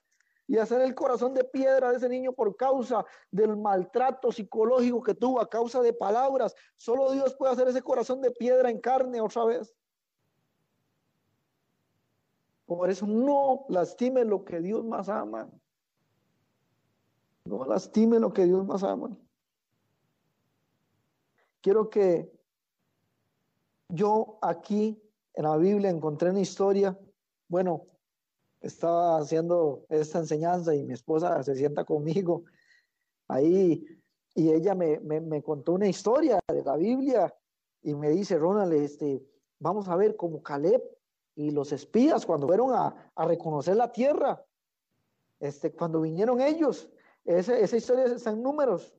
y 0.50 0.58
hacer 0.58 0.80
el 0.80 0.96
corazón 0.96 1.32
de 1.32 1.44
piedra 1.44 1.90
de 1.90 1.98
ese 1.98 2.08
niño 2.08 2.32
por 2.32 2.56
causa 2.56 3.06
del 3.30 3.56
maltrato 3.56 4.32
psicológico 4.32 5.00
que 5.00 5.14
tuvo, 5.14 5.40
a 5.40 5.48
causa 5.48 5.80
de 5.80 5.92
palabras. 5.92 6.56
Solo 6.76 7.12
Dios 7.12 7.36
puede 7.36 7.52
hacer 7.52 7.68
ese 7.68 7.82
corazón 7.82 8.20
de 8.20 8.32
piedra 8.32 8.68
en 8.68 8.80
carne 8.80 9.20
otra 9.20 9.44
vez. 9.44 9.72
Por 12.66 12.90
eso 12.90 13.06
no 13.06 13.64
lastime 13.68 14.24
lo 14.24 14.44
que 14.44 14.58
Dios 14.58 14.84
más 14.84 15.08
ama. 15.08 15.48
No 17.44 17.64
lastime 17.64 18.18
lo 18.18 18.32
que 18.32 18.44
Dios 18.44 18.66
más 18.66 18.82
ama. 18.82 19.16
Quiero 21.60 21.88
que 21.90 22.28
yo 23.88 24.36
aquí 24.42 25.00
en 25.34 25.44
la 25.44 25.56
Biblia 25.56 25.90
encontré 25.90 26.30
una 26.30 26.40
historia. 26.40 26.98
Bueno, 27.46 27.86
estaba 28.60 29.18
haciendo 29.18 29.84
esta 29.88 30.18
enseñanza 30.18 30.74
y 30.74 30.84
mi 30.84 30.92
esposa 30.92 31.42
se 31.42 31.54
sienta 31.54 31.84
conmigo 31.84 32.44
ahí 33.28 33.84
y 34.34 34.52
ella 34.52 34.74
me, 34.74 35.00
me, 35.00 35.42
contó 35.42 35.72
una 35.72 35.88
historia 35.88 36.38
de 36.48 36.62
la 36.62 36.76
Biblia 36.76 37.34
y 37.82 37.94
me 37.94 38.10
dice, 38.10 38.38
Ronald, 38.38 38.72
este, 38.72 39.22
vamos 39.58 39.88
a 39.88 39.96
ver 39.96 40.16
cómo 40.16 40.42
Caleb 40.42 40.82
y 41.34 41.50
los 41.50 41.72
espías 41.72 42.26
cuando 42.26 42.46
fueron 42.46 42.72
a, 42.72 43.12
reconocer 43.26 43.76
la 43.76 43.90
tierra, 43.90 44.42
este, 45.40 45.72
cuando 45.72 46.00
vinieron 46.00 46.40
ellos, 46.40 46.88
esa 47.24 47.76
historia 47.76 48.04
está 48.04 48.30
en 48.30 48.42
números, 48.42 48.94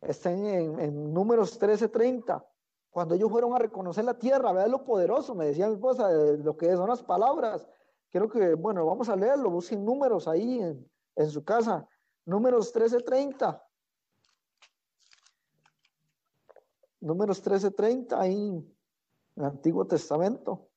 está 0.00 0.32
en, 0.32 0.78
en 0.80 1.12
números 1.12 1.60
13:30, 1.60 2.44
cuando 2.90 3.14
ellos 3.14 3.30
fueron 3.30 3.54
a 3.54 3.58
reconocer 3.58 4.04
la 4.04 4.18
tierra, 4.18 4.52
vean 4.52 4.70
lo 4.70 4.84
poderoso, 4.84 5.34
me 5.34 5.46
decía 5.46 5.68
mi 5.68 5.74
esposa, 5.74 6.08
de 6.08 6.38
lo 6.38 6.56
que 6.56 6.72
son 6.74 6.88
las 6.88 7.02
palabras, 7.02 7.68
creo 8.10 8.28
que, 8.28 8.54
bueno, 8.54 8.84
vamos 8.86 9.08
a 9.08 9.16
leerlo, 9.16 9.50
busquen 9.50 9.84
números 9.84 10.28
ahí 10.28 10.60
en, 10.60 10.90
en 11.16 11.30
su 11.30 11.44
casa, 11.44 11.88
números 12.24 12.74
13:30. 12.74 13.62
Números 17.00 17.42
13:30 17.44 18.18
ahí 18.18 18.48
en 18.48 18.74
el 19.36 19.44
Antiguo 19.44 19.86
Testamento. 19.86 20.68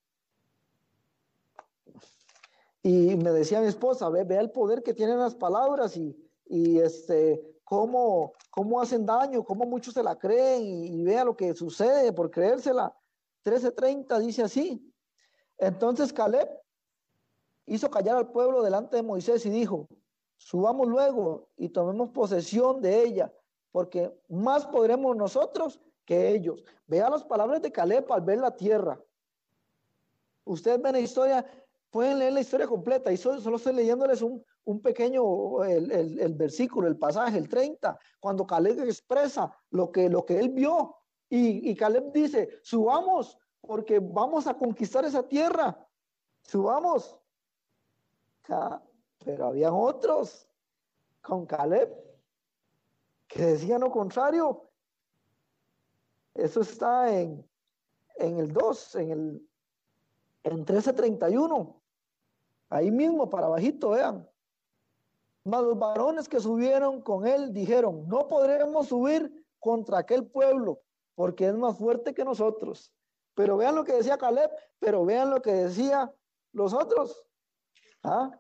Y 2.82 3.16
me 3.18 3.32
decía 3.32 3.60
mi 3.60 3.68
esposa, 3.68 4.10
ve, 4.10 4.22
el 4.22 4.52
poder 4.52 4.84
que 4.84 4.94
tienen 4.94 5.20
las 5.20 5.36
palabras 5.36 5.98
y, 5.98 6.16
y 6.46 6.80
este, 6.80 7.60
cómo, 7.64 8.34
cómo 8.50 8.82
hacen 8.82 9.06
daño, 9.06 9.44
cómo 9.44 9.66
muchos 9.66 9.94
se 9.94 10.04
la 10.04 10.18
creen 10.18 10.64
y, 10.64 11.04
vea 11.04 11.26
lo 11.26 11.36
que 11.36 11.54
sucede 11.54 12.14
por 12.14 12.32
creérsela. 12.32 12.96
13:30 13.44 14.20
dice 14.20 14.44
así. 14.44 14.94
Entonces 15.58 16.14
Caleb 16.14 16.50
hizo 17.70 17.90
callar 17.90 18.18
al 18.18 18.32
pueblo 18.32 18.62
delante 18.62 18.96
de 18.98 19.04
Moisés 19.04 19.46
y 19.46 19.50
dijo, 19.50 19.88
subamos 20.38 20.88
luego 20.88 21.50
y 21.56 21.70
tomemos 21.70 22.10
posesión 22.10 22.82
de 22.82 23.04
ella, 23.04 23.34
porque 23.72 24.12
más 24.28 24.66
podremos 24.66 25.16
nosotros 25.16 25.80
que 26.06 26.30
ellos. 26.30 26.64
Vea 26.88 27.10
las 27.10 27.24
palabras 27.24 27.62
de 27.62 27.72
Caleb 27.72 28.12
al 28.12 28.22
ver 28.22 28.40
la 28.40 28.56
tierra. 28.56 29.00
Ustedes 30.46 30.82
ven 30.82 30.94
la 30.94 31.00
historia, 31.00 31.46
pueden 31.92 32.18
leer 32.18 32.34
la 32.34 32.42
historia 32.42 32.68
completa 32.68 33.12
y 33.12 33.18
solo, 33.18 33.56
estoy 33.56 33.74
leyéndoles 33.74 34.22
un, 34.22 34.44
pequeño, 34.82 35.64
el, 35.64 36.34
versículo, 36.36 36.88
el 36.88 36.98
pasaje, 36.98 37.38
el 37.38 37.48
30, 37.48 38.00
cuando 38.20 38.46
Caleb 38.48 38.80
expresa 38.82 39.52
lo 39.70 39.92
que, 39.92 40.10
lo 40.10 40.26
que 40.26 40.40
él 40.40 40.50
vio 40.50 40.96
y, 41.30 41.70
y 41.70 41.76
Caleb 41.76 42.12
dice, 42.12 42.50
subamos 42.64 43.38
porque 43.62 44.00
vamos 44.00 44.48
a 44.48 44.56
conquistar 44.56 45.06
esa 45.06 45.28
tierra, 45.28 45.78
subamos. 46.42 47.19
Pero 49.24 49.48
habían 49.48 49.74
otros 49.74 50.48
con 51.22 51.46
Caleb 51.46 51.94
que 53.28 53.46
decían 53.46 53.82
lo 53.82 53.92
contrario. 53.92 54.70
Eso 56.34 56.62
está 56.62 57.14
en, 57.14 57.48
en 58.16 58.40
el 58.40 58.52
2, 58.52 58.96
en 58.96 59.12
el 59.12 59.50
en 60.44 60.56
1331. 60.56 61.82
Ahí 62.70 62.92
mismo, 62.92 63.30
para 63.30 63.48
bajito, 63.48 63.92
vean. 63.92 64.28
Mas 65.44 65.64
los 65.64 65.78
varones 65.78 66.30
que 66.30 66.40
subieron 66.40 67.02
con 67.02 67.26
él 67.26 67.54
dijeron, 67.54 68.08
no 68.08 68.28
podremos 68.28 68.88
subir 68.88 69.46
contra 69.60 70.00
aquel 70.00 70.26
pueblo, 70.26 70.82
porque 71.16 71.48
es 71.48 71.56
más 71.56 71.78
fuerte 71.78 72.14
que 72.14 72.24
nosotros. 72.24 72.92
Pero 73.36 73.58
vean 73.58 73.76
lo 73.76 73.84
que 73.84 73.94
decía 73.94 74.18
Caleb, 74.18 74.52
pero 74.80 75.06
vean 75.06 75.30
lo 75.30 75.42
que 75.42 75.52
decía 75.52 76.14
los 76.52 76.74
otros. 76.74 77.26
¿Ah? 78.04 78.32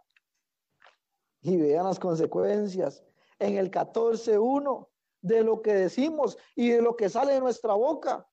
Y 1.41 1.57
vean 1.57 1.85
las 1.85 1.99
consecuencias. 1.99 3.03
En 3.39 3.57
el 3.57 3.71
14.1 3.71 4.87
de 5.21 5.43
lo 5.43 5.61
que 5.61 5.73
decimos 5.73 6.37
y 6.55 6.69
de 6.69 6.81
lo 6.81 6.95
que 6.95 7.09
sale 7.09 7.33
de 7.33 7.39
nuestra 7.39 7.73
boca. 7.73 8.27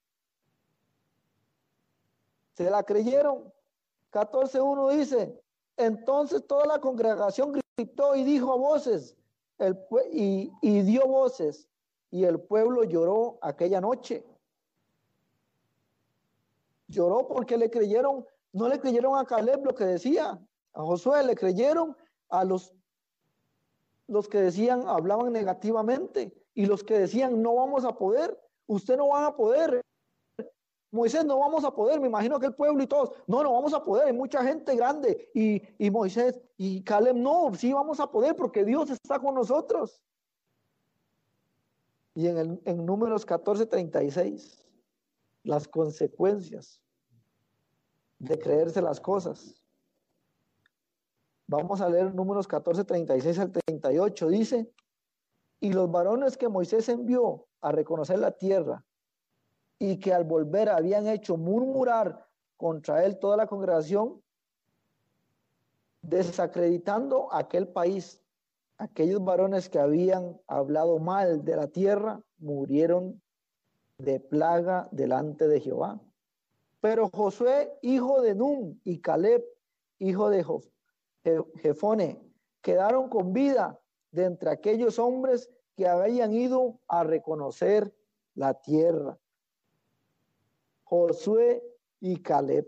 ¿Se 2.54 2.70
la 2.70 2.82
creyeron? 2.82 3.52
14.1 4.12 4.96
dice, 4.96 5.42
entonces 5.76 6.46
toda 6.46 6.66
la 6.66 6.80
congregación 6.80 7.52
gritó 7.76 8.16
y 8.16 8.24
dijo 8.24 8.52
a 8.52 8.56
voces, 8.56 9.16
el, 9.58 9.78
y, 10.12 10.50
y 10.62 10.82
dio 10.82 11.06
voces, 11.06 11.68
y 12.10 12.24
el 12.24 12.40
pueblo 12.40 12.84
lloró 12.84 13.38
aquella 13.42 13.80
noche. 13.80 14.24
Lloró 16.88 17.26
porque 17.26 17.58
le 17.58 17.70
creyeron, 17.70 18.24
no 18.52 18.68
le 18.68 18.80
creyeron 18.80 19.18
a 19.18 19.26
Caleb 19.26 19.64
lo 19.64 19.74
que 19.74 19.84
decía, 19.84 20.40
a 20.76 20.82
Josué 20.82 21.24
le 21.24 21.34
creyeron 21.34 21.96
a 22.28 22.44
los, 22.44 22.74
los 24.06 24.28
que 24.28 24.38
decían, 24.38 24.84
hablaban 24.86 25.32
negativamente, 25.32 26.32
y 26.54 26.66
los 26.66 26.84
que 26.84 26.98
decían, 26.98 27.42
no 27.42 27.54
vamos 27.54 27.84
a 27.84 27.96
poder, 27.96 28.38
usted 28.66 28.96
no 28.96 29.08
van 29.08 29.24
a 29.24 29.34
poder, 29.34 29.80
Moisés, 30.90 31.24
no 31.24 31.38
vamos 31.38 31.64
a 31.64 31.74
poder, 31.74 31.98
me 31.98 32.08
imagino 32.08 32.38
que 32.38 32.46
el 32.46 32.54
pueblo 32.54 32.82
y 32.82 32.86
todos, 32.86 33.12
no, 33.26 33.42
no 33.42 33.52
vamos 33.54 33.72
a 33.72 33.82
poder, 33.82 34.06
hay 34.06 34.12
mucha 34.12 34.42
gente 34.42 34.76
grande. 34.76 35.30
Y, 35.34 35.62
y 35.78 35.90
Moisés 35.90 36.40
y 36.56 36.82
Caleb, 36.82 37.16
no, 37.16 37.52
sí 37.54 37.72
vamos 37.72 37.98
a 37.98 38.10
poder 38.10 38.36
porque 38.36 38.64
Dios 38.64 38.90
está 38.90 39.18
con 39.18 39.34
nosotros. 39.34 40.02
Y 42.14 42.28
en, 42.28 42.38
el, 42.38 42.62
en 42.64 42.86
números 42.86 43.26
14, 43.26 43.66
36, 43.66 44.64
las 45.42 45.68
consecuencias 45.68 46.80
de 48.18 48.38
creerse 48.38 48.80
las 48.80 49.00
cosas. 49.00 49.65
Vamos 51.48 51.80
a 51.80 51.88
leer 51.88 52.14
números 52.14 52.48
14, 52.48 52.84
36 52.84 53.38
al 53.38 53.52
38. 53.52 54.28
Dice, 54.28 54.72
y 55.60 55.72
los 55.72 55.90
varones 55.90 56.36
que 56.36 56.48
Moisés 56.48 56.88
envió 56.88 57.46
a 57.60 57.72
reconocer 57.72 58.18
la 58.18 58.32
tierra 58.32 58.84
y 59.78 59.98
que 59.98 60.12
al 60.12 60.24
volver 60.24 60.68
habían 60.68 61.06
hecho 61.06 61.36
murmurar 61.36 62.26
contra 62.56 63.04
él 63.04 63.18
toda 63.18 63.36
la 63.36 63.46
congregación, 63.46 64.22
desacreditando 66.02 67.32
aquel 67.32 67.68
país, 67.68 68.22
aquellos 68.78 69.22
varones 69.22 69.68
que 69.68 69.78
habían 69.78 70.40
hablado 70.46 70.98
mal 70.98 71.44
de 71.44 71.56
la 71.56 71.68
tierra, 71.68 72.20
murieron 72.38 73.20
de 73.98 74.20
plaga 74.20 74.88
delante 74.90 75.48
de 75.48 75.60
Jehová. 75.60 76.00
Pero 76.80 77.08
Josué, 77.12 77.72
hijo 77.82 78.20
de 78.20 78.34
Num, 78.34 78.78
y 78.84 79.00
Caleb, 79.00 79.44
hijo 79.98 80.30
de 80.30 80.42
Jefone, 81.62 82.20
quedaron 82.62 83.08
con 83.08 83.32
vida 83.32 83.78
de 84.10 84.24
entre 84.24 84.50
aquellos 84.50 84.98
hombres 84.98 85.50
que 85.76 85.86
habían 85.86 86.32
ido 86.32 86.80
a 86.88 87.04
reconocer 87.04 87.94
la 88.34 88.54
tierra. 88.54 89.18
Josué 90.84 91.62
y 92.00 92.22
Caleb. 92.22 92.66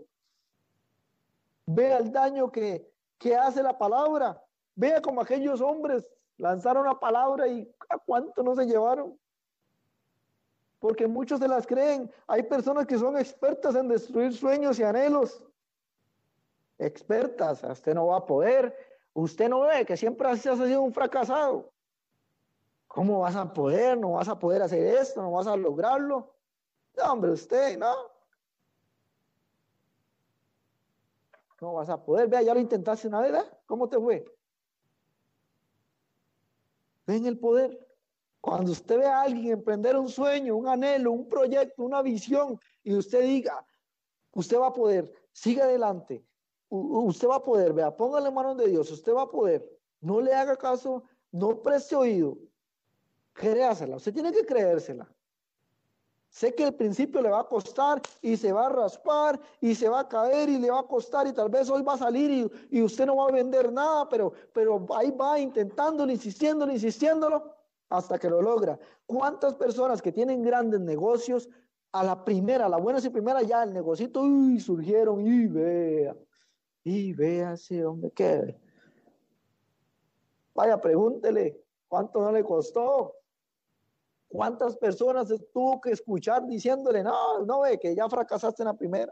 Vea 1.65 1.97
el 1.97 2.11
daño 2.11 2.51
que, 2.51 2.91
que 3.17 3.35
hace 3.35 3.63
la 3.63 3.77
palabra. 3.77 4.43
Vea 4.75 5.01
como 5.01 5.21
aquellos 5.21 5.61
hombres 5.61 6.09
lanzaron 6.37 6.85
la 6.85 6.99
palabra 6.99 7.47
y 7.47 7.69
a 7.89 7.97
cuánto 7.97 8.43
no 8.43 8.55
se 8.55 8.65
llevaron. 8.65 9.19
Porque 10.79 11.07
muchos 11.07 11.39
se 11.39 11.47
las 11.47 11.67
creen. 11.67 12.09
Hay 12.27 12.43
personas 12.43 12.85
que 12.87 12.97
son 12.97 13.17
expertas 13.17 13.75
en 13.75 13.89
destruir 13.89 14.33
sueños 14.33 14.79
y 14.79 14.83
anhelos. 14.83 15.43
Expertas, 16.79 17.61
usted 17.63 17.93
no 17.93 18.07
va 18.07 18.17
a 18.17 18.25
poder. 18.25 18.75
Usted 19.13 19.49
no 19.49 19.61
ve 19.61 19.85
que 19.85 19.97
siempre 19.97 20.29
ha 20.29 20.37
sido 20.37 20.81
un 20.81 20.93
fracasado. 20.93 21.71
¿Cómo 22.87 23.19
vas 23.19 23.35
a 23.35 23.53
poder? 23.53 23.97
No 23.97 24.13
vas 24.13 24.29
a 24.29 24.39
poder 24.39 24.61
hacer 24.61 24.81
esto, 24.95 25.21
no 25.21 25.31
vas 25.31 25.45
a 25.45 25.55
lograrlo. 25.55 26.33
No, 26.97 27.13
hombre, 27.13 27.31
usted, 27.31 27.77
no. 27.77 27.93
¿Cómo 31.59 31.73
vas 31.73 31.89
a 31.89 32.01
poder? 32.01 32.29
Vea, 32.29 32.41
ya 32.41 32.53
lo 32.53 32.59
intentaste 32.61 33.07
una 33.07 33.19
vez, 33.19 33.45
¿Cómo 33.65 33.89
te 33.89 33.99
fue? 33.99 34.25
Ven 37.05 37.25
el 37.25 37.37
poder. 37.37 37.85
Cuando 38.39 38.71
usted 38.71 38.97
ve 38.97 39.05
a 39.05 39.21
alguien 39.21 39.53
emprender 39.53 39.97
un 39.97 40.07
sueño, 40.07 40.55
un 40.55 40.67
anhelo, 40.67 41.11
un 41.11 41.27
proyecto, 41.27 41.83
una 41.83 42.01
visión, 42.01 42.57
y 42.83 42.95
usted 42.95 43.21
diga, 43.23 43.65
usted 44.33 44.57
va 44.57 44.67
a 44.67 44.73
poder, 44.73 45.11
siga 45.33 45.65
adelante, 45.65 46.23
usted 46.69 47.27
va 47.27 47.35
a 47.37 47.43
poder, 47.43 47.73
vea, 47.73 47.95
póngale 47.95 48.31
manos 48.31 48.57
de 48.57 48.67
Dios, 48.67 48.91
usted 48.91 49.13
va 49.13 49.23
a 49.23 49.29
poder, 49.29 49.67
no 50.01 50.21
le 50.21 50.33
haga 50.33 50.55
caso, 50.55 51.03
no 51.31 51.61
preste 51.61 51.95
oído, 51.95 52.37
créasela, 53.33 53.97
usted 53.97 54.13
tiene 54.13 54.31
que 54.31 54.45
creérsela. 54.45 55.07
Sé 56.31 56.53
que 56.53 56.63
el 56.63 56.75
principio 56.75 57.23
le 57.23 57.29
va 57.29 57.39
a 57.39 57.47
costar 57.47 57.99
y 58.21 58.37
se 58.37 58.51
va 58.51 58.67
a 58.67 58.69
raspar 58.69 59.39
y 59.59 59.73
se 59.73 59.89
va 59.89 60.01
a 60.01 60.07
caer 60.07 60.47
y 60.47 60.59
le 60.59 60.69
va 60.69 60.81
a 60.81 60.87
costar 60.87 61.25
y 61.25 61.33
tal 61.33 61.49
vez 61.49 61.67
hoy 61.71 61.81
va 61.81 61.93
a 61.93 61.97
salir 61.97 62.29
y, 62.29 62.77
y 62.77 62.83
usted 62.83 63.07
no 63.07 63.15
va 63.15 63.29
a 63.29 63.31
vender 63.31 63.71
nada, 63.71 64.07
pero, 64.07 64.31
pero 64.53 64.85
ahí 64.95 65.09
va 65.09 65.39
intentándolo, 65.39 66.11
insistiéndolo, 66.11 66.71
insistiéndolo 66.71 67.51
hasta 67.89 68.19
que 68.19 68.29
lo 68.29 68.43
logra. 68.43 68.79
¿Cuántas 69.07 69.55
personas 69.55 70.03
que 70.03 70.11
tienen 70.11 70.43
grandes 70.43 70.79
negocios 70.81 71.49
a 71.91 72.03
la 72.03 72.23
primera, 72.23 72.67
a 72.67 72.69
la 72.69 72.77
buena 72.77 72.99
y 72.99 73.09
primera 73.09 73.41
ya 73.41 73.63
el 73.63 73.73
negocito 73.73 74.21
uy, 74.21 74.59
surgieron 74.59 75.25
y 75.25 75.47
vea, 75.47 76.15
y 76.83 77.13
vea 77.13 77.53
ese 77.53 77.85
hombre 77.85 78.11
que 78.11 78.57
vaya, 80.53 80.79
pregúntele 80.79 81.61
cuánto 81.87 82.21
no 82.21 82.31
le 82.31 82.43
costó. 82.43 83.15
¿Cuántas 84.27 84.77
personas 84.77 85.33
tuvo 85.51 85.81
que 85.81 85.89
escuchar 85.91 86.45
diciéndole, 86.45 87.03
no, 87.03 87.43
no 87.45 87.61
ve 87.61 87.79
que 87.79 87.95
ya 87.95 88.07
fracasaste 88.07 88.61
en 88.61 88.67
la 88.67 88.77
primera? 88.77 89.11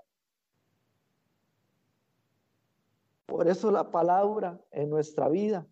Por 3.26 3.48
eso 3.48 3.72
la 3.72 3.90
palabra 3.90 4.62
en 4.72 4.90
nuestra 4.92 5.28
vida 5.28 5.68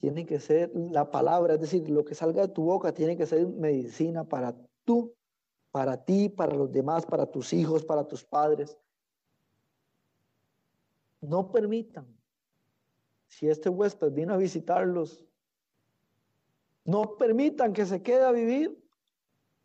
tiene 0.00 0.26
que 0.26 0.40
ser 0.40 0.72
la 0.74 1.10
palabra, 1.10 1.54
es 1.54 1.60
decir, 1.60 1.88
lo 1.88 2.04
que 2.04 2.14
salga 2.14 2.42
de 2.42 2.52
tu 2.52 2.64
boca 2.64 2.92
tiene 2.92 3.16
que 3.16 3.26
ser 3.26 3.46
medicina 3.46 4.24
para 4.24 4.56
tú, 4.84 5.14
para 5.70 6.04
ti, 6.04 6.28
para 6.28 6.54
los 6.54 6.72
demás, 6.72 7.06
para 7.06 7.26
tus 7.26 7.52
hijos, 7.52 7.84
para 7.84 8.08
tus 8.08 8.24
padres. 8.24 8.76
No 11.20 11.52
permitan, 11.52 12.06
si 13.28 13.48
este 13.48 13.68
huésped 13.68 14.12
vino 14.12 14.34
a 14.34 14.38
visitarlos, 14.38 15.24
no 16.84 17.16
permitan 17.16 17.72
que 17.72 17.86
se 17.86 18.02
quede 18.02 18.24
a 18.24 18.32
vivir. 18.32 18.76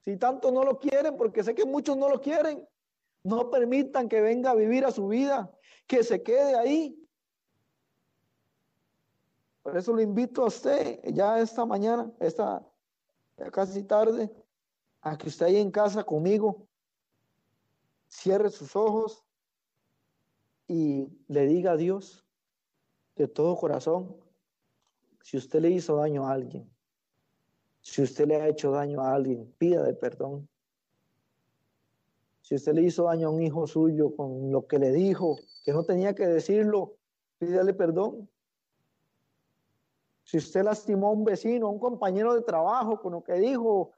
Si 0.01 0.17
tanto 0.17 0.51
no 0.51 0.63
lo 0.63 0.77
quieren, 0.77 1.17
porque 1.17 1.43
sé 1.43 1.55
que 1.55 1.65
muchos 1.65 1.97
no 1.97 2.09
lo 2.09 2.21
quieren, 2.21 2.67
no 3.23 3.49
permitan 3.49 4.07
que 4.07 4.21
venga 4.21 4.51
a 4.51 4.55
vivir 4.55 4.85
a 4.85 4.91
su 4.91 5.07
vida, 5.07 5.51
que 5.87 6.03
se 6.03 6.21
quede 6.21 6.55
ahí. 6.55 7.01
Por 9.63 9.75
eso 9.75 9.95
le 9.95 10.03
invito 10.03 10.43
a 10.43 10.47
usted 10.47 11.01
ya 11.11 11.39
esta 11.39 11.65
mañana, 11.65 12.11
esta 12.19 12.63
casi 13.51 13.81
tarde, 13.81 14.31
a 15.01 15.17
que 15.17 15.27
usted 15.29 15.47
ahí 15.47 15.57
en 15.57 15.71
casa 15.71 16.03
conmigo 16.03 16.67
cierre 18.07 18.51
sus 18.51 18.75
ojos 18.75 19.24
y 20.67 21.07
le 21.27 21.45
diga 21.45 21.73
a 21.73 21.77
Dios 21.77 22.25
de 23.15 23.27
todo 23.27 23.55
corazón 23.55 24.15
si 25.21 25.37
usted 25.37 25.59
le 25.59 25.71
hizo 25.71 25.95
daño 25.95 26.27
a 26.27 26.33
alguien, 26.33 26.69
si 27.81 28.03
usted 28.03 28.27
le 28.27 28.35
ha 28.35 28.47
hecho 28.47 28.71
daño 28.71 29.01
a 29.01 29.13
alguien, 29.13 29.51
pídale 29.57 29.93
perdón. 29.93 30.47
Si 32.41 32.53
usted 32.53 32.73
le 32.73 32.83
hizo 32.83 33.05
daño 33.05 33.27
a 33.27 33.31
un 33.31 33.41
hijo 33.41 33.65
suyo 33.65 34.15
con 34.15 34.51
lo 34.51 34.67
que 34.67 34.77
le 34.77 34.91
dijo, 34.91 35.37
que 35.63 35.73
no 35.73 35.83
tenía 35.83 36.13
que 36.13 36.27
decirlo, 36.27 36.97
pídale 37.39 37.73
perdón. 37.73 38.29
Si 40.23 40.37
usted 40.37 40.63
lastimó 40.63 41.07
a 41.07 41.11
un 41.11 41.23
vecino, 41.23 41.67
a 41.67 41.71
un 41.71 41.79
compañero 41.79 42.35
de 42.35 42.41
trabajo 42.41 42.99
con 43.01 43.13
lo 43.13 43.23
que 43.23 43.33
dijo, 43.33 43.93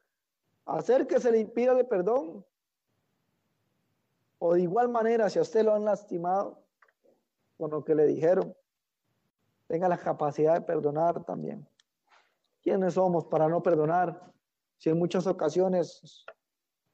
acérquese, 0.65 1.31
le 1.31 1.45
de 1.45 1.83
perdón. 1.83 2.45
O 4.39 4.53
de 4.53 4.61
igual 4.61 4.89
manera, 4.89 5.29
si 5.29 5.39
a 5.39 5.41
usted 5.41 5.63
lo 5.63 5.73
han 5.73 5.85
lastimado 5.85 6.63
con 7.57 7.71
lo 7.71 7.83
que 7.83 7.95
le 7.95 8.05
dijeron, 8.05 8.55
tenga 9.67 9.89
la 9.89 9.97
capacidad 9.97 10.53
de 10.53 10.61
perdonar 10.61 11.23
también. 11.23 11.67
¿Quiénes 12.61 12.93
somos 12.93 13.25
para 13.25 13.47
no 13.47 13.63
perdonar? 13.63 14.31
Si 14.77 14.89
en 14.89 14.99
muchas 14.99 15.25
ocasiones 15.25 16.25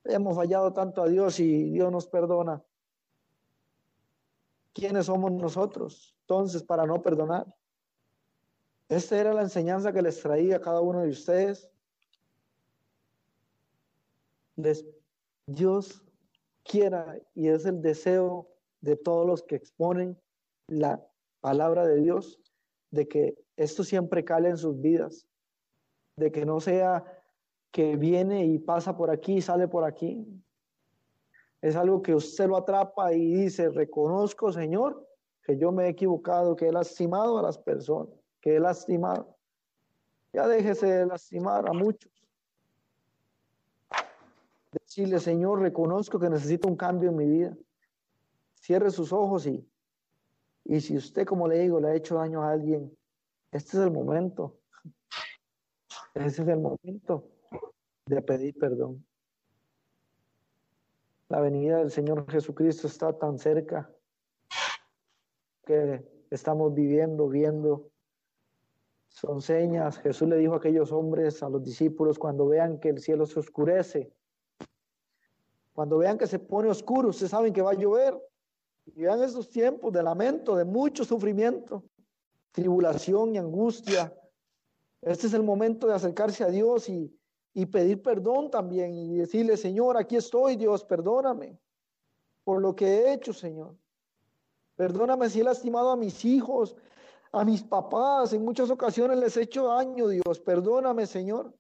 hemos 0.06 0.36
fallado 0.36 0.74
tanto 0.74 1.02
a 1.02 1.08
Dios 1.08 1.40
y 1.40 1.72
Dios 1.72 1.92
nos 1.92 2.08
perdona. 2.08 2.64
¿Quiénes 4.74 5.06
somos 5.06 5.32
nosotros 5.32 6.16
entonces 6.22 6.64
para 6.64 6.86
no 6.86 7.02
perdonar? 7.02 7.46
Esta 8.90 9.18
era 9.18 9.34
la 9.34 9.42
enseñanza 9.42 9.92
que 9.92 10.02
les 10.02 10.22
traía 10.22 10.58
a 10.58 10.62
cada 10.62 10.82
uno 10.82 11.02
de 11.02 11.10
ustedes. 11.10 11.70
Dios 15.46 16.02
quiera 16.64 17.20
y 17.36 17.48
es 17.48 17.66
el 17.66 17.82
deseo 17.82 18.50
de 18.82 18.96
todos 18.96 19.26
los 19.26 19.44
que 19.44 19.56
exponen 19.56 20.20
la 20.68 21.06
palabra 21.42 21.86
de 21.86 21.98
Dios, 21.98 22.42
de 22.92 23.08
que 23.08 23.36
esto 23.58 23.84
siempre 23.84 24.24
cale 24.24 24.50
en 24.50 24.58
sus 24.58 24.80
vidas, 24.80 25.28
de 26.18 26.32
que 26.32 26.46
no 26.46 26.60
sea 26.60 27.04
que 27.72 27.96
viene 27.96 28.46
y 28.46 28.60
pasa 28.60 28.96
por 28.96 29.10
aquí 29.10 29.38
y 29.38 29.42
sale 29.42 29.68
por 29.68 29.84
aquí. 29.84 30.26
Es 31.62 31.76
algo 31.76 32.02
que 32.02 32.14
usted 32.14 32.48
lo 32.48 32.58
atrapa 32.58 33.14
y 33.14 33.34
dice, 33.34 33.70
reconozco, 33.70 34.52
Señor, 34.52 35.08
que 35.44 35.58
yo 35.58 35.72
me 35.72 35.86
he 35.86 35.90
equivocado, 35.90 36.56
que 36.56 36.68
he 36.68 36.72
lastimado 36.72 37.40
a 37.40 37.42
las 37.42 37.58
personas 37.58 38.14
que 38.44 38.58
he 38.58 38.60
lastimado. 38.60 39.38
Ya 40.34 40.48
déjese 40.48 40.86
de 40.86 41.06
lastimar 41.06 41.68
a 41.68 41.74
muchos. 41.74 42.12
Decirle, 44.96 45.20
Señor, 45.20 45.60
reconozco 45.60 46.20
que 46.20 46.30
necesito 46.30 46.68
un 46.68 46.76
cambio 46.76 47.10
en 47.10 47.16
mi 47.16 47.26
vida. 47.26 47.58
Cierre 48.54 48.92
sus 48.92 49.12
ojos 49.12 49.48
y, 49.48 49.68
y 50.66 50.82
si 50.82 50.96
usted, 50.96 51.26
como 51.26 51.48
le 51.48 51.58
digo, 51.58 51.80
le 51.80 51.88
ha 51.88 51.96
hecho 51.96 52.14
daño 52.14 52.44
a 52.44 52.52
alguien, 52.52 52.96
este 53.52 53.78
es 53.78 53.84
el 53.86 53.90
momento. 53.90 54.60
Ese 56.14 56.44
es 56.44 56.48
el 56.48 56.60
momento 56.60 57.28
de 58.06 58.22
pedir 58.22 58.56
perdón. 58.60 59.04
La 61.28 61.42
venida 61.42 61.80
del 61.80 61.90
Señor 61.90 62.30
Jesucristo 62.30 62.86
está 62.86 63.18
tan 63.18 63.40
cerca 63.40 63.92
que 65.66 66.08
estamos 66.30 66.72
viviendo, 66.72 67.28
viendo. 67.30 67.90
Son 69.10 69.42
señas. 69.42 69.98
Jesús 69.98 70.30
le 70.30 70.38
dijo 70.38 70.54
a 70.54 70.58
aquellos 70.58 70.92
hombres, 70.92 71.42
a 71.42 71.50
los 71.50 71.64
discípulos, 71.64 72.20
cuando 72.20 72.46
vean 72.46 72.80
que 72.80 72.90
el 72.90 73.00
cielo 73.00 73.26
se 73.26 73.40
oscurece, 73.40 74.14
cuando 75.74 75.98
vean 75.98 76.18
que 76.18 76.28
se 76.28 76.40
pone 76.40 76.70
oscuro, 76.70 77.10
ustedes 77.10 77.32
saben 77.32 77.52
que 77.52 77.62
va 77.62 77.72
a 77.72 77.76
llover. 77.76 78.18
Y 78.86 79.02
vean 79.02 79.24
esos 79.24 79.50
tiempos 79.50 79.92
de 79.94 80.04
lamento, 80.04 80.56
de 80.56 80.66
mucho 80.66 81.04
sufrimiento, 81.04 81.84
tribulación 82.52 83.36
y 83.36 83.38
angustia. 83.38 84.14
Este 85.02 85.28
es 85.28 85.34
el 85.34 85.44
momento 85.44 85.88
de 85.88 85.94
acercarse 85.94 86.44
a 86.44 86.48
Dios 86.48 86.90
y, 86.90 87.14
y 87.54 87.66
pedir 87.66 88.02
perdón 88.02 88.52
también 88.52 88.94
y 88.94 89.18
decirle, 89.18 89.58
Señor, 89.58 89.98
aquí 89.98 90.16
estoy, 90.16 90.56
Dios, 90.56 90.84
perdóname 90.84 91.58
por 92.44 92.62
lo 92.62 92.76
que 92.76 92.86
he 92.86 93.14
hecho, 93.14 93.34
Señor. 93.34 93.76
Perdóname 94.76 95.30
si 95.30 95.42
he 95.42 95.44
lastimado 95.44 95.92
a 95.92 95.96
mis 95.96 96.26
hijos, 96.26 96.76
a 97.32 97.46
mis 97.46 97.64
papás. 97.64 98.34
En 98.34 98.44
muchas 98.44 98.70
ocasiones 98.70 99.18
les 99.18 99.38
he 99.38 99.44
hecho 99.44 99.68
daño, 99.68 100.08
Dios. 100.08 100.40
Perdóname, 100.40 101.06
Señor. 101.06 101.54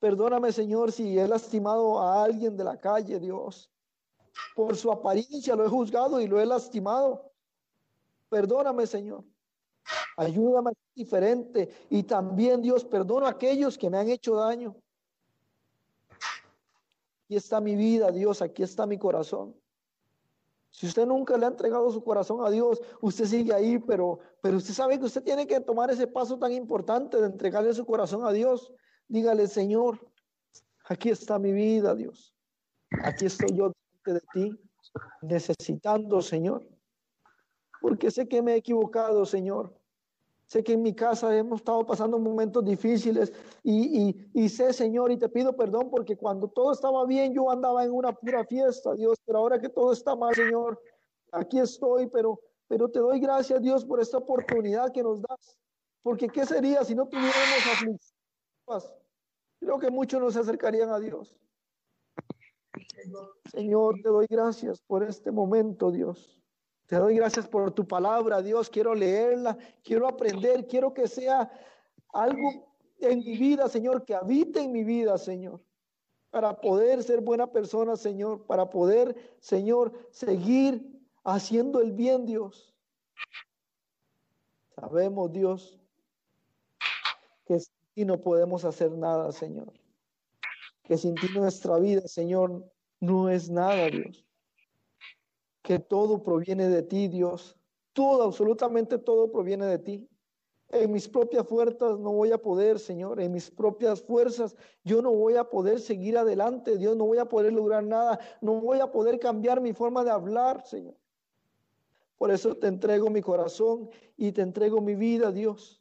Perdóname, 0.00 0.50
Señor, 0.50 0.92
si 0.92 1.18
he 1.18 1.28
lastimado 1.28 2.00
a 2.00 2.24
alguien 2.24 2.56
de 2.56 2.64
la 2.64 2.80
calle, 2.80 3.20
Dios. 3.20 3.70
Por 4.56 4.74
su 4.74 4.90
apariencia 4.90 5.54
lo 5.54 5.64
he 5.64 5.68
juzgado 5.68 6.20
y 6.20 6.26
lo 6.26 6.40
he 6.40 6.46
lastimado. 6.46 7.30
Perdóname, 8.30 8.86
Señor. 8.86 9.24
Ayúdame 10.16 10.70
a 10.70 10.72
ser 10.72 10.94
diferente. 10.94 11.68
Y 11.90 12.02
también, 12.04 12.62
Dios, 12.62 12.84
perdono 12.84 13.26
a 13.26 13.30
aquellos 13.30 13.76
que 13.76 13.90
me 13.90 13.98
han 13.98 14.08
hecho 14.08 14.36
daño. 14.36 14.74
Aquí 17.24 17.36
está 17.36 17.60
mi 17.60 17.76
vida, 17.76 18.10
Dios. 18.10 18.40
Aquí 18.40 18.62
está 18.62 18.86
mi 18.86 18.96
corazón. 18.96 19.54
Si 20.70 20.86
usted 20.86 21.04
nunca 21.04 21.36
le 21.36 21.44
ha 21.44 21.48
entregado 21.48 21.90
su 21.90 22.02
corazón 22.02 22.44
a 22.44 22.48
Dios, 22.48 22.80
usted 23.02 23.26
sigue 23.26 23.52
ahí, 23.52 23.78
pero, 23.78 24.20
pero 24.40 24.56
usted 24.56 24.72
sabe 24.72 24.98
que 24.98 25.04
usted 25.04 25.22
tiene 25.22 25.46
que 25.46 25.60
tomar 25.60 25.90
ese 25.90 26.06
paso 26.06 26.38
tan 26.38 26.52
importante 26.52 27.20
de 27.20 27.26
entregarle 27.26 27.74
su 27.74 27.84
corazón 27.84 28.24
a 28.24 28.32
Dios. 28.32 28.72
Dígale, 29.10 29.48
Señor, 29.48 29.98
aquí 30.84 31.10
está 31.10 31.36
mi 31.40 31.50
vida, 31.50 31.96
Dios. 31.96 32.32
Aquí 33.02 33.26
estoy 33.26 33.56
yo 33.56 33.72
de 34.06 34.20
ti, 34.32 34.52
necesitando, 35.20 36.22
Señor. 36.22 36.64
Porque 37.80 38.12
sé 38.12 38.28
que 38.28 38.40
me 38.40 38.52
he 38.52 38.56
equivocado, 38.58 39.26
Señor. 39.26 39.74
Sé 40.46 40.62
que 40.62 40.74
en 40.74 40.82
mi 40.82 40.94
casa 40.94 41.36
hemos 41.36 41.58
estado 41.58 41.84
pasando 41.84 42.20
momentos 42.20 42.64
difíciles 42.64 43.32
y, 43.64 44.48
sé, 44.48 44.72
Señor, 44.72 45.10
y 45.10 45.16
te 45.16 45.28
pido 45.28 45.56
perdón 45.56 45.90
porque 45.90 46.16
cuando 46.16 46.46
todo 46.46 46.70
estaba 46.70 47.04
bien 47.04 47.34
yo 47.34 47.50
andaba 47.50 47.84
en 47.84 47.90
una 47.90 48.12
pura 48.12 48.44
fiesta, 48.44 48.94
Dios, 48.94 49.18
pero 49.26 49.40
ahora 49.40 49.60
que 49.60 49.70
todo 49.70 49.92
está 49.92 50.14
mal, 50.14 50.36
Señor, 50.36 50.80
aquí 51.32 51.58
estoy, 51.58 52.06
pero, 52.06 52.40
pero 52.68 52.88
te 52.88 53.00
doy 53.00 53.18
gracias, 53.18 53.60
Dios, 53.60 53.84
por 53.84 54.00
esta 54.00 54.18
oportunidad 54.18 54.92
que 54.92 55.02
nos 55.02 55.20
das. 55.20 55.58
Porque 56.00 56.28
¿qué 56.28 56.46
sería 56.46 56.84
si 56.84 56.94
no 56.94 57.08
tuviéramos 57.08 57.66
aflicciones? 57.72 58.14
Creo 59.60 59.78
que 59.78 59.90
muchos 59.90 60.20
nos 60.20 60.36
acercarían 60.36 60.90
a 60.90 60.98
Dios. 60.98 61.38
Señor, 63.52 63.96
te 64.02 64.08
doy 64.08 64.26
gracias 64.28 64.80
por 64.80 65.02
este 65.02 65.30
momento, 65.30 65.90
Dios. 65.90 66.40
Te 66.86 66.96
doy 66.96 67.16
gracias 67.16 67.46
por 67.46 67.70
tu 67.72 67.86
palabra, 67.86 68.42
Dios. 68.42 68.70
Quiero 68.70 68.94
leerla, 68.94 69.56
quiero 69.84 70.08
aprender, 70.08 70.66
quiero 70.66 70.92
que 70.92 71.06
sea 71.06 71.50
algo 72.12 72.66
en 72.98 73.20
mi 73.20 73.36
vida, 73.36 73.68
Señor, 73.68 74.04
que 74.04 74.14
habite 74.14 74.60
en 74.60 74.72
mi 74.72 74.82
vida, 74.82 75.18
Señor. 75.18 75.62
Para 76.30 76.60
poder 76.60 77.02
ser 77.02 77.20
buena 77.20 77.50
persona, 77.50 77.96
Señor. 77.96 78.46
Para 78.46 78.70
poder, 78.70 79.36
Señor, 79.40 79.92
seguir 80.10 81.00
haciendo 81.22 81.80
el 81.80 81.92
bien, 81.92 82.24
Dios. 82.24 82.74
Sabemos, 84.74 85.32
Dios, 85.32 85.79
no 88.04 88.20
podemos 88.20 88.64
hacer 88.64 88.92
nada, 88.92 89.32
Señor. 89.32 89.72
Que 90.84 90.96
sin 90.96 91.14
ti 91.14 91.28
nuestra 91.34 91.78
vida, 91.78 92.02
Señor, 92.06 92.64
no 93.00 93.28
es 93.28 93.50
nada, 93.50 93.88
Dios 93.88 94.24
que 95.62 95.78
todo 95.78 96.22
proviene 96.22 96.68
de 96.68 96.82
ti, 96.82 97.08
Dios. 97.08 97.56
Todo, 97.92 98.24
absolutamente 98.24 98.98
todo 98.98 99.30
proviene 99.30 99.66
de 99.66 99.78
ti. 99.78 100.08
En 100.68 100.92
mis 100.92 101.08
propias 101.08 101.46
fuerzas 101.46 101.98
no 101.98 102.12
voy 102.12 102.30
a 102.30 102.38
poder, 102.38 102.78
Señor. 102.78 103.20
En 103.20 103.32
mis 103.32 103.50
propias 103.50 104.00
fuerzas 104.02 104.56
yo 104.84 105.02
no 105.02 105.12
voy 105.12 105.36
a 105.36 105.44
poder 105.44 105.80
seguir 105.80 106.16
adelante, 106.16 106.76
Dios. 106.76 106.96
No 106.96 107.06
voy 107.06 107.18
a 107.18 107.26
poder 107.26 107.52
lograr 107.52 107.84
nada. 107.84 108.18
No 108.40 108.60
voy 108.60 108.80
a 108.80 108.90
poder 108.90 109.18
cambiar 109.18 109.60
mi 109.60 109.72
forma 109.72 110.04
de 110.04 110.10
hablar, 110.10 110.64
Señor. 110.64 110.96
Por 112.18 112.30
eso 112.30 112.56
te 112.56 112.68
entrego 112.68 113.10
mi 113.10 113.22
corazón 113.22 113.90
y 114.16 114.32
te 114.32 114.42
entrego 114.42 114.80
mi 114.80 114.94
vida, 114.94 115.32
Dios. 115.32 115.79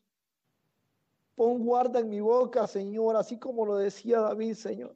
Pon 1.39 1.63
guarda 1.63 2.01
en 2.01 2.09
mi 2.09 2.19
boca, 2.19 2.67
Señor, 2.67 3.15
así 3.15 3.37
como 3.37 3.65
lo 3.65 3.77
decía 3.77 4.19
David, 4.19 4.55
Señor. 4.55 4.93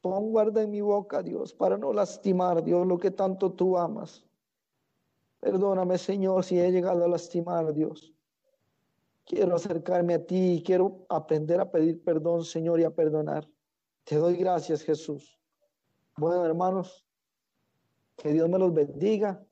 Pon 0.00 0.30
guarda 0.30 0.62
en 0.62 0.70
mi 0.70 0.80
boca, 0.80 1.22
Dios, 1.22 1.52
para 1.52 1.76
no 1.76 1.92
lastimar, 1.92 2.64
Dios, 2.64 2.86
lo 2.86 2.98
que 2.98 3.10
tanto 3.10 3.52
tú 3.52 3.76
amas. 3.76 4.24
Perdóname, 5.40 5.98
Señor, 5.98 6.42
si 6.42 6.58
he 6.58 6.72
llegado 6.72 7.04
a 7.04 7.08
lastimar, 7.08 7.74
Dios. 7.74 8.14
Quiero 9.26 9.56
acercarme 9.56 10.14
a 10.14 10.24
ti 10.24 10.54
y 10.54 10.62
quiero 10.62 11.04
aprender 11.10 11.60
a 11.60 11.70
pedir 11.70 12.02
perdón, 12.02 12.46
Señor, 12.46 12.80
y 12.80 12.84
a 12.84 12.90
perdonar. 12.94 13.46
Te 14.04 14.16
doy 14.16 14.36
gracias, 14.36 14.82
Jesús. 14.82 15.38
Bueno, 16.16 16.46
hermanos, 16.46 17.06
que 18.16 18.32
Dios 18.32 18.48
me 18.48 18.58
los 18.58 18.72
bendiga. 18.72 19.44